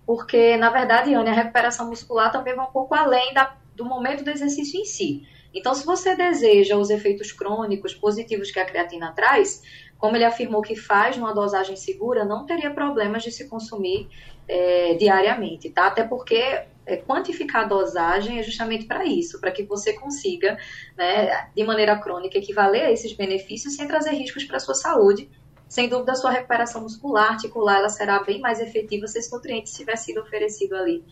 porque, 0.05 0.55
na 0.55 0.69
verdade, 0.69 1.15
Anne, 1.15 1.31
a 1.31 1.33
recuperação 1.33 1.89
muscular 1.89 2.31
também 2.31 2.55
vai 2.55 2.63
um 2.63 2.71
pouco 2.71 2.93
além 2.93 3.33
da, 3.33 3.57
do 3.73 3.83
momento 3.83 4.23
do 4.23 4.29
exercício 4.29 4.79
em 4.79 4.85
si. 4.85 5.27
Então, 5.51 5.73
se 5.73 5.83
você 5.83 6.15
deseja 6.15 6.77
os 6.77 6.91
efeitos 6.91 7.31
crônicos 7.31 7.95
positivos 7.95 8.51
que 8.51 8.59
a 8.59 8.65
creatina 8.65 9.11
traz, 9.13 9.63
como 9.97 10.15
ele 10.15 10.25
afirmou 10.25 10.61
que 10.61 10.75
faz 10.75 11.17
numa 11.17 11.33
dosagem 11.33 11.75
segura, 11.75 12.23
não 12.23 12.45
teria 12.45 12.69
problemas 12.69 13.23
de 13.23 13.31
se 13.31 13.49
consumir 13.49 14.07
é, 14.47 14.93
diariamente, 14.93 15.71
tá? 15.71 15.87
Até 15.87 16.03
porque 16.03 16.67
é, 16.85 16.97
quantificar 16.97 17.63
a 17.63 17.67
dosagem 17.67 18.39
é 18.39 18.43
justamente 18.43 18.85
para 18.85 19.05
isso, 19.05 19.39
para 19.39 19.51
que 19.51 19.63
você 19.63 19.93
consiga, 19.93 20.57
né, 20.97 21.49
de 21.55 21.63
maneira 21.63 21.97
crônica, 21.99 22.37
equivaler 22.37 22.85
a 22.85 22.91
esses 22.91 23.13
benefícios 23.13 23.75
sem 23.75 23.87
trazer 23.87 24.11
riscos 24.11 24.43
para 24.43 24.57
a 24.57 24.59
sua 24.59 24.75
saúde. 24.75 25.29
Sem 25.67 25.89
dúvida, 25.89 26.11
a 26.11 26.15
sua 26.15 26.29
recuperação 26.29 26.81
muscular, 26.81 27.31
articular, 27.31 27.79
ela 27.79 27.89
será 27.89 28.23
bem 28.23 28.39
mais 28.39 28.59
efetiva 28.59 29.07
se 29.07 29.17
esse 29.17 29.31
nutriente 29.31 29.73
tiver 29.73 29.95
sido 29.95 30.21
oferecido 30.21 30.75
ali 30.75 31.03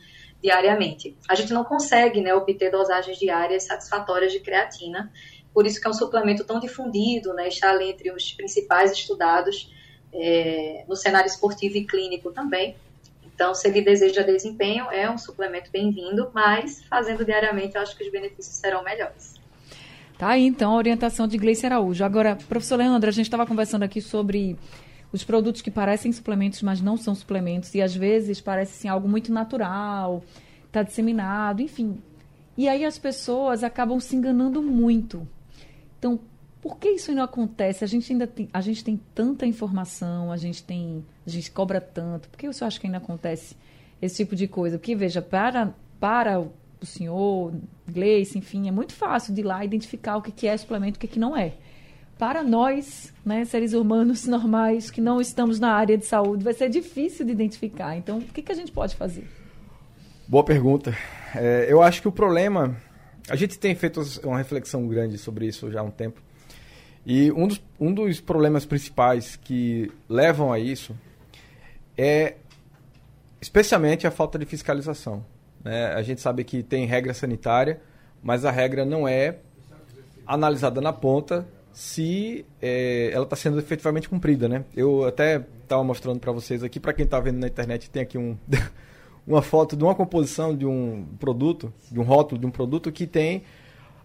diariamente. 0.42 1.18
A 1.28 1.36
gente 1.36 1.52
não 1.54 1.64
consegue 1.64 2.22
né, 2.22 2.36
obter 2.36 2.70
dosagens 2.70 3.18
diárias 3.18 3.64
satisfatórias 3.64 4.32
de 4.32 4.40
creatina, 4.42 5.12
por 5.54 5.66
isso 5.66 5.82
que 5.82 5.88
é 5.88 5.90
um 5.90 5.94
suplemento 5.94 6.44
tão 6.44 6.60
difundido, 6.60 7.34
né, 7.34 7.48
está 7.48 7.72
ali 7.72 7.90
entre 7.90 8.12
os 8.12 8.32
principais 8.34 8.92
estudados 8.92 9.72
é, 10.14 10.86
no 10.88 10.96
cenário 10.96 11.28
esportivo 11.28 11.78
e 11.78 11.86
clínico 11.86 12.32
também. 12.32 12.76
Então, 13.44 13.54
se 13.54 13.68
ele 13.68 13.82
deseja 13.82 14.22
desempenho, 14.22 14.86
é 14.90 15.12
um 15.12 15.18
suplemento 15.18 15.70
bem-vindo, 15.70 16.32
mas 16.34 16.82
fazendo 16.86 17.26
diariamente, 17.26 17.76
eu 17.76 17.82
acho 17.82 17.94
que 17.98 18.06
os 18.06 18.10
benefícios 18.10 18.56
serão 18.56 18.82
melhores. 18.82 19.34
Tá 20.18 20.30
aí, 20.30 20.46
então, 20.46 20.72
a 20.72 20.78
orientação 20.78 21.28
de 21.28 21.38
Gleice 21.38 21.66
Araújo. 21.66 22.06
Agora, 22.06 22.38
professor 22.48 22.78
Leandro, 22.78 23.10
a 23.10 23.12
gente 23.12 23.26
estava 23.26 23.46
conversando 23.46 23.84
aqui 23.84 24.00
sobre 24.00 24.58
os 25.12 25.26
produtos 25.26 25.62
que 25.62 25.70
parecem 25.70 26.10
suplementos, 26.14 26.62
mas 26.62 26.80
não 26.80 26.96
são 26.96 27.14
suplementos, 27.14 27.76
e 27.76 27.82
às 27.82 27.94
vezes 27.94 28.40
parece 28.40 28.78
assim, 28.78 28.88
algo 28.88 29.10
muito 29.10 29.30
natural, 29.34 30.24
está 30.66 30.82
disseminado, 30.82 31.62
enfim. 31.62 32.02
E 32.58 32.70
aí 32.70 32.86
as 32.86 32.98
pessoas 32.98 33.62
acabam 33.62 34.00
se 34.00 34.16
enganando 34.16 34.62
muito. 34.62 35.28
Então, 36.00 36.18
por 36.62 36.78
que 36.78 36.92
isso 36.92 37.12
não 37.12 37.24
acontece? 37.24 37.84
A 37.84 37.88
gente 37.88 38.10
ainda 38.10 38.26
tem, 38.26 38.48
a 38.54 38.62
gente 38.62 38.86
tem 38.86 38.98
tanta 39.14 39.46
informação, 39.46 40.32
a 40.32 40.38
gente 40.38 40.64
tem, 40.64 41.04
a 41.26 41.30
gente 41.30 41.52
cobra 41.52 41.80
tanto. 41.80 42.30
Por 42.30 42.38
que 42.38 42.48
você 42.48 42.64
acha 42.64 42.80
que 42.80 42.88
ainda 42.88 42.98
acontece 42.98 43.56
esse 44.02 44.18
tipo 44.18 44.36
de 44.36 44.48
coisa? 44.48 44.78
Porque 44.78 44.96
veja, 44.96 45.22
para 45.22 45.74
para 46.00 46.40
o 46.40 46.86
senhor, 46.86 47.54
Gleice, 47.88 48.38
enfim, 48.38 48.68
é 48.68 48.72
muito 48.72 48.94
fácil 48.94 49.34
de 49.34 49.40
ir 49.40 49.46
lá 49.46 49.64
identificar 49.64 50.18
o 50.18 50.22
que 50.22 50.46
é 50.46 50.56
suplemento 50.58 51.00
e 51.02 51.06
o 51.06 51.10
que 51.10 51.18
não 51.18 51.36
é. 51.36 51.54
Para 52.20 52.44
nós, 52.44 53.14
né, 53.26 53.46
seres 53.46 53.74
humanos 53.74 54.26
normais 54.28 54.92
que 54.92 55.00
não 55.00 55.22
estamos 55.22 55.60
na 55.60 55.72
área 55.72 55.98
de 55.98 56.06
saúde, 56.06 56.44
vai 56.44 56.54
ser 56.54 56.70
difícil 56.70 57.26
de 57.26 57.32
identificar. 57.32 57.96
Então, 57.96 58.18
o 58.18 58.22
que, 58.22 58.42
que 58.42 58.52
a 58.52 58.56
gente 58.56 58.72
pode 58.72 58.96
fazer? 58.96 59.26
Boa 60.28 60.44
pergunta. 60.44 60.96
É, 61.34 61.66
eu 61.70 61.82
acho 61.82 62.02
que 62.02 62.08
o 62.08 62.12
problema. 62.12 62.76
A 63.30 63.38
gente 63.38 63.58
tem 63.58 63.74
feito 63.74 64.02
uma 64.26 64.38
reflexão 64.38 64.86
grande 64.86 65.18
sobre 65.18 65.48
isso 65.48 65.72
já 65.72 65.80
há 65.80 65.84
um 65.84 65.92
tempo. 65.92 66.22
E 67.06 67.32
um 67.32 67.48
dos, 67.48 67.62
um 67.80 67.94
dos 67.94 68.20
problemas 68.20 68.66
principais 68.66 69.38
que 69.38 69.90
levam 70.10 70.52
a 70.52 70.60
isso 70.60 70.94
é 71.98 72.36
especialmente 73.42 74.08
a 74.08 74.12
falta 74.12 74.40
de 74.40 74.46
fiscalização. 74.46 75.26
Né? 75.64 75.88
A 75.88 76.02
gente 76.02 76.22
sabe 76.22 76.44
que 76.44 76.64
tem 76.64 76.86
regra 76.86 77.14
sanitária, 77.14 77.82
mas 78.22 78.46
a 78.46 78.52
regra 78.52 78.86
não 78.86 79.08
é 79.08 79.38
analisada 80.26 80.80
na 80.80 80.94
ponta 80.94 81.46
se 81.72 82.46
é, 82.62 83.10
ela 83.12 83.24
está 83.24 83.36
sendo 83.36 83.60
efetivamente 83.60 84.08
cumprida. 84.08 84.48
Né? 84.48 84.64
Eu 84.76 85.06
até 85.06 85.44
estava 85.62 85.84
mostrando 85.84 86.20
para 86.20 86.32
vocês 86.32 86.64
aqui, 86.64 86.80
para 86.80 86.94
quem 86.94 87.06
está 87.06 87.20
vendo 87.20 87.40
na 87.40 87.48
internet, 87.48 87.90
tem 87.90 88.04
aqui 88.04 88.18
um, 88.18 88.38
uma 89.26 89.42
foto 89.42 89.76
de 89.76 89.84
uma 89.84 89.96
composição 89.96 90.56
de 90.56 90.66
um 90.66 91.06
produto, 91.20 91.74
de 91.92 92.00
um 92.00 92.04
rótulo 92.04 92.40
de 92.40 92.48
um 92.48 92.52
produto 92.52 92.92
que 92.92 93.08
tem 93.08 93.44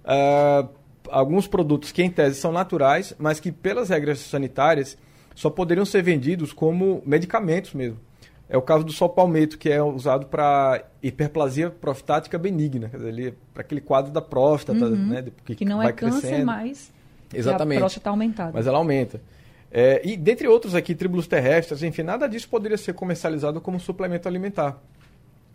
uh, 0.05 0.68
alguns 1.11 1.47
produtos 1.47 1.93
que 1.93 2.03
em 2.03 2.11
tese 2.11 2.41
são 2.41 2.53
naturais, 2.53 3.14
mas 3.18 3.39
que 3.39 3.53
pelas 3.53 3.91
regras 3.91 4.18
sanitárias 4.20 4.97
só 5.39 5.49
poderiam 5.49 5.86
ser 5.86 6.03
vendidos 6.03 6.53
como 6.53 7.01
medicamentos 7.07 7.72
mesmo. 7.72 7.97
É 8.49 8.59
o 8.59 8.62
caso 8.62 8.82
do 8.82 8.91
sol 8.91 9.09
palmeto, 9.09 9.57
que 9.57 9.70
é 9.70 9.80
usado 9.80 10.26
para 10.26 10.82
hiperplasia 11.01 11.70
prostática 11.70 12.36
benigna, 12.36 12.91
para 13.55 13.61
aquele 13.61 13.80
quadro 13.80 14.11
da 14.11 14.20
próstata, 14.20 14.86
uhum, 14.86 15.07
né, 15.07 15.26
que, 15.45 15.55
que 15.55 15.64
não 15.64 15.80
é 15.80 15.93
câncer, 15.93 16.22
crescendo. 16.22 16.47
mas 16.47 16.93
Exatamente. 17.32 17.78
a 17.78 17.80
próstata 17.82 18.11
aumentada. 18.11 18.51
Mas 18.53 18.66
ela 18.66 18.78
aumenta. 18.78 19.20
É, 19.70 20.01
e 20.05 20.16
dentre 20.16 20.49
outros 20.49 20.74
aqui, 20.74 20.93
tríbulos 20.93 21.28
terrestres, 21.28 21.84
enfim, 21.84 22.03
nada 22.03 22.28
disso 22.28 22.49
poderia 22.49 22.76
ser 22.76 22.95
comercializado 22.95 23.61
como 23.61 23.78
suplemento 23.78 24.26
alimentar. 24.26 24.76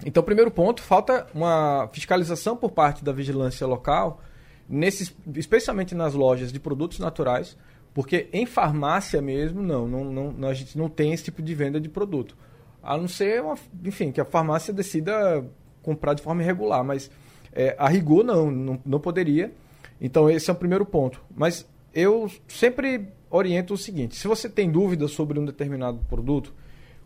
Então, 0.06 0.24
primeiro 0.24 0.50
ponto, 0.50 0.82
falta 0.82 1.28
uma 1.36 1.90
fiscalização 1.92 2.56
por 2.56 2.72
parte 2.72 3.04
da 3.04 3.12
vigilância 3.12 3.68
local 3.68 4.22
nesses, 4.70 5.14
especialmente 5.36 5.94
nas 5.94 6.14
lojas 6.14 6.54
de 6.54 6.60
produtos 6.60 7.00
naturais, 7.00 7.58
porque 7.94 8.28
em 8.34 8.46
farmácia 8.46 9.22
mesmo, 9.22 9.62
não, 9.62 9.88
não, 9.88 10.32
não, 10.32 10.48
a 10.50 10.54
gente 10.54 10.78
não 10.78 10.90
tem 10.90 11.14
esse 11.14 11.26
tipo 11.26 11.42
de 11.42 11.54
venda 11.54 11.80
de 11.80 11.88
produto. 11.88 12.36
A 12.82 12.98
não 12.98 13.08
ser, 13.08 13.42
uma, 13.42 13.56
enfim, 13.86 14.12
que 14.12 14.20
a 14.20 14.26
farmácia 14.26 14.74
decida 14.74 15.46
comprar 15.82 16.14
de 16.14 16.24
forma 16.24 16.42
irregular, 16.42 16.84
mas 16.84 17.10
é, 17.54 17.76
a 17.78 17.88
rigor 17.88 18.24
não, 18.24 18.50
não, 18.50 18.82
não 18.84 19.00
poderia. 19.00 19.54
Então 20.02 20.30
esse 20.30 20.50
é 20.50 20.54
o 20.54 20.56
primeiro 20.56 20.86
ponto. 20.86 21.22
Mas 21.36 21.66
eu 21.94 22.30
sempre 22.48 23.08
oriento 23.30 23.74
o 23.74 23.78
seguinte: 23.78 24.16
se 24.16 24.28
você 24.28 24.50
tem 24.50 24.72
dúvidas 24.72 25.12
sobre 25.12 25.40
um 25.40 25.46
determinado 25.46 26.00
produto, 26.10 26.54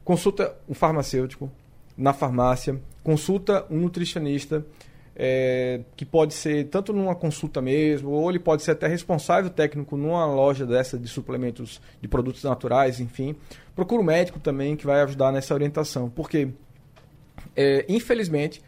consulta 0.03 0.55
um 0.69 0.73
farmacêutico 0.73 1.51
na 1.97 2.13
farmácia, 2.13 2.79
consulta 3.03 3.65
um 3.69 3.79
nutricionista 3.79 4.65
é, 5.19 5.81
que 5.95 6.05
pode 6.05 6.35
ser 6.35 6.65
tanto 6.65 6.93
numa 6.93 7.15
consulta 7.15 7.59
mesmo, 7.59 8.11
ou 8.11 8.29
ele 8.29 8.37
pode 8.37 8.61
ser 8.61 8.71
até 8.71 8.87
responsável 8.87 9.49
técnico 9.49 9.97
numa 9.97 10.27
loja 10.27 10.63
dessa 10.63 10.95
de 10.95 11.07
suplementos 11.07 11.81
de 11.99 12.07
produtos 12.07 12.43
naturais, 12.43 12.99
enfim. 12.99 13.35
Procura 13.75 13.99
um 13.99 14.05
médico 14.05 14.39
também 14.39 14.75
que 14.75 14.85
vai 14.85 15.01
ajudar 15.01 15.31
nessa 15.31 15.55
orientação, 15.55 16.07
porque 16.07 16.49
é, 17.55 17.83
infelizmente 17.89 18.61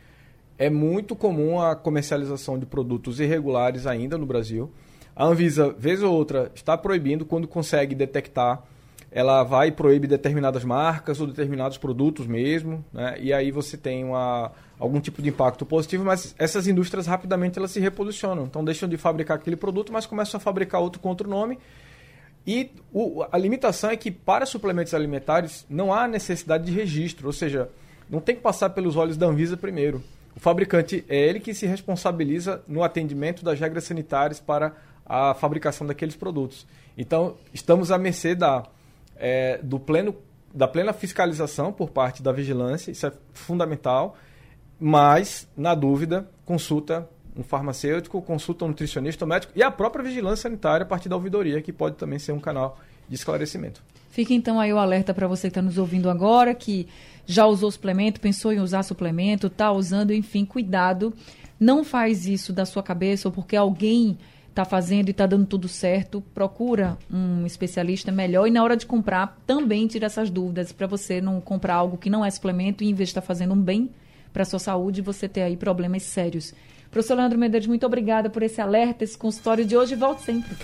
é 0.58 0.72
muito 0.72 1.16
comum 1.16 1.62
a 1.62 1.76
comercialização 1.76 2.58
de 2.58 2.66
produtos 2.66 3.20
irregulares 3.20 3.86
ainda 3.86 4.18
no 4.18 4.26
Brasil. 4.26 4.72
A 5.16 5.26
Anvisa, 5.26 5.72
vez 5.78 6.02
ou 6.02 6.12
outra, 6.12 6.52
está 6.56 6.76
proibindo 6.76 7.26
quando 7.26 7.48
consegue 7.48 7.94
detectar 7.94 8.64
ela 9.12 9.44
vai 9.44 9.70
e 9.70 9.72
proíbe 9.72 10.08
determinadas 10.08 10.64
marcas 10.64 11.20
ou 11.20 11.28
determinados 11.28 11.78
produtos 11.78 12.28
mesmo, 12.28 12.86
né? 12.94 13.18
e 13.20 13.34
aí 13.34 13.52
você 13.52 13.76
tem 13.76 14.04
uma, 14.04 14.52
algum 14.78 15.00
tipo 15.00 15.22
de 15.22 15.30
impacto 15.30 15.66
positivo, 15.66 16.06
mas 16.06 16.36
essas 16.38 16.68
indústrias 16.68 17.08
rapidamente 17.08 17.58
elas 17.58 17.72
se 17.72 17.80
reposicionam, 17.80 18.46
então 18.46 18.64
deixam 18.64 18.88
de 18.88 18.98
fabricar 18.98 19.38
aquele 19.38 19.56
produto, 19.56 19.92
mas 19.92 20.06
começam 20.06 20.38
a 20.38 20.42
fabricar 20.42 20.80
outro 20.82 21.02
com 21.02 21.10
outro 21.10 21.28
nome, 21.28 21.58
e 22.46 22.72
o, 22.94 23.26
a 23.32 23.38
limitação 23.38 23.90
é 23.90 23.98
que 23.98 24.12
para 24.12 24.46
suplementos 24.46 24.94
alimentares 24.94 25.66
não 25.70 25.94
há 25.94 26.08
necessidade 26.08 26.66
de 26.66 26.72
registro, 26.72 27.28
ou 27.28 27.34
seja, 27.34 27.70
não 28.10 28.20
tem 28.20 28.36
que 28.36 28.42
passar 28.42 28.70
pelos 28.72 28.96
olhos 28.96 29.18
da 29.18 29.28
Anvisa 29.28 29.58
primeiro. 29.58 30.04
O 30.36 30.40
fabricante 30.40 31.04
é 31.10 31.18
ele 31.18 31.40
que 31.40 31.54
se 31.54 31.66
responsabiliza 31.66 32.64
no 32.68 32.84
atendimento 32.84 33.44
das 33.44 33.60
regras 33.60 33.84
sanitárias 33.84 34.40
para 34.40 34.74
a 35.06 35.34
fabricação 35.34 35.86
daqueles 35.86 36.16
produtos. 36.16 36.66
Então, 36.98 37.36
estamos 37.54 37.92
à 37.92 37.98
mercê 37.98 38.34
da 38.34 38.64
é, 39.20 39.60
do 39.62 39.80
pleno, 39.80 40.16
da 40.54 40.68
plena 40.68 40.94
fiscalização 40.94 41.72
por 41.72 41.90
parte 41.90 42.24
da 42.24 42.32
vigilância, 42.32 42.90
isso 42.90 43.06
é 43.06 43.12
fundamental, 43.34 44.18
mas, 44.80 45.48
na 45.56 45.76
dúvida, 45.76 46.30
consulta 46.46 47.08
um 47.36 47.44
farmacêutico, 47.44 48.22
consulta 48.22 48.66
um 48.66 48.70
nutricionista, 48.70 49.26
um 49.26 49.28
médico 49.28 49.54
e 49.56 49.62
a 49.62 49.70
própria 49.70 50.04
vigilância 50.04 50.44
sanitária 50.44 50.84
a 50.84 50.88
partir 50.88 51.10
da 51.10 51.16
ouvidoria, 51.16 51.62
que 51.62 51.72
pode 51.72 51.96
também 51.96 52.18
ser 52.18 52.32
um 52.32 52.40
canal 52.40 52.80
de 53.08 53.16
esclarecimento. 53.16 53.82
Fica 54.10 54.34
então 54.34 54.60
aí 54.60 54.74
o 54.74 54.78
alerta 54.78 55.14
para 55.14 55.28
você 55.28 55.44
que 55.44 55.52
está 55.52 55.62
nos 55.62 55.78
ouvindo 55.78 56.10
agora, 56.10 56.56
que 56.56 56.88
já 57.26 57.46
usou 57.46 57.70
suplemento, 57.70 58.20
pensou 58.20 58.52
em 58.52 58.60
usar 58.60 58.84
suplemento, 58.84 59.48
está 59.48 59.72
usando, 59.72 60.12
enfim, 60.12 60.44
cuidado. 60.46 61.14
Não 61.60 61.84
faz 61.84 62.26
isso 62.26 62.52
da 62.52 62.66
sua 62.66 62.82
cabeça 62.82 63.28
ou 63.28 63.32
porque 63.32 63.56
alguém 63.56 64.18
está 64.60 64.66
fazendo 64.66 65.08
e 65.08 65.12
está 65.12 65.26
dando 65.26 65.46
tudo 65.46 65.70
certo, 65.70 66.22
procura 66.34 66.98
um 67.12 67.46
especialista 67.46 68.12
melhor 68.12 68.46
e 68.46 68.52
na 68.52 68.62
hora 68.62 68.76
de 68.76 68.86
comprar 68.86 69.40
também 69.48 69.88
tira 69.88 70.08
essas 70.08 70.30
dúvidas 70.30 70.74
para 70.74 70.86
você 70.86 71.22
não 71.22 71.40
comprar 71.40 71.76
algo 71.76 71.98
que 71.98 72.10
não 72.10 72.26
é 72.26 72.30
suplemento 72.30 72.84
e 72.84 72.90
em 72.90 72.94
vez 72.94 73.08
de 73.08 73.12
estar 73.12 73.22
tá 73.22 73.28
fazendo 73.28 73.54
um 73.54 73.62
bem 73.62 73.90
para 74.34 74.44
a 74.44 74.46
sua 74.46 74.60
saúde, 74.60 75.02
você 75.02 75.30
ter 75.30 75.44
aí 75.44 75.56
problemas 75.56 76.04
sérios. 76.04 76.54
Professor 76.92 77.16
Leandro 77.16 77.38
Medeiros, 77.38 77.68
muito 77.68 77.86
obrigada 77.86 78.30
por 78.30 78.44
esse 78.44 78.60
alerta, 78.60 79.04
esse 79.04 79.18
consultório 79.18 79.66
de 79.66 79.78
hoje 79.78 79.96
volte 79.96 80.24
sempre. 80.24 80.56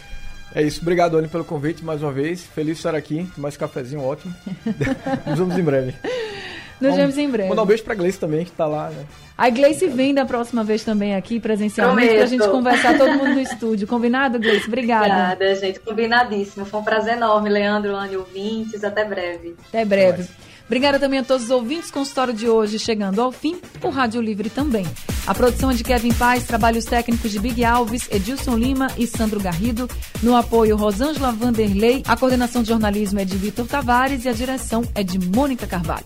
É 0.53 0.61
isso, 0.61 0.81
obrigado, 0.81 1.17
Anny, 1.17 1.27
pelo 1.27 1.45
convite 1.45 1.83
mais 1.83 2.01
uma 2.01 2.11
vez. 2.11 2.43
Feliz 2.43 2.75
de 2.75 2.79
estar 2.79 2.95
aqui, 2.95 3.27
mais 3.37 3.55
cafezinho 3.55 4.01
ótimo. 4.01 4.33
Nos 5.25 5.39
vemos 5.39 5.57
em 5.57 5.63
breve. 5.63 5.93
Nos 6.79 6.95
vemos 6.95 7.17
em 7.17 7.29
breve. 7.29 7.49
Mandar 7.49 7.63
um 7.63 7.65
beijo 7.65 7.83
pra 7.83 7.95
Gleice 7.95 8.19
também, 8.19 8.43
que 8.43 8.51
está 8.51 8.65
lá, 8.65 8.89
né? 8.89 9.05
A 9.37 9.49
Gleice 9.49 9.87
vem 9.87 10.13
da 10.13 10.25
próxima 10.25 10.63
vez 10.63 10.83
também 10.83 11.15
aqui, 11.15 11.39
presencialmente, 11.39 12.13
para 12.13 12.23
a 12.23 12.27
gente 12.27 12.47
conversar 12.47 12.97
todo 12.97 13.11
mundo 13.11 13.33
no 13.33 13.41
estúdio. 13.41 13.87
Combinado, 13.87 14.39
Gleice? 14.39 14.67
Obrigada. 14.67 15.05
Obrigada, 15.05 15.55
gente. 15.55 15.79
Combinadíssimo. 15.79 16.65
Foi 16.65 16.79
um 16.79 16.83
prazer 16.83 17.15
enorme, 17.15 17.49
Leandro, 17.49 17.95
Anny, 17.95 18.15
ouvintes. 18.15 18.83
Até 18.83 19.03
breve. 19.03 19.55
Até 19.67 19.83
breve. 19.83 20.25
Obrigada 20.65 20.99
também 20.99 21.19
a 21.19 21.23
todos 21.23 21.45
os 21.45 21.51
ouvintes. 21.51 21.91
Consultório 21.91 22.33
de 22.33 22.49
hoje 22.49 22.79
chegando 22.79 23.21
ao 23.21 23.31
fim. 23.31 23.59
O 23.83 23.89
Rádio 23.89 24.21
Livre 24.21 24.49
também. 24.49 24.85
A 25.27 25.33
produção 25.33 25.69
é 25.69 25.73
de 25.73 25.83
Kevin 25.83 26.13
Paz, 26.13 26.45
trabalhos 26.45 26.85
técnicos 26.85 27.31
de 27.31 27.39
Big 27.39 27.63
Alves, 27.63 28.07
Edilson 28.11 28.57
Lima 28.57 28.87
e 28.97 29.05
Sandro 29.05 29.39
Garrido. 29.39 29.87
No 30.23 30.35
apoio, 30.35 30.75
Rosângela 30.75 31.31
Vanderlei. 31.31 32.03
A 32.07 32.17
coordenação 32.17 32.63
de 32.63 32.69
jornalismo 32.69 33.19
é 33.19 33.25
de 33.25 33.37
Vitor 33.37 33.67
Tavares 33.67 34.25
e 34.25 34.29
a 34.29 34.33
direção 34.33 34.83
é 34.95 35.03
de 35.03 35.19
Mônica 35.19 35.67
Carvalho. 35.67 36.05